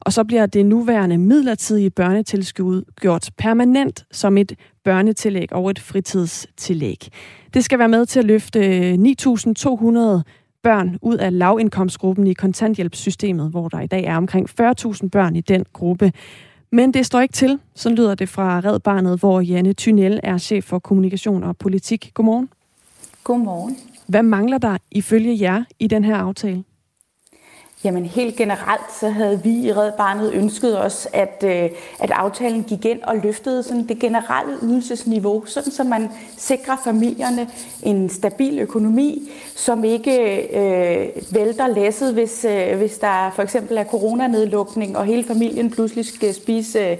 og 0.00 0.12
så 0.12 0.24
bliver 0.24 0.46
det 0.46 0.66
nuværende 0.66 1.18
midlertidige 1.18 1.90
børnetilskud 1.90 2.82
gjort 3.00 3.30
permanent 3.38 4.06
som 4.12 4.38
et 4.38 4.52
børnetillæg 4.84 5.52
og 5.52 5.70
et 5.70 5.78
fritidstillæg. 5.78 7.08
Det 7.54 7.64
skal 7.64 7.78
være 7.78 7.88
med 7.88 8.06
til 8.06 8.18
at 8.18 8.24
løfte 8.24 8.58
øh, 8.58 8.94
9.200 8.94 10.22
børn 10.62 10.98
ud 11.02 11.16
af 11.16 11.38
lavindkomstgruppen 11.38 12.26
i 12.26 12.32
kontanthjælpssystemet, 12.32 13.50
hvor 13.50 13.68
der 13.68 13.80
i 13.80 13.86
dag 13.86 14.04
er 14.04 14.16
omkring 14.16 14.50
40.000 14.60 15.08
børn 15.08 15.36
i 15.36 15.40
den 15.40 15.64
gruppe. 15.72 16.12
Men 16.70 16.94
det 16.94 17.06
står 17.06 17.20
ikke 17.20 17.32
til, 17.32 17.58
så 17.74 17.90
lyder 17.90 18.14
det 18.14 18.28
fra 18.28 18.60
Red 18.60 18.80
Barnet, 18.80 19.18
hvor 19.18 19.40
Janne 19.40 19.72
Tynel 19.72 20.20
er 20.22 20.38
chef 20.38 20.64
for 20.64 20.78
kommunikation 20.78 21.42
og 21.44 21.56
politik. 21.56 22.10
Godmorgen. 22.14 22.48
Godmorgen. 23.24 23.76
Hvad 24.06 24.22
mangler 24.22 24.58
der 24.58 24.78
ifølge 24.90 25.40
jer 25.40 25.64
i 25.78 25.86
den 25.86 26.04
her 26.04 26.16
aftale? 26.16 26.64
Jamen 27.84 28.04
helt 28.04 28.36
generelt 28.36 28.92
så 29.00 29.08
havde 29.08 29.42
vi 29.44 29.50
i 29.50 29.72
Red 29.72 29.92
Barnet 29.92 30.32
ønsket 30.32 30.80
os, 30.84 31.08
at, 31.12 31.44
øh, 31.46 31.70
at 31.98 32.10
aftalen 32.10 32.64
gik 32.64 32.84
ind 32.84 33.02
og 33.02 33.16
løftede 33.16 33.62
sådan 33.62 33.88
det 33.88 33.98
generelle 33.98 34.56
ydelsesniveau, 34.62 35.44
sådan 35.46 35.72
så 35.72 35.84
man 35.84 36.10
sikrer 36.36 36.76
familierne 36.84 37.48
en 37.82 38.08
stabil 38.08 38.58
økonomi, 38.58 39.30
som 39.56 39.84
ikke 39.84 40.36
øh, 40.58 41.08
vælter 41.30 41.66
læsset, 41.66 42.14
hvis, 42.14 42.44
øh, 42.44 42.76
hvis 42.78 42.98
der 42.98 43.30
for 43.34 43.42
eksempel 43.42 43.76
er 43.76 43.84
coronanedlukning, 43.84 44.96
og 44.96 45.04
hele 45.04 45.24
familien 45.24 45.70
pludselig 45.70 46.06
skal 46.06 46.34
spise 46.34 46.78
øh, 46.78 46.96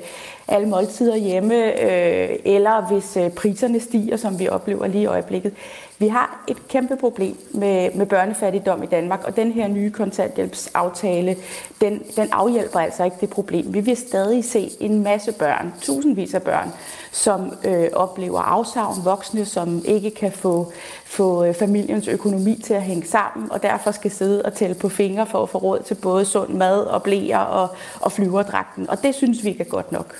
alle 0.48 0.68
måltider 0.68 1.16
hjemme, 1.16 1.82
øh, 1.82 2.38
eller 2.44 2.86
hvis 2.88 3.16
øh, 3.16 3.30
priserne 3.30 3.80
stiger, 3.80 4.16
som 4.16 4.38
vi 4.38 4.48
oplever 4.48 4.86
lige 4.86 5.02
i 5.02 5.06
øjeblikket. 5.06 5.52
Vi 6.00 6.08
har 6.08 6.44
et 6.48 6.68
kæmpe 6.68 6.96
problem 6.96 7.36
med, 7.54 7.90
med 7.94 8.06
børnefattigdom 8.06 8.82
i 8.82 8.86
Danmark, 8.86 9.24
og 9.24 9.36
den 9.36 9.52
her 9.52 9.68
nye 9.68 9.90
kontanthjælpsaftale, 9.90 11.36
den, 11.80 12.02
den 12.16 12.28
afhjælper 12.32 12.80
altså 12.80 13.04
ikke 13.04 13.16
det 13.20 13.30
problem. 13.30 13.74
Vi 13.74 13.80
vil 13.80 13.96
stadig 13.96 14.44
se 14.44 14.70
en 14.80 15.02
masse 15.02 15.32
børn, 15.32 15.74
tusindvis 15.80 16.34
af 16.34 16.42
børn, 16.42 16.72
som 17.12 17.52
øh, 17.64 17.88
oplever 17.92 18.40
afsavn, 18.40 19.04
voksne, 19.04 19.44
som 19.44 19.82
ikke 19.84 20.10
kan 20.10 20.32
få, 20.32 20.72
få 21.04 21.44
øh, 21.44 21.54
familiens 21.54 22.08
økonomi 22.08 22.60
til 22.64 22.74
at 22.74 22.82
hænge 22.82 23.06
sammen, 23.06 23.52
og 23.52 23.62
derfor 23.62 23.90
skal 23.90 24.10
sidde 24.10 24.42
og 24.42 24.54
tælle 24.54 24.74
på 24.74 24.88
fingre 24.88 25.26
for 25.26 25.42
at 25.42 25.48
få 25.48 25.58
råd 25.58 25.82
til 25.82 25.94
både 25.94 26.24
sund 26.24 26.54
mad 26.54 26.80
og 26.80 27.02
blæer 27.02 27.38
og, 27.38 27.68
og 28.00 28.12
flyverdragten. 28.12 28.90
Og 28.90 29.02
det 29.02 29.14
synes 29.14 29.44
vi 29.44 29.48
ikke 29.48 29.60
er 29.60 29.68
godt 29.68 29.92
nok. 29.92 30.16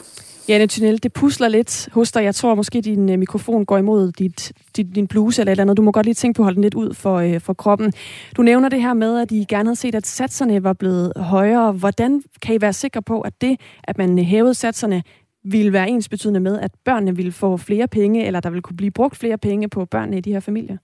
Janne 0.48 0.66
Tynel, 0.66 1.02
det 1.02 1.12
pusler 1.12 1.48
lidt 1.48 1.88
hos 1.92 2.12
dig. 2.12 2.24
Jeg 2.24 2.34
tror 2.34 2.54
måske, 2.54 2.80
din 2.80 3.10
øh, 3.10 3.18
mikrofon 3.18 3.64
går 3.64 3.78
imod 3.78 4.12
dit, 4.12 4.52
dit, 4.76 4.94
din 4.94 5.06
bluse 5.06 5.42
eller 5.42 5.50
et 5.50 5.54
eller 5.54 5.64
andet. 5.64 5.76
Du 5.76 5.82
må 5.82 5.92
godt 5.92 6.06
lige 6.06 6.14
tænke 6.14 6.36
på 6.36 6.42
at 6.42 6.44
holde 6.44 6.54
den 6.54 6.62
lidt 6.62 6.74
ud 6.74 6.94
for, 6.94 7.16
øh, 7.16 7.40
for 7.40 7.52
kroppen. 7.52 7.92
Du 8.36 8.42
nævner 8.42 8.68
det 8.68 8.82
her 8.82 8.94
med, 8.94 9.20
at 9.20 9.32
I 9.32 9.44
gerne 9.48 9.66
havde 9.66 9.76
set, 9.76 9.94
at 9.94 10.06
satserne 10.06 10.64
var 10.64 10.72
blevet 10.72 11.12
højere. 11.16 11.72
Hvordan 11.72 12.22
kan 12.42 12.54
I 12.54 12.60
være 12.60 12.72
sikre 12.72 13.02
på, 13.02 13.20
at 13.20 13.40
det, 13.40 13.60
at 13.84 13.98
man 13.98 14.18
hævede 14.18 14.54
satserne, 14.54 15.02
ville 15.44 15.72
være 15.72 15.90
ens 15.90 16.08
betydende 16.08 16.40
med, 16.40 16.58
at 16.58 16.70
børnene 16.84 17.16
ville 17.16 17.32
få 17.32 17.56
flere 17.56 17.88
penge, 17.88 18.26
eller 18.26 18.40
der 18.40 18.50
ville 18.50 18.62
kunne 18.62 18.76
blive 18.76 18.90
brugt 18.90 19.16
flere 19.16 19.38
penge 19.38 19.68
på 19.68 19.84
børnene 19.84 20.18
i 20.18 20.20
de 20.20 20.32
her 20.32 20.40
familier? 20.40 20.76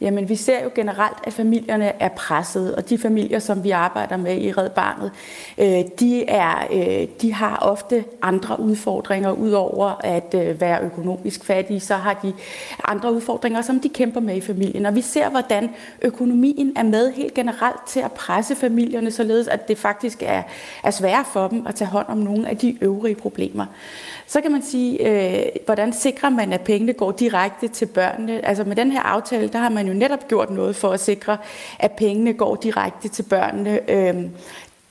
Jamen, 0.00 0.28
vi 0.28 0.36
ser 0.36 0.62
jo 0.64 0.70
generelt, 0.74 1.16
at 1.24 1.32
familierne 1.32 1.92
er 2.00 2.08
presset, 2.08 2.74
og 2.74 2.88
de 2.88 2.98
familier, 2.98 3.38
som 3.38 3.64
vi 3.64 3.70
arbejder 3.70 4.16
med 4.16 4.38
i 4.38 4.52
Red 4.52 4.70
Barnet, 4.70 5.10
øh, 5.58 5.84
de, 6.00 6.24
er, 6.28 6.66
øh, 6.72 7.08
de 7.22 7.32
har 7.34 7.56
ofte 7.56 8.04
andre 8.22 8.60
udfordringer, 8.60 9.32
udover 9.32 10.00
at 10.04 10.34
øh, 10.34 10.60
være 10.60 10.82
økonomisk 10.82 11.44
fattige, 11.44 11.80
så 11.80 11.94
har 11.94 12.14
de 12.14 12.32
andre 12.84 13.12
udfordringer, 13.12 13.62
som 13.62 13.80
de 13.80 13.88
kæmper 13.88 14.20
med 14.20 14.36
i 14.36 14.40
familien. 14.40 14.86
Og 14.86 14.94
vi 14.94 15.00
ser, 15.00 15.28
hvordan 15.30 15.70
økonomien 16.02 16.72
er 16.76 16.82
med 16.82 17.12
helt 17.12 17.34
generelt 17.34 17.86
til 17.86 18.00
at 18.00 18.12
presse 18.12 18.56
familierne, 18.56 19.10
således 19.10 19.48
at 19.48 19.68
det 19.68 19.78
faktisk 19.78 20.22
er, 20.22 20.42
er 20.82 20.90
svært 20.90 21.26
for 21.32 21.48
dem 21.48 21.66
at 21.66 21.74
tage 21.74 21.88
hånd 21.88 22.06
om 22.08 22.18
nogle 22.18 22.48
af 22.48 22.56
de 22.56 22.78
øvrige 22.80 23.14
problemer. 23.14 23.66
Så 24.26 24.40
kan 24.40 24.52
man 24.52 24.62
sige, 24.62 25.08
øh, 25.08 25.46
hvordan 25.64 25.92
sikrer 25.92 26.28
man, 26.28 26.52
at 26.52 26.60
pengene 26.60 26.92
går 26.92 27.12
direkte 27.12 27.68
til 27.68 27.86
børnene? 27.86 28.46
Altså 28.46 28.64
med 28.64 28.76
den 28.76 28.92
her 28.92 29.00
aftale, 29.00 29.48
der 29.48 29.58
har 29.58 29.68
man 29.68 29.86
jo 29.86 29.92
netop 29.92 30.28
gjort 30.28 30.50
noget 30.50 30.76
for 30.76 30.90
at 30.90 31.00
sikre, 31.00 31.38
at 31.78 31.92
pengene 31.92 32.32
går 32.32 32.56
direkte 32.56 33.08
til 33.08 33.22
børnene. 33.22 33.90
Øh, 33.90 34.14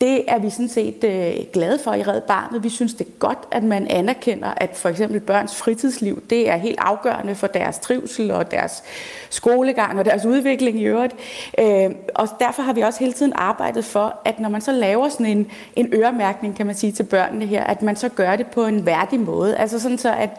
det 0.03 0.23
er 0.27 0.39
vi 0.39 0.49
sådan 0.49 0.69
set 0.69 1.03
øh, 1.03 1.33
glade 1.53 1.79
for 1.83 1.93
i 1.93 2.03
Red 2.03 2.21
Barnet. 2.21 2.63
Vi 2.63 2.69
synes, 2.69 2.93
det 2.93 3.07
er 3.07 3.11
godt, 3.19 3.37
at 3.51 3.63
man 3.63 3.87
anerkender, 3.87 4.53
at 4.57 4.69
for 4.73 4.89
eksempel 4.89 5.19
børns 5.19 5.55
fritidsliv, 5.55 6.23
det 6.29 6.49
er 6.49 6.57
helt 6.57 6.79
afgørende 6.79 7.35
for 7.35 7.47
deres 7.47 7.79
trivsel 7.79 8.31
og 8.31 8.51
deres 8.51 8.83
skolegang 9.29 9.99
og 9.99 10.05
deres 10.05 10.25
udvikling 10.25 10.79
i 10.79 10.83
øvrigt. 10.83 11.15
Øh, 11.59 11.91
og 12.15 12.27
derfor 12.39 12.61
har 12.61 12.73
vi 12.73 12.81
også 12.81 12.99
hele 12.99 13.13
tiden 13.13 13.33
arbejdet 13.35 13.85
for, 13.85 14.15
at 14.25 14.39
når 14.39 14.49
man 14.49 14.61
så 14.61 14.71
laver 14.71 15.09
sådan 15.09 15.25
en, 15.25 15.51
en 15.75 15.93
øremærkning, 15.93 16.55
kan 16.55 16.65
man 16.65 16.75
sige, 16.75 16.91
til 16.91 17.03
børnene 17.03 17.45
her, 17.45 17.63
at 17.63 17.81
man 17.81 17.95
så 17.95 18.09
gør 18.09 18.35
det 18.35 18.47
på 18.47 18.65
en 18.65 18.85
værdig 18.85 19.19
måde. 19.19 19.57
Altså 19.57 19.79
sådan 19.79 19.97
så, 19.97 20.13
at, 20.13 20.29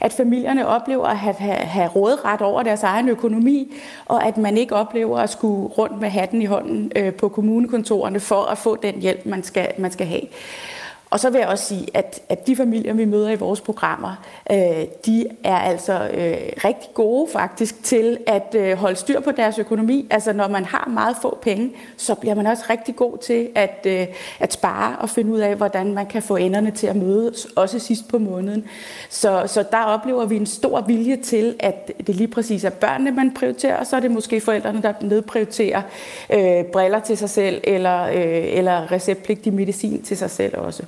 at 0.00 0.12
familierne 0.12 0.66
oplever 0.66 1.06
at 1.06 1.18
have, 1.18 1.34
have, 1.34 1.56
have 1.56 1.88
rådret 1.88 2.42
over 2.42 2.62
deres 2.62 2.82
egen 2.82 3.08
økonomi, 3.08 3.74
og 4.06 4.26
at 4.26 4.36
man 4.36 4.56
ikke 4.56 4.74
oplever 4.74 5.18
at 5.18 5.30
skulle 5.30 5.68
rundt 5.68 6.00
med 6.00 6.08
hatten 6.08 6.42
i 6.42 6.44
hånden 6.44 6.92
øh, 6.96 7.14
på 7.14 7.28
kommunekontorerne 7.28 8.20
for 8.20 8.42
at 8.42 8.58
få 8.58 8.76
den 8.76 8.94
hjælp, 8.94 9.11
man 9.24 9.42
skal, 9.42 9.72
man 9.78 9.92
skal 9.92 10.06
have. 10.06 10.22
Og 11.12 11.20
så 11.20 11.30
vil 11.30 11.38
jeg 11.38 11.48
også 11.48 11.64
sige, 11.64 11.86
at, 11.94 12.20
at 12.28 12.46
de 12.46 12.56
familier, 12.56 12.92
vi 12.92 13.04
møder 13.04 13.30
i 13.30 13.34
vores 13.34 13.60
programmer, 13.60 14.24
øh, 14.50 14.86
de 15.06 15.26
er 15.44 15.56
altså 15.56 15.92
øh, 15.92 16.36
rigtig 16.64 16.90
gode 16.94 17.28
faktisk 17.32 17.84
til 17.84 18.18
at 18.26 18.54
øh, 18.58 18.76
holde 18.76 18.96
styr 18.96 19.20
på 19.20 19.30
deres 19.30 19.58
økonomi. 19.58 20.06
Altså 20.10 20.32
når 20.32 20.48
man 20.48 20.64
har 20.64 20.90
meget 20.94 21.16
få 21.22 21.38
penge, 21.42 21.72
så 21.96 22.14
bliver 22.14 22.34
man 22.34 22.46
også 22.46 22.64
rigtig 22.70 22.96
god 22.96 23.18
til 23.18 23.48
at, 23.54 23.86
øh, 23.86 24.06
at 24.40 24.52
spare 24.52 24.96
og 24.98 25.10
finde 25.10 25.32
ud 25.32 25.38
af, 25.38 25.56
hvordan 25.56 25.94
man 25.94 26.06
kan 26.06 26.22
få 26.22 26.36
enderne 26.36 26.70
til 26.70 26.86
at 26.86 26.96
mødes, 26.96 27.46
også 27.56 27.78
sidst 27.78 28.08
på 28.08 28.18
måneden. 28.18 28.64
Så, 29.08 29.42
så 29.46 29.64
der 29.70 29.82
oplever 29.84 30.24
vi 30.24 30.36
en 30.36 30.46
stor 30.46 30.80
vilje 30.80 31.16
til, 31.16 31.54
at 31.60 31.92
det 32.06 32.16
lige 32.16 32.28
præcis 32.28 32.64
er 32.64 32.70
børnene, 32.70 33.10
man 33.10 33.34
prioriterer, 33.34 33.76
og 33.76 33.86
så 33.86 33.96
er 33.96 34.00
det 34.00 34.10
måske 34.10 34.40
forældrene, 34.40 34.82
der 34.82 34.92
nedprioriterer 35.00 35.82
øh, 36.32 36.64
briller 36.64 37.00
til 37.00 37.16
sig 37.16 37.30
selv, 37.30 37.60
eller, 37.64 38.02
øh, 38.02 38.56
eller 38.58 38.92
receptpligtig 38.92 39.52
medicin 39.52 40.02
til 40.02 40.16
sig 40.16 40.30
selv 40.30 40.58
også. 40.58 40.82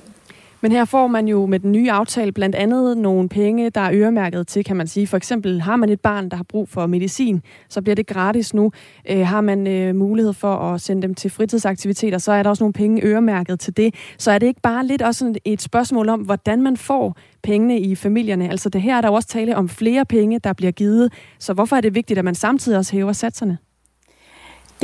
Men 0.65 0.71
her 0.71 0.85
får 0.85 1.07
man 1.07 1.27
jo 1.27 1.45
med 1.45 1.59
den 1.59 1.71
nye 1.71 1.91
aftale 1.91 2.31
blandt 2.31 2.55
andet 2.55 2.97
nogle 2.97 3.29
penge, 3.29 3.69
der 3.69 3.81
er 3.81 3.89
øremærket 3.93 4.47
til, 4.47 4.63
kan 4.63 4.75
man 4.75 4.87
sige. 4.87 5.07
For 5.07 5.17
eksempel 5.17 5.61
har 5.61 5.75
man 5.75 5.89
et 5.89 6.01
barn, 6.01 6.29
der 6.29 6.37
har 6.37 6.43
brug 6.43 6.69
for 6.69 6.87
medicin, 6.87 7.41
så 7.69 7.81
bliver 7.81 7.95
det 7.95 8.07
gratis 8.07 8.53
nu. 8.53 8.71
Øh, 9.09 9.27
har 9.27 9.41
man 9.41 9.67
øh, 9.67 9.95
mulighed 9.95 10.33
for 10.33 10.55
at 10.55 10.81
sende 10.81 11.01
dem 11.01 11.15
til 11.15 11.31
fritidsaktiviteter, 11.31 12.17
så 12.17 12.31
er 12.31 12.43
der 12.43 12.49
også 12.49 12.63
nogle 12.63 12.73
penge 12.73 13.01
øremærket 13.03 13.59
til 13.59 13.77
det. 13.77 13.95
Så 14.17 14.31
er 14.31 14.39
det 14.39 14.47
ikke 14.47 14.61
bare 14.61 14.85
lidt 14.85 15.01
også 15.01 15.33
et 15.45 15.61
spørgsmål 15.61 16.09
om, 16.09 16.19
hvordan 16.19 16.61
man 16.61 16.77
får 16.77 17.17
pengene 17.43 17.79
i 17.79 17.95
familierne. 17.95 18.49
Altså 18.49 18.69
det 18.69 18.81
her 18.81 18.97
er 18.97 19.01
der 19.01 19.09
også 19.09 19.27
tale 19.27 19.55
om 19.55 19.69
flere 19.69 20.05
penge, 20.05 20.39
der 20.39 20.53
bliver 20.53 20.71
givet. 20.71 21.13
Så 21.39 21.53
hvorfor 21.53 21.75
er 21.75 21.81
det 21.81 21.95
vigtigt, 21.95 22.19
at 22.19 22.25
man 22.25 22.35
samtidig 22.35 22.77
også 22.77 22.91
hæver 22.91 23.13
satserne? 23.13 23.57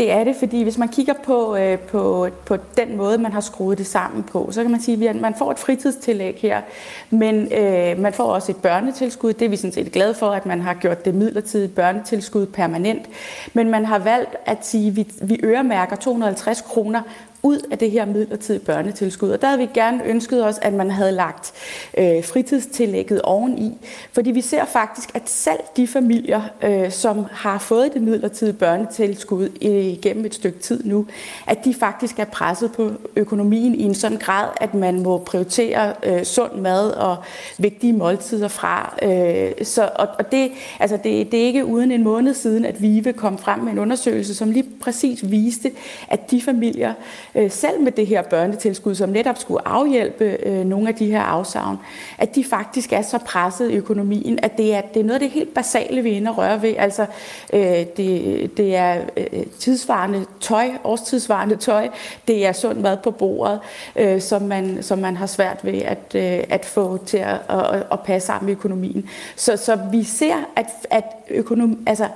Det 0.01 0.11
er 0.11 0.23
det, 0.23 0.35
fordi 0.35 0.63
hvis 0.63 0.77
man 0.77 0.87
kigger 0.87 1.13
på, 1.13 1.55
øh, 1.55 1.79
på, 1.79 2.29
på 2.45 2.57
den 2.77 2.97
måde, 2.97 3.17
man 3.17 3.33
har 3.33 3.41
skruet 3.41 3.77
det 3.77 3.87
sammen 3.87 4.23
på, 4.23 4.49
så 4.51 4.61
kan 4.61 4.71
man 4.71 4.81
sige, 4.81 5.09
at 5.09 5.15
man 5.15 5.35
får 5.37 5.51
et 5.51 5.59
fritidstillæg 5.59 6.35
her, 6.41 6.61
men 7.09 7.53
øh, 7.53 7.99
man 7.99 8.13
får 8.13 8.23
også 8.23 8.51
et 8.51 8.55
børnetilskud. 8.55 9.33
Det 9.33 9.45
er 9.45 9.49
vi 9.49 9.55
sådan 9.55 9.71
set 9.71 9.91
glade 9.91 10.13
for, 10.13 10.29
at 10.29 10.45
man 10.45 10.61
har 10.61 10.73
gjort 10.73 11.05
det 11.05 11.15
midlertidige 11.15 11.67
børnetilskud 11.67 12.45
permanent. 12.45 13.05
Men 13.53 13.69
man 13.69 13.85
har 13.85 13.99
valgt 13.99 14.35
at 14.45 14.65
sige, 14.65 14.87
at 14.87 14.95
vi, 14.95 15.07
vi 15.21 15.39
øremærker 15.43 15.95
250 15.95 16.61
kroner 16.61 17.01
ud 17.43 17.59
af 17.71 17.77
det 17.77 17.91
her 17.91 18.05
midlertidige 18.05 18.65
børnetilskud. 18.65 19.29
Og 19.29 19.41
der 19.41 19.47
havde 19.47 19.59
vi 19.59 19.69
gerne 19.73 20.05
ønsket 20.05 20.45
os, 20.45 20.55
at 20.61 20.73
man 20.73 20.91
havde 20.91 21.11
lagt 21.11 21.53
øh, 21.97 22.23
fritidstillægget 22.23 23.21
oveni. 23.21 23.77
Fordi 24.11 24.31
vi 24.31 24.41
ser 24.41 24.65
faktisk, 24.65 25.09
at 25.13 25.29
selv 25.29 25.59
de 25.77 25.87
familier, 25.87 26.41
øh, 26.61 26.91
som 26.91 27.25
har 27.31 27.57
fået 27.57 27.93
det 27.93 28.01
midlertidige 28.01 28.53
børnetilskud 28.53 29.49
igennem 29.61 30.25
et 30.25 30.35
stykke 30.35 30.59
tid 30.59 30.83
nu, 30.83 31.05
at 31.47 31.65
de 31.65 31.73
faktisk 31.73 32.19
er 32.19 32.25
presset 32.25 32.71
på 32.71 32.91
økonomien 33.15 33.75
i 33.75 33.83
en 33.83 33.95
sådan 33.95 34.17
grad, 34.17 34.49
at 34.61 34.73
man 34.73 34.99
må 34.99 35.17
prioritere 35.17 35.93
øh, 36.03 36.23
sund 36.23 36.55
mad 36.55 36.91
og 36.91 37.17
vigtige 37.57 37.93
måltider 37.93 38.47
fra. 38.47 38.95
Øh, 39.01 39.65
så, 39.65 39.89
og, 39.95 40.07
og 40.19 40.31
det, 40.31 40.51
altså 40.79 40.97
det, 41.03 41.31
det 41.31 41.41
er 41.41 41.45
ikke 41.45 41.65
uden 41.65 41.91
en 41.91 42.03
måned 42.03 42.33
siden, 42.33 42.65
at 42.65 42.81
VIVE 42.81 43.13
kom 43.13 43.37
frem 43.37 43.59
med 43.59 43.71
en 43.71 43.79
undersøgelse, 43.79 44.35
som 44.35 44.51
lige 44.51 44.65
præcis 44.81 45.31
viste, 45.31 45.71
at 46.07 46.31
de 46.31 46.41
familier, 46.41 46.93
øh, 47.35 47.51
selv 47.51 47.81
med 47.81 47.91
det 47.91 48.07
her 48.07 48.21
børnetilskud, 48.21 48.95
som 48.95 49.09
netop 49.09 49.37
skulle 49.37 49.67
afhjælpe 49.67 50.37
øh, 50.45 50.65
nogle 50.65 50.87
af 50.87 50.95
de 50.95 51.11
her 51.11 51.21
afsavn, 51.21 51.77
at 52.17 52.35
de 52.35 52.43
faktisk 52.43 52.93
er 52.93 53.01
så 53.01 53.17
presset 53.17 53.71
i 53.71 53.75
økonomien, 53.75 54.39
at 54.43 54.57
det 54.57 54.75
er, 54.75 54.81
det 54.81 54.99
er 54.99 55.03
noget 55.03 55.13
af 55.13 55.19
det 55.19 55.29
helt 55.29 55.53
basale, 55.53 56.01
vi 56.01 56.11
er 56.11 56.15
inde 56.15 56.31
og 56.31 56.37
røre 56.37 56.61
ved. 56.61 56.73
Altså, 56.77 57.05
øh, 57.53 57.85
det, 57.97 58.57
det 58.57 58.75
er 58.75 59.01
øh, 59.17 59.45
tidsvarende 59.59 60.25
tøj, 60.39 60.69
årstidsvarende 60.83 61.55
tøj, 61.55 61.89
det 62.27 62.45
er 62.45 62.51
sund 62.51 62.79
mad 62.79 62.97
på 62.97 63.11
bordet, 63.11 63.59
øh, 63.95 64.21
som, 64.21 64.41
man, 64.41 64.83
som 64.83 64.99
man 64.99 65.17
har 65.17 65.25
svært 65.25 65.59
ved 65.63 65.81
at, 65.81 66.15
øh, 66.15 66.43
at 66.49 66.65
få 66.65 66.97
til 67.05 67.17
at, 67.17 67.37
at, 67.49 67.83
at 67.91 67.99
passe 67.99 68.25
sammen 68.25 68.45
med 68.45 68.55
økonomien. 68.55 69.09
Så, 69.35 69.57
så 69.57 69.79
vi 69.91 70.03
ser, 70.03 70.35
at, 70.55 70.65
at, 70.89 71.03
økonom, 71.29 71.79
altså, 71.87 72.07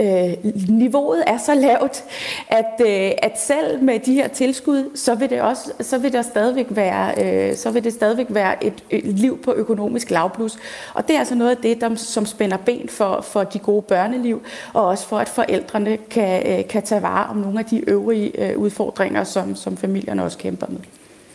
øh, 0.00 0.32
niveauet 0.68 1.24
er 1.26 1.38
så 1.38 1.54
lavt, 1.54 2.04
at, 2.48 2.80
øh, 2.80 3.10
at 3.18 3.40
selv 3.40 3.82
med 3.82 3.98
de 3.98 4.14
her 4.14 4.28
tilskud, 4.28 4.96
så 4.96 5.14
vil 5.14 5.30
det 5.30 5.40
også, 5.40 5.72
så 5.80 5.98
vil 5.98 6.12
der 6.12 6.22
stadigvæk 6.22 6.66
være, 6.70 7.14
øh, 7.24 7.56
så 7.56 7.70
vil 7.70 7.84
det 7.84 7.92
stadigvæk 7.92 8.26
være 8.28 8.64
et, 8.64 8.84
et 8.90 9.04
liv 9.04 9.42
på 9.42 9.52
økonomisk 9.52 10.10
lavplus. 10.10 10.56
Og 10.94 11.08
det 11.08 11.14
er 11.14 11.18
altså 11.18 11.34
noget 11.34 11.50
af 11.50 11.56
det, 11.56 11.80
der, 11.80 11.94
som 11.94 12.26
spænder 12.26 12.56
ben 12.56 12.88
for, 12.88 13.20
for 13.20 13.44
de 13.44 13.58
gode 13.58 13.82
børneliv, 13.82 14.42
og 14.72 14.86
også 14.86 15.06
for, 15.06 15.18
at 15.18 15.28
forældrene 15.28 15.96
kan, 15.96 16.58
øh, 16.58 16.68
kan 16.68 16.82
tage 16.82 17.02
vare 17.02 17.30
om 17.30 17.36
nogle 17.36 17.58
af 17.58 17.64
de 17.64 17.90
øvrige 17.90 18.50
øh, 18.50 18.58
udfordringer, 18.58 19.24
som, 19.24 19.56
som 19.56 19.76
familierne 19.76 20.24
også 20.24 20.38
kæmper 20.38 20.66
med. 20.68 20.78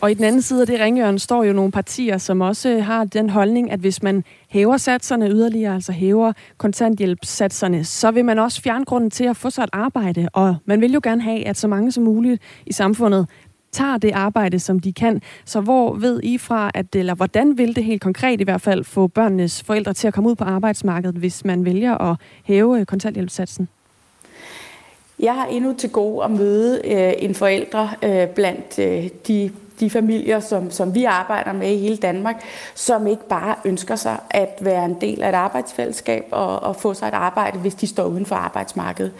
Og 0.00 0.10
i 0.10 0.14
den 0.14 0.24
anden 0.24 0.42
side 0.42 0.60
af 0.60 0.66
det 0.66 0.80
ringjørn 0.80 1.18
står 1.18 1.44
jo 1.44 1.52
nogle 1.52 1.72
partier, 1.72 2.18
som 2.18 2.40
også 2.40 2.78
har 2.80 3.04
den 3.04 3.30
holdning, 3.30 3.70
at 3.70 3.80
hvis 3.80 4.02
man 4.02 4.24
hæver 4.50 4.76
satserne 4.76 5.30
yderligere, 5.30 5.74
altså 5.74 5.92
hæver 5.92 6.32
kontanthjælpssatserne, 6.58 7.84
så 7.84 8.10
vil 8.10 8.24
man 8.24 8.38
også 8.38 8.62
fjerne 8.62 8.84
grunden 8.84 9.10
til 9.10 9.24
at 9.24 9.36
få 9.36 9.50
sig 9.50 9.62
et 9.64 9.70
arbejde. 9.72 10.28
Og 10.32 10.56
man 10.64 10.80
vil 10.80 10.92
jo 10.92 11.00
gerne 11.02 11.22
have, 11.22 11.46
at 11.46 11.56
så 11.56 11.68
mange 11.68 11.92
som 11.92 12.04
muligt 12.04 12.42
i 12.66 12.72
samfundet 12.72 13.26
tager 13.72 13.98
det 13.98 14.10
arbejde, 14.12 14.58
som 14.58 14.80
de 14.80 14.92
kan. 14.92 15.22
Så 15.44 15.60
hvor 15.60 15.94
ved 15.94 16.20
I 16.22 16.38
fra, 16.38 16.70
at, 16.74 16.94
eller 16.94 17.14
hvordan 17.14 17.58
vil 17.58 17.76
det 17.76 17.84
helt 17.84 18.02
konkret 18.02 18.40
i 18.40 18.44
hvert 18.44 18.60
fald 18.60 18.84
få 18.84 19.06
børnenes 19.06 19.62
forældre 19.62 19.92
til 19.92 20.08
at 20.08 20.14
komme 20.14 20.30
ud 20.30 20.34
på 20.34 20.44
arbejdsmarkedet, 20.44 21.16
hvis 21.16 21.44
man 21.44 21.64
vælger 21.64 21.98
at 21.98 22.16
hæve 22.44 22.80
øh, 22.80 22.86
kontanthjælpssatsen? 22.86 23.68
Jeg 25.18 25.34
har 25.34 25.46
endnu 25.46 25.74
til 25.78 25.90
gode 25.90 26.24
at 26.24 26.30
møde 26.30 26.80
øh, 26.84 27.12
en 27.18 27.34
forældre 27.34 27.90
øh, 28.02 28.28
blandt 28.28 28.78
øh, 28.78 29.08
de 29.28 29.50
de 29.80 29.90
familier, 29.90 30.40
som, 30.40 30.70
som 30.70 30.94
vi 30.94 31.04
arbejder 31.04 31.52
med 31.52 31.72
i 31.72 31.78
hele 31.78 31.96
Danmark, 31.96 32.44
som 32.74 33.06
ikke 33.06 33.28
bare 33.28 33.54
ønsker 33.64 33.96
sig 33.96 34.16
at 34.30 34.58
være 34.60 34.84
en 34.84 34.96
del 35.00 35.22
af 35.22 35.28
et 35.28 35.34
arbejdsfællesskab 35.34 36.24
og, 36.30 36.62
og 36.62 36.76
få 36.76 36.94
sig 36.94 37.08
et 37.08 37.14
arbejde, 37.14 37.58
hvis 37.58 37.74
de 37.74 37.86
står 37.86 38.04
uden 38.04 38.26
for 38.26 38.36
arbejdsmarkedet. 38.36 39.12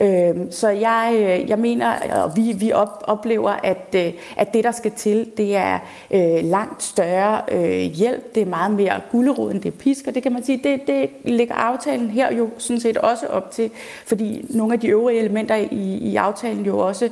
Øh, 0.00 0.34
så 0.50 0.68
jeg, 0.68 1.14
øh, 1.14 1.50
jeg 1.50 1.58
mener, 1.58 1.92
og 2.22 2.36
vi, 2.36 2.52
vi 2.52 2.72
op, 2.72 3.04
oplever, 3.04 3.50
at, 3.50 3.94
øh, 3.96 4.12
at 4.36 4.54
det, 4.54 4.64
der 4.64 4.72
skal 4.72 4.90
til, 4.90 5.30
det 5.36 5.56
er 5.56 5.78
øh, 6.10 6.44
langt 6.44 6.82
større 6.82 7.40
øh, 7.52 7.80
hjælp. 7.80 8.34
Det 8.34 8.40
er 8.42 8.46
meget 8.46 8.72
mere 8.72 9.00
gulderod, 9.10 9.50
end 9.50 9.60
det 9.60 9.68
er 9.74 9.78
pisk, 9.78 10.04
og 10.06 10.14
det 10.14 10.22
kan 10.22 10.32
man 10.32 10.44
sige, 10.44 10.60
det, 10.64 10.86
det 10.86 11.10
ligger 11.24 11.54
aftalen 11.54 12.10
her 12.10 12.34
jo 12.34 12.50
sådan 12.58 12.80
set 12.80 12.96
også 12.96 13.26
op 13.26 13.50
til, 13.50 13.70
fordi 14.06 14.46
nogle 14.50 14.74
af 14.74 14.80
de 14.80 14.88
øvrige 14.88 15.18
elementer 15.18 15.54
i, 15.54 15.98
i 15.98 16.16
aftalen 16.16 16.66
jo 16.66 16.78
også 16.78 17.08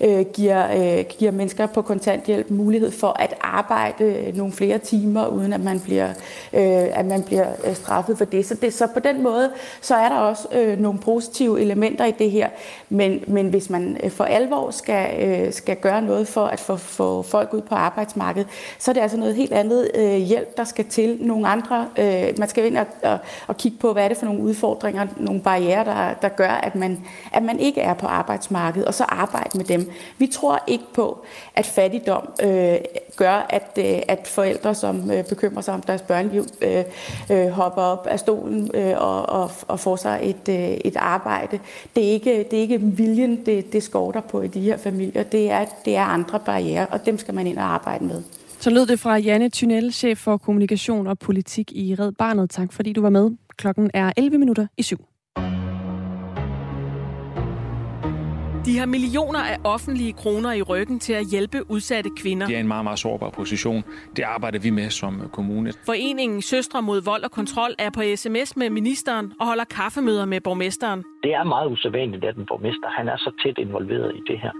øh, 0.00 0.26
giver, 0.32 0.98
øh, 0.98 1.04
giver 1.18 1.30
mennesker 1.30 1.66
på 1.66 1.82
kontanthjælp 1.82 2.43
mulighed 2.50 2.90
for 2.90 3.16
at 3.18 3.34
arbejde 3.40 4.32
nogle 4.34 4.52
flere 4.52 4.78
timer, 4.78 5.26
uden 5.26 5.52
at 5.52 5.60
man 5.60 5.80
bliver, 5.80 6.08
øh, 6.52 6.98
at 6.98 7.06
man 7.06 7.22
bliver 7.22 7.46
øh, 7.64 7.74
straffet 7.74 8.18
for 8.18 8.24
det. 8.24 8.46
Så, 8.46 8.54
det. 8.54 8.74
så 8.74 8.86
på 8.86 9.00
den 9.00 9.22
måde, 9.22 9.50
så 9.80 9.94
er 9.94 10.08
der 10.08 10.16
også 10.16 10.48
øh, 10.52 10.78
nogle 10.78 10.98
positive 10.98 11.60
elementer 11.60 12.04
i 12.04 12.10
det 12.10 12.30
her. 12.30 12.48
Men, 12.88 13.24
men 13.26 13.48
hvis 13.48 13.70
man 13.70 13.96
øh, 14.02 14.10
for 14.10 14.24
alvor 14.24 14.70
skal, 14.70 15.28
øh, 15.28 15.52
skal 15.52 15.76
gøre 15.76 16.02
noget 16.02 16.28
for 16.28 16.46
at 16.46 16.60
få, 16.60 16.76
få 16.76 17.22
folk 17.22 17.54
ud 17.54 17.60
på 17.60 17.74
arbejdsmarkedet, 17.74 18.48
så 18.78 18.90
er 18.90 18.92
det 18.92 19.00
altså 19.00 19.16
noget 19.16 19.34
helt 19.34 19.52
andet 19.52 19.90
øh, 19.94 20.16
hjælp, 20.16 20.56
der 20.56 20.64
skal 20.64 20.84
til. 20.84 21.18
Nogle 21.20 21.48
andre, 21.48 21.88
øh, 21.98 22.38
man 22.38 22.48
skal 22.48 22.66
ind 22.66 22.78
og, 22.78 22.86
og, 23.02 23.18
og 23.46 23.56
kigge 23.56 23.78
på, 23.78 23.92
hvad 23.92 24.04
er 24.04 24.08
det 24.08 24.16
for 24.16 24.26
nogle 24.26 24.42
udfordringer, 24.42 25.06
nogle 25.16 25.40
barriere, 25.40 25.84
der, 25.84 26.14
der 26.22 26.28
gør, 26.28 26.50
at 26.50 26.74
man, 26.74 27.04
at 27.32 27.42
man 27.42 27.58
ikke 27.58 27.80
er 27.80 27.94
på 27.94 28.06
arbejdsmarkedet, 28.06 28.86
og 28.86 28.94
så 28.94 29.04
arbejde 29.04 29.58
med 29.58 29.64
dem. 29.64 29.90
Vi 30.18 30.26
tror 30.26 30.62
ikke 30.66 30.84
på, 30.94 31.24
at 31.56 31.66
fattigdom 31.66 32.28
øh, 32.42 32.76
gør, 33.16 33.46
at, 33.50 33.78
øh, 33.78 34.02
at 34.08 34.28
forældre, 34.28 34.74
som 34.74 35.10
øh, 35.10 35.24
bekymrer 35.24 35.62
sig 35.62 35.74
om 35.74 35.82
deres 35.82 36.02
børneliv, 36.02 36.46
øh, 36.62 36.84
øh, 37.30 37.48
hopper 37.48 37.82
op 37.82 38.06
af 38.06 38.18
stolen 38.18 38.70
øh, 38.74 38.94
og, 38.96 39.28
og, 39.28 39.50
og 39.68 39.80
får 39.80 39.96
sig 39.96 40.20
et, 40.22 40.48
øh, 40.48 40.70
et 40.84 40.96
arbejde. 40.96 41.58
Det 41.96 42.04
er 42.04 42.12
ikke, 42.12 42.46
det 42.50 42.56
er 42.56 42.60
ikke 42.60 42.80
viljen, 42.80 43.46
det, 43.46 43.72
det 43.72 43.82
skorter 43.82 44.20
på 44.20 44.42
i 44.42 44.48
de 44.48 44.60
her 44.60 44.76
familier. 44.76 45.22
Det 45.22 45.50
er, 45.50 45.64
det 45.84 45.96
er 45.96 46.02
andre 46.02 46.40
barriere, 46.40 46.86
og 46.86 47.06
dem 47.06 47.18
skal 47.18 47.34
man 47.34 47.46
ind 47.46 47.58
og 47.58 47.74
arbejde 47.74 48.04
med. 48.04 48.22
Så 48.60 48.70
lød 48.70 48.86
det 48.86 49.00
fra 49.00 49.16
Janne 49.16 49.50
Thynel, 49.50 49.92
chef 49.92 50.18
for 50.18 50.36
kommunikation 50.36 51.06
og 51.06 51.18
politik 51.18 51.72
i 51.72 51.94
Red 51.94 52.12
Barnet. 52.12 52.50
Tak 52.50 52.72
fordi 52.72 52.92
du 52.92 53.00
var 53.00 53.10
med. 53.10 53.30
Klokken 53.56 53.90
er 53.94 54.12
11 54.16 54.38
minutter 54.38 54.66
i 54.76 54.82
syv. 54.82 55.13
De 58.66 58.78
har 58.78 58.86
millioner 58.86 59.38
af 59.38 59.58
offentlige 59.64 60.12
kroner 60.12 60.52
i 60.52 60.62
ryggen 60.62 61.00
til 61.00 61.12
at 61.12 61.26
hjælpe 61.30 61.70
udsatte 61.70 62.10
kvinder. 62.16 62.46
Det 62.46 62.56
er 62.56 62.60
en 62.60 62.68
meget, 62.68 62.84
meget 62.84 62.98
sårbar 62.98 63.30
position. 63.30 63.84
Det 64.16 64.22
arbejder 64.22 64.58
vi 64.58 64.70
med 64.70 64.90
som 64.90 65.30
kommune. 65.32 65.72
Foreningen 65.86 66.42
Søstre 66.42 66.82
mod 66.82 67.00
vold 67.00 67.22
og 67.22 67.30
kontrol 67.30 67.74
er 67.78 67.90
på 67.90 68.02
sms 68.16 68.56
med 68.56 68.70
ministeren 68.70 69.32
og 69.40 69.46
holder 69.46 69.64
kaffemøder 69.64 70.24
med 70.24 70.40
borgmesteren. 70.40 71.04
Det 71.22 71.34
er 71.34 71.44
meget 71.44 71.70
usædvanligt, 71.70 72.24
at 72.24 72.36
en 72.36 72.46
borgmester 72.48 72.88
han 72.96 73.08
er 73.08 73.16
så 73.16 73.30
tæt 73.42 73.58
involveret 73.58 74.12
i 74.16 74.32
det 74.32 74.40
her. 74.40 74.50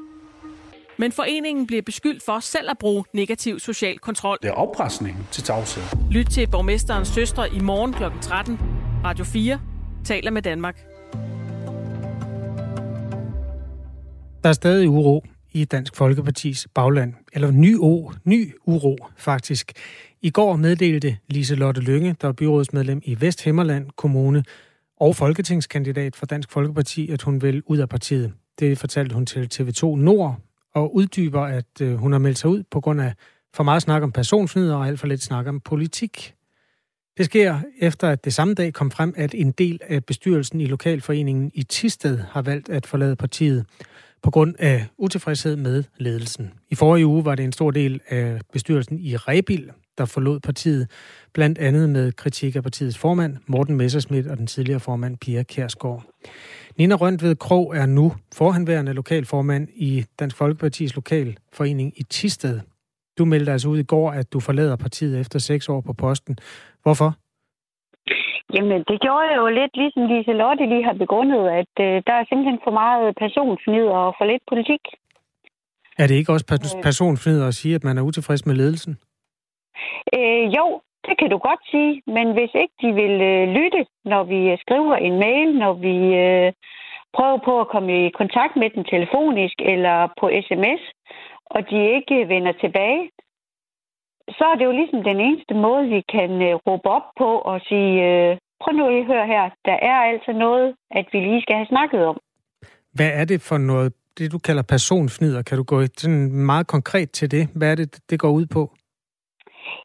Men 0.97 1.13
foreningen 1.13 1.67
bliver 1.67 1.83
beskyldt 1.83 2.23
for 2.27 2.39
selv 2.39 2.71
at 2.71 2.79
bruge 2.79 3.05
negativ 3.15 3.59
social 3.59 3.99
kontrol. 3.99 4.39
Det 4.43 4.49
er 4.49 4.55
oppresning 4.55 5.29
til 5.33 5.43
tavshed. 5.43 5.83
Lyt 6.11 6.27
til 6.27 6.49
borgmesterens 6.51 7.09
søstre 7.09 7.55
i 7.55 7.61
morgen 7.61 7.93
kl. 7.93 8.03
13. 8.21 8.59
Radio 9.05 9.25
4 9.25 9.61
taler 10.05 10.31
med 10.31 10.43
Danmark. 10.43 10.94
Der 14.45 14.51
er 14.51 14.55
stadig 14.55 14.89
uro 14.89 15.25
i 15.53 15.65
Dansk 15.65 15.97
Folkepartis 15.97 16.69
bagland. 16.75 17.15
Eller 17.33 17.51
ny, 17.51 17.77
o, 17.79 18.13
ny 18.25 18.55
uro, 18.67 18.97
faktisk. 19.17 19.73
I 20.23 20.31
går 20.31 20.57
meddelte 20.57 21.17
Lise 21.29 21.55
Lotte 21.55 21.81
Lønge, 21.81 22.17
der 22.21 22.29
er 22.29 22.33
byrådsmedlem 22.33 23.01
i 23.05 23.21
Vesthimmerland 23.21 23.87
Kommune 23.97 24.45
og 25.01 25.17
folketingskandidat 25.17 26.17
for 26.17 26.27
Dansk 26.27 26.51
Folkeparti, 26.51 27.11
at 27.11 27.23
hun 27.23 27.43
vil 27.43 27.63
ud 27.67 27.79
af 27.79 27.89
partiet. 27.89 28.33
Det 28.59 28.79
fortalte 28.79 29.15
hun 29.15 29.27
til 29.27 29.49
TV2 29.55 29.87
Nord 29.87 30.41
og 30.75 30.95
uddyber, 30.95 31.43
at 31.43 31.81
øh, 31.81 31.95
hun 31.95 32.13
har 32.13 32.19
meldt 32.19 32.39
sig 32.39 32.51
ud 32.51 32.63
på 32.71 32.81
grund 32.81 33.01
af 33.01 33.15
for 33.55 33.65
meget 33.65 33.83
snak 33.83 34.03
om 34.03 34.13
personsnyder 34.13 34.77
og 34.77 34.87
alt 34.87 35.01
for 35.01 35.07
lidt 35.07 35.23
snak 35.23 35.47
om 35.47 35.61
politik. 35.61 36.35
Det 37.17 37.25
sker 37.25 37.59
efter, 37.81 38.09
at 38.09 38.25
det 38.25 38.35
samme 38.35 38.55
dag 38.55 38.73
kom 38.73 38.91
frem, 38.91 39.15
at 39.17 39.35
en 39.35 39.51
del 39.51 39.81
af 39.89 40.05
bestyrelsen 40.05 40.61
i 40.61 40.67
Lokalforeningen 40.67 41.51
i 41.55 41.63
Tisted 41.63 42.19
har 42.19 42.43
valgt 42.43 42.69
at 42.69 42.87
forlade 42.87 43.17
partiet 43.17 43.67
på 44.25 44.31
grund 44.31 44.55
af 44.59 44.87
utilfredshed 44.99 45.57
med 45.57 45.85
ledelsen. 45.99 46.53
I 46.71 46.75
forrige 46.75 47.07
uge 47.07 47.25
var 47.25 47.35
det 47.35 47.45
en 47.45 47.53
stor 47.53 47.71
del 47.71 48.01
af 48.09 48.41
bestyrelsen 48.53 48.99
i 48.99 49.17
Rebil, 49.17 49.71
der 49.99 50.05
forlod 50.05 50.41
partiet, 50.41 50.91
blandt 51.33 51.59
andet 51.59 51.91
med 51.91 52.13
kritik 52.13 52.57
af 52.57 52.63
partiets 52.63 52.99
formand, 52.99 53.37
Morten 53.47 53.77
Messerschmidt 53.77 54.27
og 54.27 54.37
den 54.37 54.47
tidligere 54.47 54.81
formand, 54.81 55.17
Pia 55.19 55.43
Kærsgaard. 55.43 56.05
Nina 56.79 56.95
Røntved 56.95 57.37
Krog 57.37 57.77
er 57.77 57.87
nu 57.87 58.13
forhenværende 58.35 58.93
lokalformand 58.93 59.69
i 59.75 60.05
Dansk 60.19 60.37
Folkepartis 60.37 60.95
lokalforening 60.95 61.93
i 61.97 62.03
Tisted. 62.03 62.61
Du 63.19 63.25
meldte 63.25 63.53
altså 63.53 63.69
ud 63.69 63.79
i 63.79 63.83
går, 63.83 64.11
at 64.11 64.33
du 64.33 64.41
forlader 64.41 64.77
partiet 64.77 65.21
efter 65.21 65.39
seks 65.39 65.69
år 65.69 65.81
på 65.81 65.93
posten. 65.93 66.37
Hvorfor? 66.83 67.17
Jamen, 68.53 68.85
det 68.89 69.01
gjorde 69.01 69.27
jeg 69.31 69.37
jo 69.37 69.47
lidt 69.47 69.77
ligesom 69.77 70.07
Lise 70.07 70.33
Lotte 70.33 70.67
lige 70.67 70.85
har 70.85 70.93
begrundet, 70.93 71.49
at 71.49 71.75
øh, 71.81 72.03
der 72.07 72.13
er 72.13 72.25
simpelthen 72.29 72.61
for 72.65 72.71
meget 72.71 73.17
personfnid 73.17 73.87
og 73.87 74.15
for 74.19 74.25
lidt 74.25 74.43
politik. 74.49 74.81
Er 75.99 76.07
det 76.07 76.15
ikke 76.15 76.33
også 76.33 76.47
pers- 76.53 76.83
personfnid 76.83 77.43
at 77.43 77.55
sige, 77.55 77.75
at 77.75 77.85
man 77.85 77.99
er 77.99 78.03
utilfreds 78.03 78.47
med 78.47 78.55
ledelsen? 78.55 78.99
Øh, 80.17 80.45
jo, 80.57 80.81
det 81.07 81.15
kan 81.19 81.31
du 81.31 81.39
godt 81.39 81.63
sige, 81.71 82.03
men 82.07 82.27
hvis 82.33 82.53
ikke 82.63 82.75
de 82.83 82.91
vil 83.01 83.17
øh, 83.33 83.49
lytte, 83.49 83.87
når 84.05 84.23
vi 84.25 84.41
øh, 84.53 84.59
skriver 84.59 84.97
en 84.97 85.19
mail, 85.19 85.59
når 85.59 85.73
vi 85.73 85.97
øh, 86.25 86.53
prøver 87.17 87.39
på 87.45 87.61
at 87.61 87.69
komme 87.69 88.07
i 88.07 88.11
kontakt 88.11 88.57
med 88.57 88.71
dem 88.75 88.85
telefonisk 88.85 89.57
eller 89.73 89.97
på 90.21 90.31
sms, 90.47 90.83
og 91.55 91.71
de 91.71 91.79
ikke 91.97 92.29
vender 92.29 92.53
tilbage, 92.53 93.11
så 94.29 94.45
er 94.51 94.55
det 94.57 94.65
jo 94.65 94.73
ligesom 94.81 95.03
den 95.03 95.21
eneste 95.21 95.55
måde, 95.55 95.85
vi 95.89 96.01
kan 96.15 96.31
øh, 96.43 96.55
råbe 96.67 96.89
op 96.97 97.07
på 97.21 97.31
og 97.51 97.61
sige, 97.69 97.93
øh, 98.09 98.37
prøv 98.61 98.73
nu 98.75 98.85
at 98.87 99.07
høre 99.07 99.27
her, 99.27 99.45
der 99.65 99.77
er 99.91 99.99
altså 100.13 100.33
noget, 100.33 100.75
at 100.91 101.07
vi 101.13 101.19
lige 101.21 101.43
skal 101.43 101.57
have 101.57 101.73
snakket 101.75 102.07
om. 102.07 102.17
Hvad 102.93 103.11
er 103.21 103.25
det 103.25 103.41
for 103.49 103.59
noget, 103.59 103.93
det 104.19 104.33
du 104.33 104.39
kalder 104.39 104.63
personfnider? 104.63 105.43
Kan 105.43 105.59
du 105.59 105.65
gå 105.65 105.79
sådan 105.97 106.33
meget 106.33 106.67
konkret 106.67 107.11
til 107.11 107.31
det? 107.31 107.49
Hvad 107.57 107.71
er 107.71 107.75
det, 107.75 108.01
det 108.11 108.21
går 108.21 108.31
ud 108.31 108.47
på? 108.47 108.71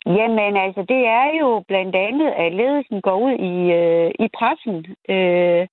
Jamen 0.05 0.57
altså, 0.65 0.81
det 0.93 1.01
er 1.21 1.27
jo 1.41 1.63
blandt 1.67 1.95
andet, 1.95 2.29
at 2.43 2.51
ledelsen 2.53 3.01
går 3.01 3.17
ud 3.25 3.35
i, 3.53 3.55
øh, 3.81 4.09
i 4.25 4.27
pressen 4.37 4.77
øh, 5.15 5.67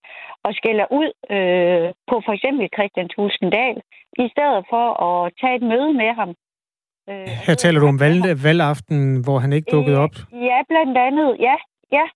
og 0.46 0.50
skælder 0.58 0.86
ud 1.00 1.08
øh, 1.36 1.86
på 2.10 2.14
for 2.24 2.32
eksempel 2.36 2.68
Christian 2.76 3.08
Tulskendal, 3.08 3.76
i 4.24 4.26
stedet 4.34 4.62
for 4.72 4.86
at 5.08 5.32
tage 5.40 5.56
et 5.56 5.62
møde 5.72 5.92
med 6.02 6.12
ham. 6.20 6.30
Øh, 7.10 7.26
Her 7.46 7.54
taler 7.54 7.80
du 7.80 7.86
om 7.86 8.00
valg, 8.00 8.44
valgaften, 8.44 9.24
hvor 9.24 9.38
han 9.38 9.52
ikke 9.52 9.70
dukkede 9.72 9.98
op. 9.98 10.14
Øh, 10.34 10.44
ja, 10.50 10.58
blandt 10.68 10.98
andet. 10.98 11.36
Ja, 11.40 11.56
ja. 11.92 12.06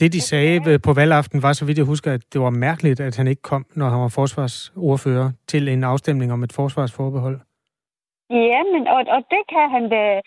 Det, 0.00 0.12
de 0.12 0.20
sagde 0.20 0.78
på 0.78 0.92
valgaften, 0.92 1.42
var, 1.42 1.52
så 1.52 1.64
vidt 1.66 1.78
jeg 1.78 1.86
husker, 1.86 2.12
at 2.12 2.22
det 2.32 2.40
var 2.40 2.50
mærkeligt, 2.50 3.00
at 3.00 3.16
han 3.16 3.26
ikke 3.26 3.42
kom, 3.42 3.66
når 3.74 3.88
han 3.88 4.00
var 4.00 4.12
forsvarsordfører, 4.20 5.28
til 5.48 5.68
en 5.68 5.84
afstemning 5.84 6.32
om 6.32 6.42
et 6.42 6.52
forsvarsforbehold. 6.52 7.38
Ja, 8.30 8.60
men, 8.72 8.82
og, 8.94 9.00
og 9.16 9.20
det 9.34 9.42
kan 9.52 9.66
han 9.74 9.84
da... 9.94 10.20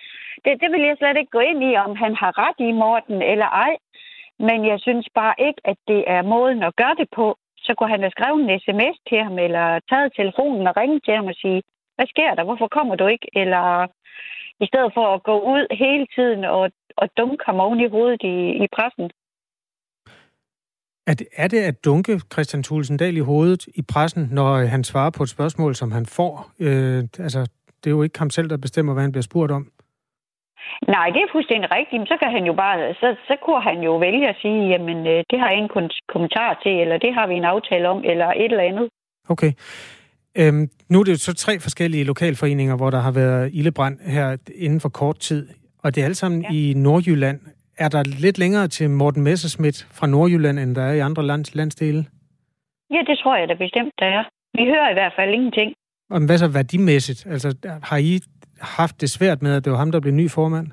Det, 0.45 0.51
det 0.61 0.69
vil 0.73 0.83
jeg 0.87 0.95
slet 0.97 1.17
ikke 1.17 1.35
gå 1.37 1.39
ind 1.51 1.61
i, 1.69 1.71
om 1.85 1.95
han 2.03 2.13
har 2.21 2.31
ret 2.43 2.59
i 2.69 2.71
Morten 2.71 3.21
eller 3.21 3.49
ej. 3.65 3.73
Men 4.47 4.59
jeg 4.71 4.79
synes 4.79 5.07
bare 5.15 5.35
ikke, 5.47 5.61
at 5.71 5.77
det 5.87 6.01
er 6.15 6.21
måden 6.33 6.63
at 6.63 6.75
gøre 6.75 6.95
det 7.01 7.09
på. 7.15 7.27
Så 7.65 7.71
kunne 7.73 7.89
han 7.95 8.05
have 8.05 8.15
skrevet 8.17 8.39
en 8.41 8.59
sms 8.63 8.97
til 9.09 9.19
ham, 9.25 9.35
eller 9.45 9.65
taget 9.89 10.13
telefonen 10.19 10.67
og 10.67 10.77
ringe 10.77 10.99
til 11.05 11.13
ham 11.15 11.27
og 11.33 11.37
sige, 11.43 11.61
hvad 11.99 12.07
sker 12.13 12.35
der? 12.35 12.43
Hvorfor 12.49 12.67
kommer 12.77 12.95
du 12.95 13.05
ikke? 13.07 13.27
Eller 13.41 13.65
i 14.63 14.65
stedet 14.71 14.91
for 14.97 15.05
at 15.15 15.23
gå 15.23 15.35
ud 15.53 15.63
hele 15.83 16.05
tiden 16.15 16.43
og, 16.43 16.71
og 17.01 17.07
dunke 17.17 17.43
ham 17.45 17.59
oven 17.59 17.79
i 17.79 17.89
hovedet 17.95 18.21
i, 18.23 18.35
i 18.63 18.67
pressen. 18.75 19.05
Er 21.09 21.13
det, 21.19 21.27
er 21.43 21.47
det 21.47 21.61
at 21.69 21.85
dunke 21.85 22.13
Christian 22.33 22.63
Tulsendal 22.63 23.17
i 23.17 23.27
hovedet 23.31 23.67
i 23.67 23.81
pressen, 23.93 24.23
når 24.31 24.49
han 24.75 24.83
svarer 24.83 25.11
på 25.17 25.23
et 25.23 25.29
spørgsmål, 25.29 25.75
som 25.75 25.91
han 25.91 26.05
får? 26.05 26.33
Øh, 26.59 27.03
altså, 27.25 27.41
det 27.79 27.87
er 27.87 27.95
jo 27.97 28.03
ikke 28.03 28.19
ham 28.19 28.29
selv, 28.29 28.49
der 28.49 28.57
bestemmer, 28.57 28.93
hvad 28.93 29.03
han 29.03 29.11
bliver 29.11 29.29
spurgt 29.29 29.51
om. 29.51 29.63
Nej, 30.87 31.07
det 31.13 31.21
er 31.21 31.31
fuldstændig 31.31 31.71
rigtigt. 31.71 31.99
Men 31.99 32.07
så 32.07 32.17
kan 32.21 32.31
han 32.31 32.45
jo 32.45 32.53
bare, 32.53 32.93
så, 32.93 33.15
så 33.27 33.35
kunne 33.43 33.61
han 33.61 33.79
jo 33.87 33.97
vælge 33.97 34.29
at 34.29 34.37
sige, 34.41 34.67
jamen 34.73 35.07
øh, 35.07 35.23
det 35.29 35.39
har 35.39 35.47
jeg 35.49 35.57
ingen 35.57 35.89
kommentar 36.13 36.59
til, 36.63 36.73
eller 36.83 36.97
det 36.97 37.13
har 37.13 37.27
vi 37.27 37.33
en 37.33 37.51
aftale 37.53 37.89
om, 37.89 38.03
eller 38.11 38.27
et 38.27 38.51
eller 38.51 38.69
andet. 38.71 38.89
Okay. 39.29 39.51
Øhm, 40.37 40.69
nu 40.89 40.99
er 40.99 41.03
det 41.03 41.11
jo 41.11 41.17
så 41.17 41.33
tre 41.33 41.59
forskellige 41.59 42.03
lokalforeninger, 42.03 42.75
hvor 42.75 42.89
der 42.89 42.99
har 42.99 43.11
været 43.11 43.49
ildebrand 43.53 43.99
her 43.99 44.37
inden 44.55 44.79
for 44.79 44.89
kort 44.89 45.19
tid, 45.19 45.47
og 45.83 45.95
det 45.95 46.01
er 46.01 46.05
alle 46.05 46.15
sammen 46.15 46.41
ja. 46.41 46.47
i 46.53 46.73
Nordjylland. 46.73 47.39
Er 47.77 47.89
der 47.89 48.03
lidt 48.03 48.37
længere 48.37 48.67
til 48.67 48.89
Morten 48.89 49.23
Messerschmidt 49.23 49.87
fra 49.91 50.07
Nordjylland, 50.07 50.59
end 50.59 50.75
der 50.75 50.81
er 50.83 50.93
i 50.93 50.99
andre 50.99 51.23
lands, 51.23 51.55
landsdele? 51.55 52.05
Ja, 52.91 52.99
det 53.07 53.17
tror 53.17 53.35
jeg 53.37 53.49
da 53.49 53.53
bestemt, 53.53 53.93
der 53.99 54.05
er. 54.05 54.23
Vi 54.53 54.63
hører 54.65 54.89
i 54.89 54.93
hvert 54.93 55.13
fald 55.15 55.33
ingenting. 55.33 55.73
Og 56.09 56.25
hvad 56.25 56.37
så 56.37 56.47
værdimæssigt? 56.47 57.25
Altså, 57.25 57.79
har 57.83 57.97
I 57.97 58.19
haft 58.61 59.01
det 59.01 59.09
svært 59.09 59.41
med, 59.41 59.55
at 59.55 59.65
det 59.65 59.71
var 59.71 59.77
ham, 59.77 59.91
der 59.91 59.99
blev 59.99 60.13
ny 60.13 60.29
formand? 60.29 60.67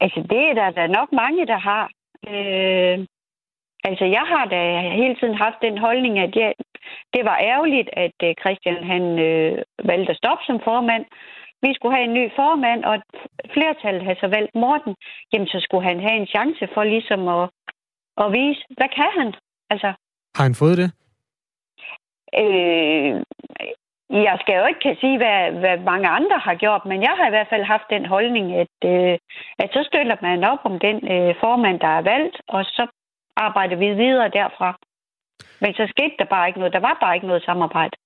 Altså, 0.00 0.20
det 0.30 0.42
er 0.50 0.54
der, 0.54 0.70
der 0.70 0.82
er 0.82 0.96
nok 0.98 1.08
mange, 1.12 1.46
der 1.46 1.58
har. 1.58 1.84
Øh, 2.32 3.06
altså, 3.84 4.04
jeg 4.04 4.24
har 4.32 4.44
da 4.44 4.80
hele 4.80 5.14
tiden 5.16 5.34
haft 5.34 5.58
den 5.62 5.78
holdning, 5.78 6.18
at 6.18 6.36
jeg, 6.36 6.54
det 7.14 7.24
var 7.24 7.38
ærgerligt, 7.38 7.90
at 7.92 8.16
øh, 8.22 8.34
Christian 8.40 8.84
han 8.84 9.18
øh, 9.18 9.62
valgte 9.84 10.10
at 10.10 10.16
stoppe 10.16 10.44
som 10.44 10.60
formand. 10.64 11.04
Vi 11.62 11.74
skulle 11.74 11.94
have 11.96 12.04
en 12.04 12.14
ny 12.14 12.30
formand, 12.36 12.84
og 12.84 13.02
flertallet 13.54 14.02
havde 14.02 14.20
så 14.20 14.28
valgt 14.28 14.54
Morten. 14.54 14.94
Jamen, 15.32 15.48
så 15.48 15.60
skulle 15.60 15.88
han 15.88 16.00
have 16.00 16.16
en 16.16 16.26
chance 16.26 16.68
for 16.74 16.84
ligesom 16.84 17.28
at, 17.28 17.50
at 18.22 18.32
vise, 18.32 18.62
hvad 18.76 18.88
kan 18.88 19.10
han? 19.18 19.34
Altså, 19.70 19.92
har 20.36 20.44
han 20.44 20.54
fået 20.54 20.78
det? 20.78 20.90
Øh, 22.42 23.22
jeg 24.10 24.36
skal 24.40 24.54
jo 24.60 24.66
ikke 24.66 24.80
kan 24.80 24.96
sige, 25.00 25.16
hvad, 25.16 25.40
hvad 25.62 25.78
mange 25.78 26.08
andre 26.08 26.38
har 26.38 26.54
gjort, 26.54 26.84
men 26.84 27.02
jeg 27.02 27.14
har 27.18 27.26
i 27.26 27.30
hvert 27.30 27.48
fald 27.50 27.64
haft 27.64 27.90
den 27.90 28.06
holdning, 28.06 28.46
at, 28.62 28.76
øh, 28.84 29.18
at 29.58 29.68
så 29.72 29.82
støtter 29.88 30.16
man 30.22 30.44
op 30.44 30.58
om 30.64 30.78
den 30.78 30.96
øh, 31.14 31.34
formand, 31.40 31.80
der 31.80 31.92
er 31.98 32.02
valgt, 32.02 32.36
og 32.48 32.64
så 32.64 32.86
arbejder 33.46 33.76
vi 33.76 33.88
videre 34.02 34.28
derfra. 34.38 34.70
Men 35.62 35.70
så 35.74 35.84
skete 35.94 36.14
der 36.18 36.24
bare 36.34 36.48
ikke 36.48 36.58
noget. 36.58 36.72
Der 36.72 36.80
var 36.80 36.96
bare 37.02 37.14
ikke 37.14 37.26
noget 37.26 37.42
samarbejde. 37.42 37.96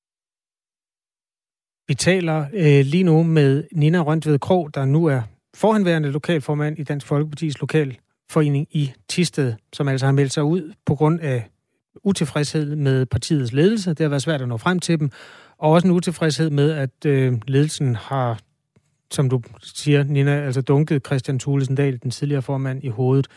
Vi 1.89 1.95
taler 1.95 2.39
øh, 2.63 2.85
lige 2.93 3.05
nu 3.05 3.23
med 3.23 3.65
Nina 3.73 4.01
Røntved 4.01 4.39
Krog, 4.39 4.75
der 4.75 4.85
nu 4.85 5.07
er 5.07 5.23
forhenværende 5.57 6.11
lokalformand 6.11 6.79
i 6.79 6.85
Dansk 6.85 7.07
Folkepartis 7.07 7.61
lokalforening 7.61 8.67
i 8.71 8.93
Tisted, 9.09 9.55
som 9.73 9.89
altså 9.89 10.07
har 10.07 10.13
meldt 10.13 10.33
sig 10.33 10.45
ud 10.45 10.73
på 10.87 10.95
grund 10.95 11.21
af 11.21 11.49
utilfredshed 12.05 12.77
med 12.77 13.07
partiets 13.07 13.53
ledelse. 13.53 13.91
Det 13.91 14.01
har 14.01 14.09
været 14.09 14.23
svært 14.23 14.43
at 14.43 14.49
nå 14.49 14.57
frem 14.57 14.79
til 14.79 15.01
dem. 15.01 15.11
Og 15.59 15.71
også 15.71 15.89
en 15.89 15.95
utilfredshed 15.95 16.51
med, 16.51 16.71
at 16.71 17.07
øh, 17.07 17.33
ledelsen 17.47 17.95
har, 17.95 18.41
som 19.11 19.31
du 19.31 19.43
siger, 19.63 20.03
Nina, 20.03 20.45
altså 20.45 20.63
dunket 20.63 21.07
Christian 21.07 21.39
Thulesen 21.39 21.75
Dahl, 21.75 22.03
den 22.03 22.11
tidligere 22.11 22.43
formand, 22.43 22.85
i 22.85 22.89
hovedet 22.89 23.29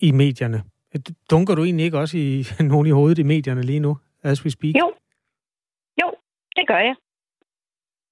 i 0.00 0.10
medierne. 0.10 0.62
Dunker 1.30 1.54
du 1.54 1.64
egentlig 1.64 1.84
ikke 1.84 1.98
også 1.98 2.18
i 2.18 2.44
nogen 2.72 2.86
i 2.86 2.90
hovedet 2.90 3.18
i 3.18 3.22
medierne 3.22 3.62
lige 3.62 3.80
nu, 3.80 3.98
as 4.22 4.44
we 4.44 4.50
speak? 4.50 4.74
Jo. 4.74 4.92
Jo, 6.02 6.08
det 6.56 6.66
gør 6.66 6.78
jeg. 6.78 6.94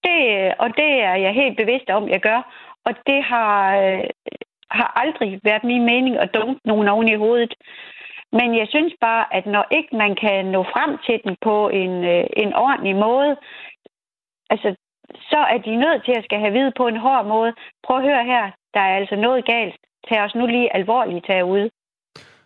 Det, 0.05 0.55
og 0.59 0.69
det 0.77 0.91
er 1.11 1.15
jeg 1.15 1.33
helt 1.35 1.57
bevidst 1.57 1.91
om, 1.91 2.09
jeg 2.09 2.21
gør. 2.21 2.41
Og 2.85 2.95
det 3.07 3.23
har, 3.23 3.77
øh, 3.77 4.05
har 4.71 4.93
aldrig 5.03 5.41
været 5.45 5.65
min 5.65 5.85
mening 5.85 6.17
at 6.17 6.31
dunke 6.35 6.61
nogen 6.65 6.89
oven 6.89 7.09
i 7.09 7.15
hovedet. 7.15 7.55
Men 8.33 8.57
jeg 8.59 8.67
synes 8.69 8.95
bare, 9.01 9.35
at 9.37 9.47
når 9.47 9.67
ikke 9.71 9.97
man 9.97 10.17
kan 10.17 10.47
nå 10.47 10.63
frem 10.63 10.99
til 11.07 11.21
den 11.25 11.37
på 11.41 11.69
en, 11.69 12.05
øh, 12.05 12.27
en 12.37 12.55
ordentlig 12.55 12.97
måde, 12.97 13.37
altså, 14.51 14.75
så 15.31 15.41
er 15.55 15.59
de 15.59 15.77
nødt 15.77 16.05
til 16.05 16.13
at 16.13 16.25
skal 16.25 16.41
have 16.41 16.53
vid 16.53 16.71
på 16.77 16.87
en 16.87 16.97
hård 16.97 17.27
måde. 17.27 17.53
Prøv 17.85 17.97
at 17.97 18.03
høre 18.03 18.25
her, 18.25 18.51
der 18.75 18.81
er 18.81 18.97
altså 18.97 19.17
noget 19.17 19.45
galt. 19.45 19.77
Tag 20.09 20.21
os 20.21 20.35
nu 20.35 20.47
lige 20.47 20.77
alvorligt 20.77 21.27
herude. 21.27 21.71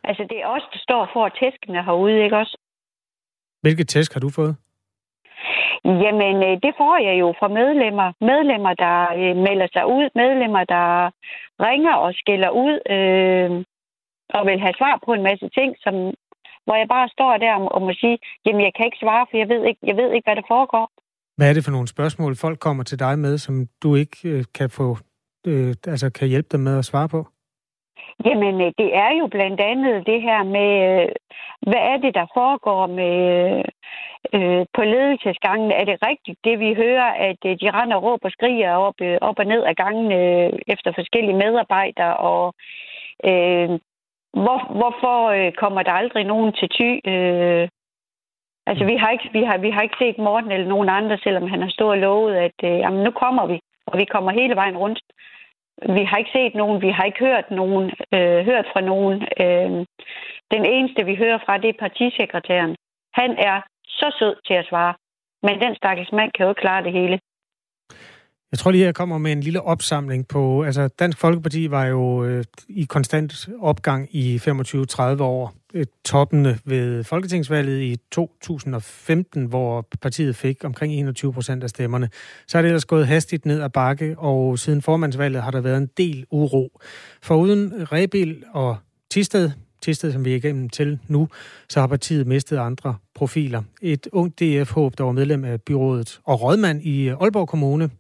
Altså, 0.09 0.23
det 0.31 0.39
er 0.43 0.47
os, 0.47 0.67
der 0.73 0.79
står 0.87 1.11
for 1.13 1.29
tæskene 1.29 1.85
herude, 1.85 2.25
ikke 2.25 2.37
også? 2.37 2.57
Hvilket 3.63 3.89
tæsk 3.89 4.13
har 4.15 4.21
du 4.21 4.31
fået? 4.31 4.57
Jamen, 5.85 6.37
øh, 6.49 6.55
det 6.65 6.73
får 6.81 6.97
jeg 7.09 7.15
jo 7.23 7.35
fra 7.39 7.49
medlemmer. 7.49 8.09
Medlemmer, 8.21 8.75
der 8.85 8.97
øh, 9.21 9.37
melder 9.47 9.69
sig 9.73 9.85
ud. 9.97 10.07
Medlemmer, 10.15 10.65
der 10.65 10.87
ringer 11.67 11.95
og 11.95 12.15
skiller 12.15 12.51
ud. 12.51 12.75
Øh, 12.95 13.65
og 14.37 14.47
vil 14.47 14.65
have 14.67 14.79
svar 14.81 14.95
på 15.07 15.11
en 15.13 15.23
masse 15.23 15.49
ting, 15.59 15.71
som, 15.85 15.95
hvor 16.65 16.77
jeg 16.81 16.89
bare 16.89 17.09
står 17.17 17.33
der 17.37 17.55
og 17.75 17.83
må 17.83 17.93
sige, 18.03 18.19
jamen 18.47 18.63
jeg 18.67 18.73
kan 18.77 18.87
ikke 18.87 19.03
svare, 19.05 19.27
for 19.31 19.37
jeg 19.43 19.49
ved 19.49 19.63
ikke, 19.69 19.81
jeg 19.91 19.97
ved 19.97 20.09
ikke 20.13 20.27
hvad 20.27 20.37
der 20.37 20.47
foregår. 20.55 20.87
Hvad 21.37 21.49
er 21.51 21.55
det 21.55 21.65
for 21.65 21.71
nogle 21.71 21.89
spørgsmål, 21.89 22.37
folk 22.37 22.59
kommer 22.59 22.85
til 22.85 22.99
dig 22.99 23.19
med, 23.19 23.39
som 23.39 23.55
du 23.83 23.95
ikke 23.95 24.19
øh, 24.25 24.45
kan 24.55 24.71
få, 24.71 24.97
øh, 25.47 25.75
altså 25.87 26.11
kan 26.11 26.29
hjælpe 26.29 26.49
dem 26.53 26.61
med 26.61 26.79
at 26.79 26.85
svare 26.85 27.09
på? 27.09 27.27
Jamen, 28.25 28.61
øh, 28.61 28.73
det 28.79 28.97
er 28.97 29.11
jo 29.21 29.27
blandt 29.27 29.61
andet 29.61 30.07
det 30.07 30.23
her 30.23 30.43
med, 30.43 30.71
øh, 30.91 31.09
hvad 31.69 31.83
er 31.93 31.97
det, 31.97 32.15
der 32.15 32.27
foregår 32.35 32.87
med 32.87 33.19
øh, 34.35 34.67
på 34.75 34.83
ledelsesgangen? 34.83 35.71
Er 35.73 35.85
det 35.85 35.99
rigtigt, 36.09 36.39
det 36.45 36.59
vi 36.59 36.75
hører, 36.75 37.11
at 37.29 37.41
øh, 37.47 37.57
de 37.61 37.71
render 37.71 37.97
og 37.97 38.03
råber 38.03 38.29
og 38.29 38.33
skriger 38.33 38.77
op, 38.77 38.95
op 39.21 39.39
og 39.39 39.45
ned 39.45 39.63
af 39.63 39.77
gangen 39.77 40.13
øh, 40.13 40.53
efter 40.67 40.93
forskellige 40.95 41.41
medarbejdere? 41.45 42.17
Og 42.17 42.55
øh, 43.25 43.69
hvor, 44.43 44.59
hvorfor 44.81 45.17
øh, 45.37 45.53
kommer 45.53 45.83
der 45.83 45.93
aldrig 45.93 46.25
nogen 46.25 46.53
til 46.53 46.69
ty? 46.69 46.91
Øh, 47.13 47.69
altså, 48.67 48.85
vi 48.85 48.97
har, 48.97 49.11
ikke, 49.11 49.29
vi, 49.33 49.43
har, 49.45 49.59
vi 49.59 49.71
har 49.71 49.83
ikke 49.83 50.01
set 50.03 50.19
Morten 50.19 50.53
eller 50.53 50.69
nogen 50.69 50.89
andre, 50.89 51.19
selvom 51.19 51.49
han 51.49 51.63
har 51.63 51.69
stået 51.69 51.91
og 51.91 51.99
lovet, 51.99 52.35
at 52.37 52.59
øh, 52.65 52.79
jamen, 52.79 53.05
nu 53.05 53.11
kommer 53.11 53.47
vi, 53.47 53.61
og 53.87 53.99
vi 53.99 54.05
kommer 54.05 54.31
hele 54.33 54.57
vejen 54.57 54.77
rundt. 54.77 55.01
Vi 55.83 56.05
har 56.05 56.17
ikke 56.17 56.37
set 56.39 56.55
nogen, 56.55 56.83
vi 56.83 56.91
har 56.91 57.05
ikke 57.05 57.25
hørt 57.29 57.51
nogen, 57.51 57.85
øh, 58.15 58.45
hørt 58.51 58.67
fra 58.73 58.81
nogen. 58.81 59.17
Øh, 59.45 59.87
den 60.55 60.65
eneste, 60.65 61.05
vi 61.05 61.15
hører 61.15 61.39
fra, 61.45 61.59
det 61.59 61.69
er 61.69 61.83
partisekretæren. 61.85 62.77
Han 63.15 63.31
er 63.39 63.61
så 63.87 64.17
sød 64.19 64.37
til 64.47 64.55
at 64.55 64.67
svare, 64.67 64.95
men 65.43 65.61
den 65.61 65.75
stakkels 65.75 66.13
mand 66.13 66.33
kan 66.33 66.45
jo 66.45 66.51
ikke 66.51 66.61
klare 66.61 66.85
det 66.85 66.93
hele. 66.93 67.21
Jeg 68.55 68.59
tror 68.59 68.71
lige, 68.71 68.85
jeg 68.85 68.95
kommer 68.95 69.19
med 69.19 69.33
en 69.33 69.41
lille 69.41 69.63
opsamling 69.63 70.29
på... 70.29 70.63
Altså, 70.63 70.89
Dansk 70.89 71.19
Folkeparti 71.19 71.71
var 71.71 71.87
jo 71.87 72.25
øh, 72.25 72.45
i 72.69 72.85
konstant 72.85 73.49
opgang 73.61 74.17
i 74.17 74.37
25-30 74.37 74.43
år. 75.23 75.55
Øh, 75.75 75.87
toppende 76.05 76.59
ved 76.65 77.05
Folketingsvalget 77.05 77.81
i 77.81 77.97
2015, 78.11 79.45
hvor 79.45 79.89
partiet 80.03 80.37
fik 80.37 80.65
omkring 80.65 80.93
21 80.93 81.33
procent 81.33 81.63
af 81.63 81.71
stemmerne. 81.71 82.09
Så 82.47 82.59
er 82.59 82.63
det 82.63 82.69
ellers 82.69 82.85
gået 82.85 83.07
hastigt 83.07 83.47
ned 83.47 83.63
ad 83.63 83.71
bakke, 83.71 84.19
og 84.19 84.59
siden 84.59 84.83
formandsvalget 84.83 85.43
har 85.43 85.51
der 85.51 85.61
været 85.61 85.79
en 85.79 85.89
del 85.97 86.27
uro. 86.31 86.81
For 87.23 87.37
uden 87.37 87.93
Rebil 87.93 88.43
og 88.53 88.77
Tisted, 89.11 89.51
Tisted, 89.83 90.13
som 90.13 90.25
vi 90.25 90.33
er 90.33 90.37
igennem 90.37 90.69
til 90.69 90.99
nu, 91.09 91.29
så 91.69 91.81
har 91.81 91.87
partiet 91.87 92.27
mistet 92.27 92.57
andre 92.57 92.95
profiler. 93.15 93.63
Et 93.83 94.09
ungt 94.13 94.41
DF-håb, 94.41 94.99
der 94.99 95.05
var 95.05 95.13
medlem 95.13 95.45
af 95.45 95.63
byrådet 95.63 96.21
og 96.25 96.43
rådmand 96.43 96.83
i 96.83 97.09
Aalborg 97.09 97.49
Kommune, 97.49 97.91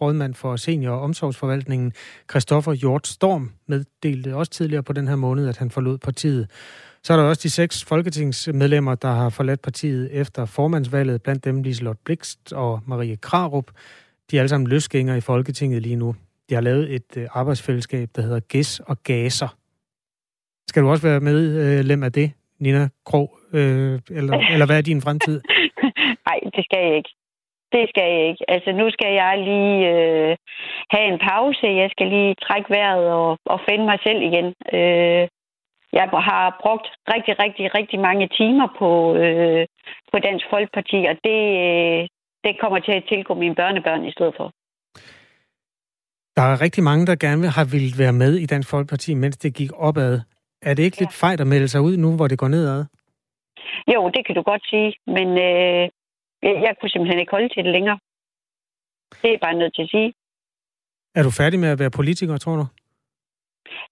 rådmand 0.00 0.34
for 0.34 0.56
senior- 0.56 0.92
og 0.92 1.00
omsorgsforvaltningen, 1.00 1.92
Christoffer 2.30 2.72
Hjort 2.72 3.06
Storm, 3.06 3.50
meddelte 3.66 4.36
også 4.36 4.52
tidligere 4.52 4.82
på 4.82 4.92
den 4.92 5.08
her 5.08 5.16
måned, 5.16 5.48
at 5.48 5.56
han 5.56 5.70
forlod 5.70 5.98
partiet. 5.98 6.48
Så 7.02 7.12
er 7.12 7.16
der 7.16 7.24
også 7.24 7.42
de 7.42 7.50
seks 7.50 7.84
folketingsmedlemmer, 7.84 8.94
der 8.94 9.08
har 9.08 9.30
forladt 9.30 9.62
partiet 9.62 10.08
efter 10.12 10.44
formandsvalget, 10.46 11.22
blandt 11.22 11.44
dem 11.44 11.62
Liselotte 11.62 12.00
Blikst 12.04 12.52
og 12.52 12.80
Marie 12.86 13.16
Krarup. 13.16 13.70
De 14.30 14.36
er 14.36 14.40
alle 14.40 14.48
sammen 14.48 14.68
løsgængere 14.68 15.18
i 15.18 15.20
Folketinget 15.20 15.82
lige 15.82 15.96
nu. 15.96 16.14
De 16.48 16.54
har 16.54 16.60
lavet 16.60 16.94
et 16.94 17.16
øh, 17.16 17.26
arbejdsfællesskab, 17.30 18.08
der 18.16 18.22
hedder 18.22 18.40
Gæs 18.40 18.80
og 18.80 19.02
GASER. 19.02 19.56
Skal 20.68 20.82
du 20.82 20.88
også 20.88 21.02
være 21.02 21.20
medlem 21.20 22.02
øh, 22.02 22.06
af 22.06 22.12
det, 22.12 22.32
Nina 22.60 22.88
Krog? 23.06 23.38
Øh, 23.52 24.00
eller, 24.10 24.38
eller 24.52 24.66
hvad 24.66 24.76
er 24.76 24.82
din 24.82 25.02
fremtid? 25.02 25.40
Nej, 26.28 26.38
det 26.56 26.64
skal 26.64 26.78
jeg 26.86 26.96
ikke. 26.96 27.17
Det 27.72 27.84
skal 27.88 28.06
jeg 28.12 28.22
ikke. 28.30 28.44
Altså, 28.54 28.70
nu 28.72 28.90
skal 28.90 29.12
jeg 29.22 29.32
lige 29.48 29.78
øh, 29.92 30.36
have 30.94 31.06
en 31.12 31.18
pause. 31.30 31.66
Jeg 31.82 31.90
skal 31.90 32.06
lige 32.06 32.34
trække 32.34 32.70
vejret 32.70 33.06
og, 33.20 33.38
og 33.52 33.58
finde 33.68 33.84
mig 33.84 33.98
selv 34.06 34.20
igen. 34.30 34.48
Øh, 34.78 35.28
jeg 35.92 36.06
har 36.30 36.58
brugt 36.62 36.86
rigtig, 37.14 37.34
rigtig, 37.44 37.74
rigtig 37.78 37.98
mange 38.00 38.28
timer 38.38 38.68
på, 38.78 38.90
øh, 39.22 39.66
på 40.12 40.18
Dansk 40.18 40.46
Folkeparti, 40.50 40.98
og 41.10 41.16
det, 41.24 41.40
øh, 41.66 42.00
det 42.44 42.60
kommer 42.60 42.78
til 42.78 42.92
at 42.92 43.04
tilgå 43.08 43.34
mine 43.34 43.54
børnebørn 43.54 44.04
i 44.04 44.12
stedet 44.12 44.34
for. 44.36 44.52
Der 46.36 46.42
er 46.42 46.60
rigtig 46.60 46.82
mange, 46.84 47.06
der 47.06 47.16
gerne 47.16 47.40
vil 47.40 47.50
have 47.58 47.68
ville 47.74 47.94
være 47.98 48.12
med 48.12 48.32
i 48.34 48.46
Dansk 48.46 48.70
Folkeparti, 48.70 49.14
mens 49.14 49.36
det 49.36 49.54
gik 49.54 49.70
opad. 49.88 50.20
Er 50.62 50.74
det 50.74 50.82
ikke 50.82 50.96
ja. 51.00 51.04
lidt 51.04 51.14
fejt 51.14 51.40
at 51.40 51.46
melde 51.46 51.68
sig 51.68 51.80
ud 51.80 51.96
nu, 51.96 52.16
hvor 52.16 52.28
det 52.28 52.38
går 52.38 52.48
nedad? 52.48 52.84
Jo, 53.94 54.10
det 54.14 54.26
kan 54.26 54.34
du 54.34 54.42
godt 54.42 54.64
sige, 54.70 54.92
men 55.06 55.28
øh, 55.48 55.88
jeg, 56.42 56.54
jeg 56.66 56.74
kunne 56.80 56.90
simpelthen 56.90 57.20
ikke 57.20 57.30
holde 57.30 57.48
til 57.48 57.64
det 57.64 57.72
længere. 57.72 57.98
Det 59.22 59.30
er 59.34 59.38
bare 59.38 59.54
nødt 59.54 59.74
til 59.74 59.82
at 59.82 59.90
sige. 59.90 60.12
Er 61.14 61.22
du 61.22 61.30
færdig 61.30 61.58
med 61.60 61.68
at 61.68 61.78
være 61.78 61.90
politiker, 61.90 62.36
tror 62.36 62.56
du? 62.56 62.66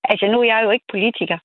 Altså, 0.04 0.26
nu 0.26 0.40
er 0.40 0.44
jeg 0.44 0.60
jo 0.64 0.70
ikke 0.70 0.84
politiker. 0.90 1.38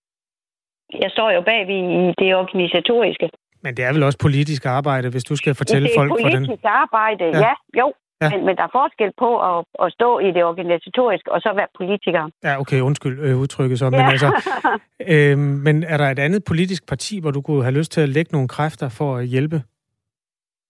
Jeg 1.04 1.12
står 1.12 1.32
jo 1.32 1.42
bag 1.42 1.62
i 1.70 2.14
det 2.22 2.36
organisatoriske. 2.36 3.30
Men 3.64 3.78
det 3.78 3.86
er 3.86 3.94
vel 3.94 4.04
også 4.04 4.18
politisk 4.18 4.66
arbejde, 4.66 5.10
hvis 5.10 5.24
du 5.24 5.36
skal 5.36 5.56
fortælle 5.56 5.90
folk 5.98 6.10
for 6.10 6.16
den... 6.18 6.26
Det 6.28 6.34
er 6.34 6.40
politisk 6.40 6.66
arbejde, 6.66 7.24
ja, 7.24 7.40
ja 7.40 7.54
jo. 7.80 7.94
Ja. 8.22 8.30
Men, 8.30 8.46
men 8.46 8.56
der 8.56 8.64
er 8.64 8.74
forskel 8.82 9.12
på 9.20 9.30
at, 9.50 9.66
at 9.84 9.94
stå 9.94 10.20
i 10.20 10.30
det 10.36 10.44
organisatoriske 10.44 11.32
og 11.32 11.42
så 11.42 11.54
være 11.56 11.68
politiker. 11.78 12.30
Ja, 12.44 12.60
okay, 12.60 12.80
undskyld 12.82 13.20
øh, 13.20 13.38
udtrykket 13.38 13.80
så. 13.80 13.90
Men, 13.90 14.00
ja. 14.00 14.10
altså, 14.10 14.30
øh, 15.14 15.38
men 15.38 15.84
er 15.84 15.98
der 15.98 16.10
et 16.10 16.20
andet 16.20 16.44
politisk 16.44 16.88
parti, 16.88 17.20
hvor 17.20 17.32
du 17.32 17.42
kunne 17.42 17.64
have 17.64 17.78
lyst 17.80 17.92
til 17.92 18.02
at 18.02 18.10
lægge 18.10 18.32
nogle 18.32 18.48
kræfter 18.48 18.90
for 18.90 19.18
at 19.18 19.28
hjælpe? 19.28 19.64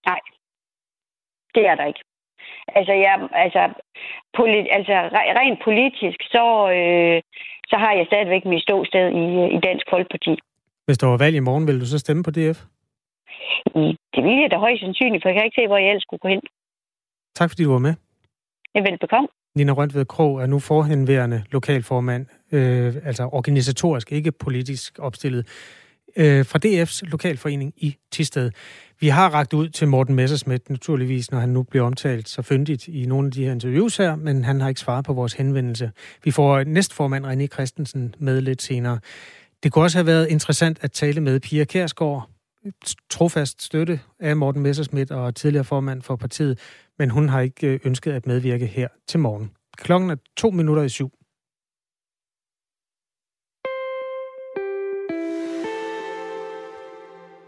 Nej, 0.06 0.20
det 1.54 1.62
er 1.70 1.74
der 1.74 1.86
ikke. 1.90 2.02
Altså, 2.78 2.92
jeg, 2.92 3.28
altså, 3.44 3.62
polit, 4.36 4.66
altså 4.76 4.96
rent 5.40 5.58
politisk, 5.64 6.18
så, 6.34 6.44
øh, 6.78 7.18
så 7.70 7.76
har 7.82 7.92
jeg 7.98 8.06
stadigvæk 8.06 8.44
mit 8.44 8.62
ståsted 8.62 9.06
i, 9.22 9.24
i 9.56 9.58
Dansk 9.66 9.86
Folkeparti. 9.90 10.34
Hvis 10.86 10.98
der 10.98 11.06
var 11.06 11.16
valg 11.24 11.36
i 11.36 11.46
morgen, 11.48 11.66
vil 11.66 11.80
du 11.80 11.86
så 11.86 11.98
stemme 11.98 12.22
på 12.22 12.30
DF? 12.30 12.58
Det 14.14 14.20
vil 14.24 14.40
jeg 14.42 14.50
da 14.50 14.56
højst 14.56 14.80
sandsynligt, 14.80 15.22
for 15.22 15.28
jeg 15.28 15.36
kan 15.36 15.44
ikke 15.44 15.60
se, 15.60 15.66
hvor 15.66 15.78
jeg 15.78 15.88
ellers 15.88 16.02
skulle 16.02 16.20
gå 16.24 16.28
hen. 16.28 16.42
Tak 17.34 17.50
fordi 17.50 17.64
du 17.64 17.72
var 17.72 17.78
med. 17.78 17.94
Jeg 18.74 18.84
velbekomme. 18.84 19.28
Nina 19.56 19.72
Røntved 19.72 20.04
Krog 20.04 20.42
er 20.42 20.46
nu 20.46 20.58
forhenværende 20.58 21.44
lokalformand, 21.50 22.26
øh, 22.52 22.94
altså 23.04 23.28
organisatorisk, 23.32 24.12
ikke 24.12 24.32
politisk 24.32 24.98
opstillet, 24.98 25.46
øh, 26.16 26.46
fra 26.46 26.58
DF's 26.66 27.10
lokalforening 27.10 27.72
i 27.76 27.96
Tisted. 28.10 28.50
Vi 29.00 29.08
har 29.08 29.30
ragt 29.30 29.52
ud 29.52 29.68
til 29.68 29.88
Morten 29.88 30.14
Messersmith, 30.14 30.62
naturligvis, 30.68 31.30
når 31.30 31.38
han 31.38 31.48
nu 31.48 31.62
bliver 31.62 31.84
omtalt 31.86 32.28
så 32.28 32.42
fyndigt 32.42 32.88
i 32.88 33.06
nogle 33.06 33.26
af 33.26 33.32
de 33.32 33.44
her 33.44 33.52
interviews 33.52 33.96
her, 33.96 34.16
men 34.16 34.44
han 34.44 34.60
har 34.60 34.68
ikke 34.68 34.80
svaret 34.80 35.04
på 35.04 35.12
vores 35.12 35.32
henvendelse. 35.32 35.90
Vi 36.24 36.30
får 36.30 36.64
næstformand 36.64 37.26
René 37.26 37.46
Christensen 37.46 38.14
med 38.18 38.40
lidt 38.40 38.62
senere. 38.62 38.98
Det 39.62 39.72
kunne 39.72 39.84
også 39.84 39.98
have 39.98 40.06
været 40.06 40.28
interessant 40.28 40.78
at 40.80 40.92
tale 40.92 41.20
med 41.20 41.40
Pia 41.40 41.64
Kærsgaard, 41.64 42.30
trofast 43.10 43.62
støtte 43.62 44.00
af 44.20 44.36
Morten 44.36 44.62
Messersmith 44.62 45.14
og 45.14 45.34
tidligere 45.34 45.64
formand 45.64 46.02
for 46.02 46.16
partiet, 46.16 46.58
men 46.98 47.10
hun 47.10 47.28
har 47.28 47.40
ikke 47.40 47.66
øh, 47.66 47.80
ønsket 47.84 48.12
at 48.12 48.26
medvirke 48.26 48.66
her 48.66 48.88
til 49.08 49.20
morgen. 49.20 49.50
Klokken 49.76 50.10
er 50.10 50.16
to 50.36 50.50
minutter 50.50 50.82
i 50.82 50.88
syv. 50.88 51.12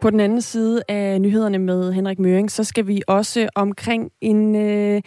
På 0.05 0.11
den 0.11 0.21
anden 0.21 0.43
side 0.43 0.83
af 0.89 1.21
nyhederne 1.21 1.59
med 1.59 1.93
Henrik 1.93 2.19
Møring, 2.19 2.51
så 2.51 2.65
skal 2.65 2.87
vi 2.87 3.03
også 3.07 3.49
omkring 3.55 4.11
en 4.21 4.57
øh, 4.57 5.03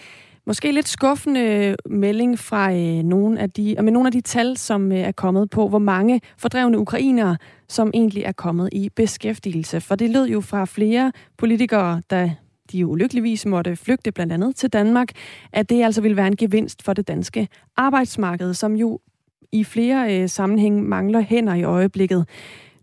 måske 0.46 0.72
lidt 0.72 0.88
skuffende 0.88 1.76
melding 1.90 2.40
fra 2.40 2.74
øh, 2.74 3.04
nogle 3.04 3.40
af 3.40 3.52
de, 3.52 3.76
med 3.84 3.92
nogle 3.92 4.08
af 4.08 4.12
de 4.12 4.22
tal, 4.22 4.58
som 4.58 4.92
øh, 4.92 4.98
er 4.98 5.12
kommet 5.12 5.50
på, 5.50 5.68
hvor 5.68 5.80
mange 5.80 6.22
fordrevne 6.38 6.80
ukrainere, 6.80 7.38
som 7.70 7.92
egentlig 7.94 8.24
er 8.24 8.32
kommet 8.32 8.70
i 8.72 8.90
beskæftigelse. 8.96 9.82
For 9.82 9.96
det 9.96 10.10
lød 10.10 10.28
jo 10.28 10.42
fra 10.42 10.66
flere 10.66 11.12
politikere, 11.38 12.02
der 12.10 12.30
de 12.72 12.78
jo 12.78 12.90
ulykkeligvis 12.90 13.46
måtte 13.46 13.76
flygte 13.76 14.12
blandt 14.12 14.34
andet 14.34 14.56
til 14.56 14.70
Danmark, 14.70 15.10
at 15.54 15.70
det 15.70 15.84
altså 15.84 16.02
ville 16.02 16.18
være 16.18 16.28
en 16.28 16.36
gevinst 16.36 16.84
for 16.84 16.94
det 16.94 17.08
danske 17.08 17.48
arbejdsmarked, 17.76 18.54
som 18.54 18.76
jo 18.76 19.00
i 19.52 19.64
flere 19.64 20.22
øh, 20.22 20.30
sammenhænge 20.30 20.82
mangler 20.82 21.22
hænder 21.22 21.54
i 21.54 21.64
øjeblikket. 21.64 22.26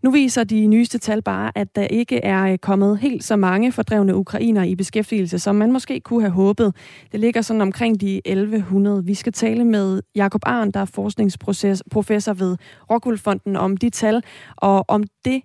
Nu 0.05 0.11
viser 0.11 0.43
de 0.43 0.67
nyeste 0.67 0.97
tal 0.97 1.21
bare, 1.21 1.51
at 1.55 1.75
der 1.75 1.83
ikke 1.83 2.17
er 2.17 2.43
øh, 2.43 2.57
kommet 2.57 2.97
helt 2.97 3.23
så 3.23 3.35
mange 3.35 3.71
fordrevne 3.71 4.15
ukrainere 4.15 4.69
i 4.69 4.75
beskæftigelse, 4.75 5.39
som 5.39 5.55
man 5.55 5.71
måske 5.71 5.99
kunne 5.99 6.21
have 6.21 6.31
håbet. 6.31 6.75
Det 7.11 7.19
ligger 7.19 7.41
sådan 7.41 7.61
omkring 7.61 8.01
de 8.01 8.21
1100. 8.25 9.05
Vi 9.05 9.13
skal 9.13 9.33
tale 9.33 9.65
med 9.65 10.01
Jakob 10.15 10.41
Arn, 10.45 10.71
der 10.71 10.79
er 10.79 10.85
forskningsprofessor 10.85 12.33
ved 12.33 12.57
Rockwool 12.91 13.17
om 13.55 13.77
de 13.77 13.89
tal, 13.89 14.23
og 14.55 14.85
om 14.87 15.03
det 15.25 15.41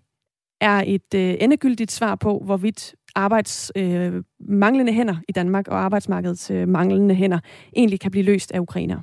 er 0.61 0.83
et 0.87 1.15
øh, 1.15 1.35
endegyldigt 1.41 1.93
svar 1.93 2.15
på, 2.15 2.43
hvorvidt 2.45 2.95
arbejds 3.15 3.73
øh, 3.77 4.23
manglende 4.41 4.93
hænder 4.93 5.17
i 5.29 5.33
Danmark 5.33 5.69
og 5.69 5.79
arbejdsmarkedets 5.79 6.51
øh, 6.51 6.69
manglende 6.69 7.15
hænder 7.15 7.39
egentlig 7.77 8.01
kan 8.01 8.11
blive 8.11 8.25
løst 8.25 8.53
af 8.53 8.61
ukrainer. 8.61 9.01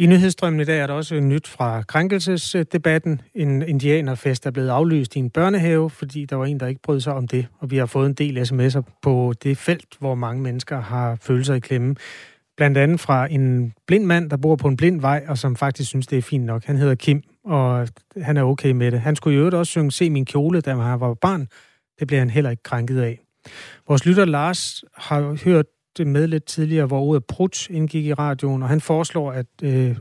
I 0.00 0.06
nyhedsstrømmen 0.06 0.60
i 0.60 0.64
dag 0.64 0.78
er 0.78 0.86
der 0.86 0.94
også 0.94 1.20
nyt 1.20 1.48
fra 1.48 1.82
krænkelsesdebatten. 1.82 3.20
En 3.34 3.62
indianerfest 3.62 4.46
er 4.46 4.50
blevet 4.50 4.68
aflyst 4.68 5.16
i 5.16 5.18
en 5.18 5.30
børnehave, 5.30 5.90
fordi 5.90 6.24
der 6.24 6.36
var 6.36 6.44
en, 6.44 6.60
der 6.60 6.66
ikke 6.66 6.82
brød 6.82 7.00
sig 7.00 7.12
om 7.12 7.28
det. 7.28 7.46
Og 7.58 7.70
vi 7.70 7.76
har 7.76 7.86
fået 7.86 8.06
en 8.06 8.14
del 8.14 8.38
sms'er 8.38 8.82
på 9.02 9.34
det 9.42 9.58
felt, 9.58 9.96
hvor 9.98 10.14
mange 10.14 10.42
mennesker 10.42 10.80
har 10.80 11.18
følelser 11.22 11.54
i 11.54 11.58
klemme. 11.58 11.96
Blandt 12.56 12.78
andet 12.78 13.00
fra 13.00 13.26
en 13.30 13.72
blind 13.86 14.04
mand, 14.04 14.30
der 14.30 14.36
bor 14.36 14.56
på 14.56 14.68
en 14.68 14.76
blind 14.76 15.00
vej, 15.00 15.24
og 15.28 15.38
som 15.38 15.56
faktisk 15.56 15.88
synes, 15.88 16.06
det 16.06 16.18
er 16.18 16.22
fint 16.22 16.44
nok. 16.44 16.64
Han 16.64 16.76
hedder 16.76 16.94
Kim, 16.94 17.22
og 17.44 17.88
han 18.22 18.36
er 18.36 18.42
okay 18.42 18.70
med 18.70 18.90
det. 18.90 19.00
Han 19.00 19.16
skulle 19.16 19.38
jo 19.38 19.58
også 19.58 19.70
synge 19.70 19.92
Se 19.92 20.10
min 20.10 20.24
kjole, 20.24 20.60
da 20.60 20.74
han 20.74 21.00
var 21.00 21.14
barn. 21.14 21.48
Det 21.98 22.06
bliver 22.06 22.20
han 22.20 22.30
heller 22.30 22.50
ikke 22.50 22.62
krænket 22.62 23.00
af. 23.00 23.20
Vores 23.88 24.06
lytter 24.06 24.24
Lars 24.24 24.84
har 24.96 25.44
hørt 25.44 25.66
det 25.96 26.06
med 26.06 26.26
lidt 26.26 26.44
tidligere, 26.44 26.86
hvor 26.86 27.00
ordet 27.00 27.24
prut 27.24 27.70
indgik 27.70 28.06
i 28.06 28.14
radioen, 28.14 28.62
og 28.62 28.68
han 28.68 28.80
foreslår, 28.80 29.32
at 29.32 29.46
øh, 29.62 29.96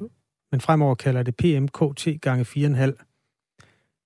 man 0.52 0.62
fremover 0.62 0.96
kalder 0.96 1.24
det 1.24 1.36
PMKT 1.36 2.22
gange 2.22 2.44
4,5. 2.44 3.06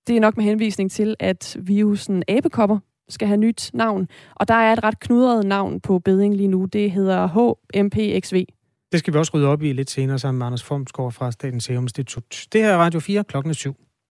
Det 0.07 0.15
er 0.15 0.19
nok 0.19 0.37
med 0.37 0.45
henvisning 0.45 0.91
til, 0.91 1.15
at 1.19 1.57
virusen 1.59 2.23
abekopper 2.27 2.79
skal 3.09 3.27
have 3.27 3.37
nyt 3.37 3.71
navn, 3.73 4.07
og 4.35 4.47
der 4.47 4.53
er 4.53 4.73
et 4.73 4.83
ret 4.83 4.99
knudret 4.99 5.45
navn 5.45 5.81
på 5.81 5.99
beding 5.99 6.35
lige 6.35 6.47
nu. 6.47 6.65
Det 6.65 6.91
hedder 6.91 7.27
HMPXV. 7.27 8.45
Det 8.91 8.99
skal 8.99 9.13
vi 9.13 9.17
også 9.19 9.31
rydde 9.35 9.47
op 9.47 9.63
i 9.63 9.73
lidt 9.73 9.89
senere 9.89 10.19
sammen 10.19 10.37
med 10.37 10.45
Anders 10.45 10.63
Formsgaard 10.63 11.11
fra 11.11 11.31
Statens 11.31 11.63
Serum 11.63 11.83
Institut. 11.83 12.47
Det 12.53 12.61
her 12.61 12.73
er 12.73 12.77
Radio 12.77 12.99
4 12.99 13.23
klokken 13.23 13.53
7. 13.53 13.75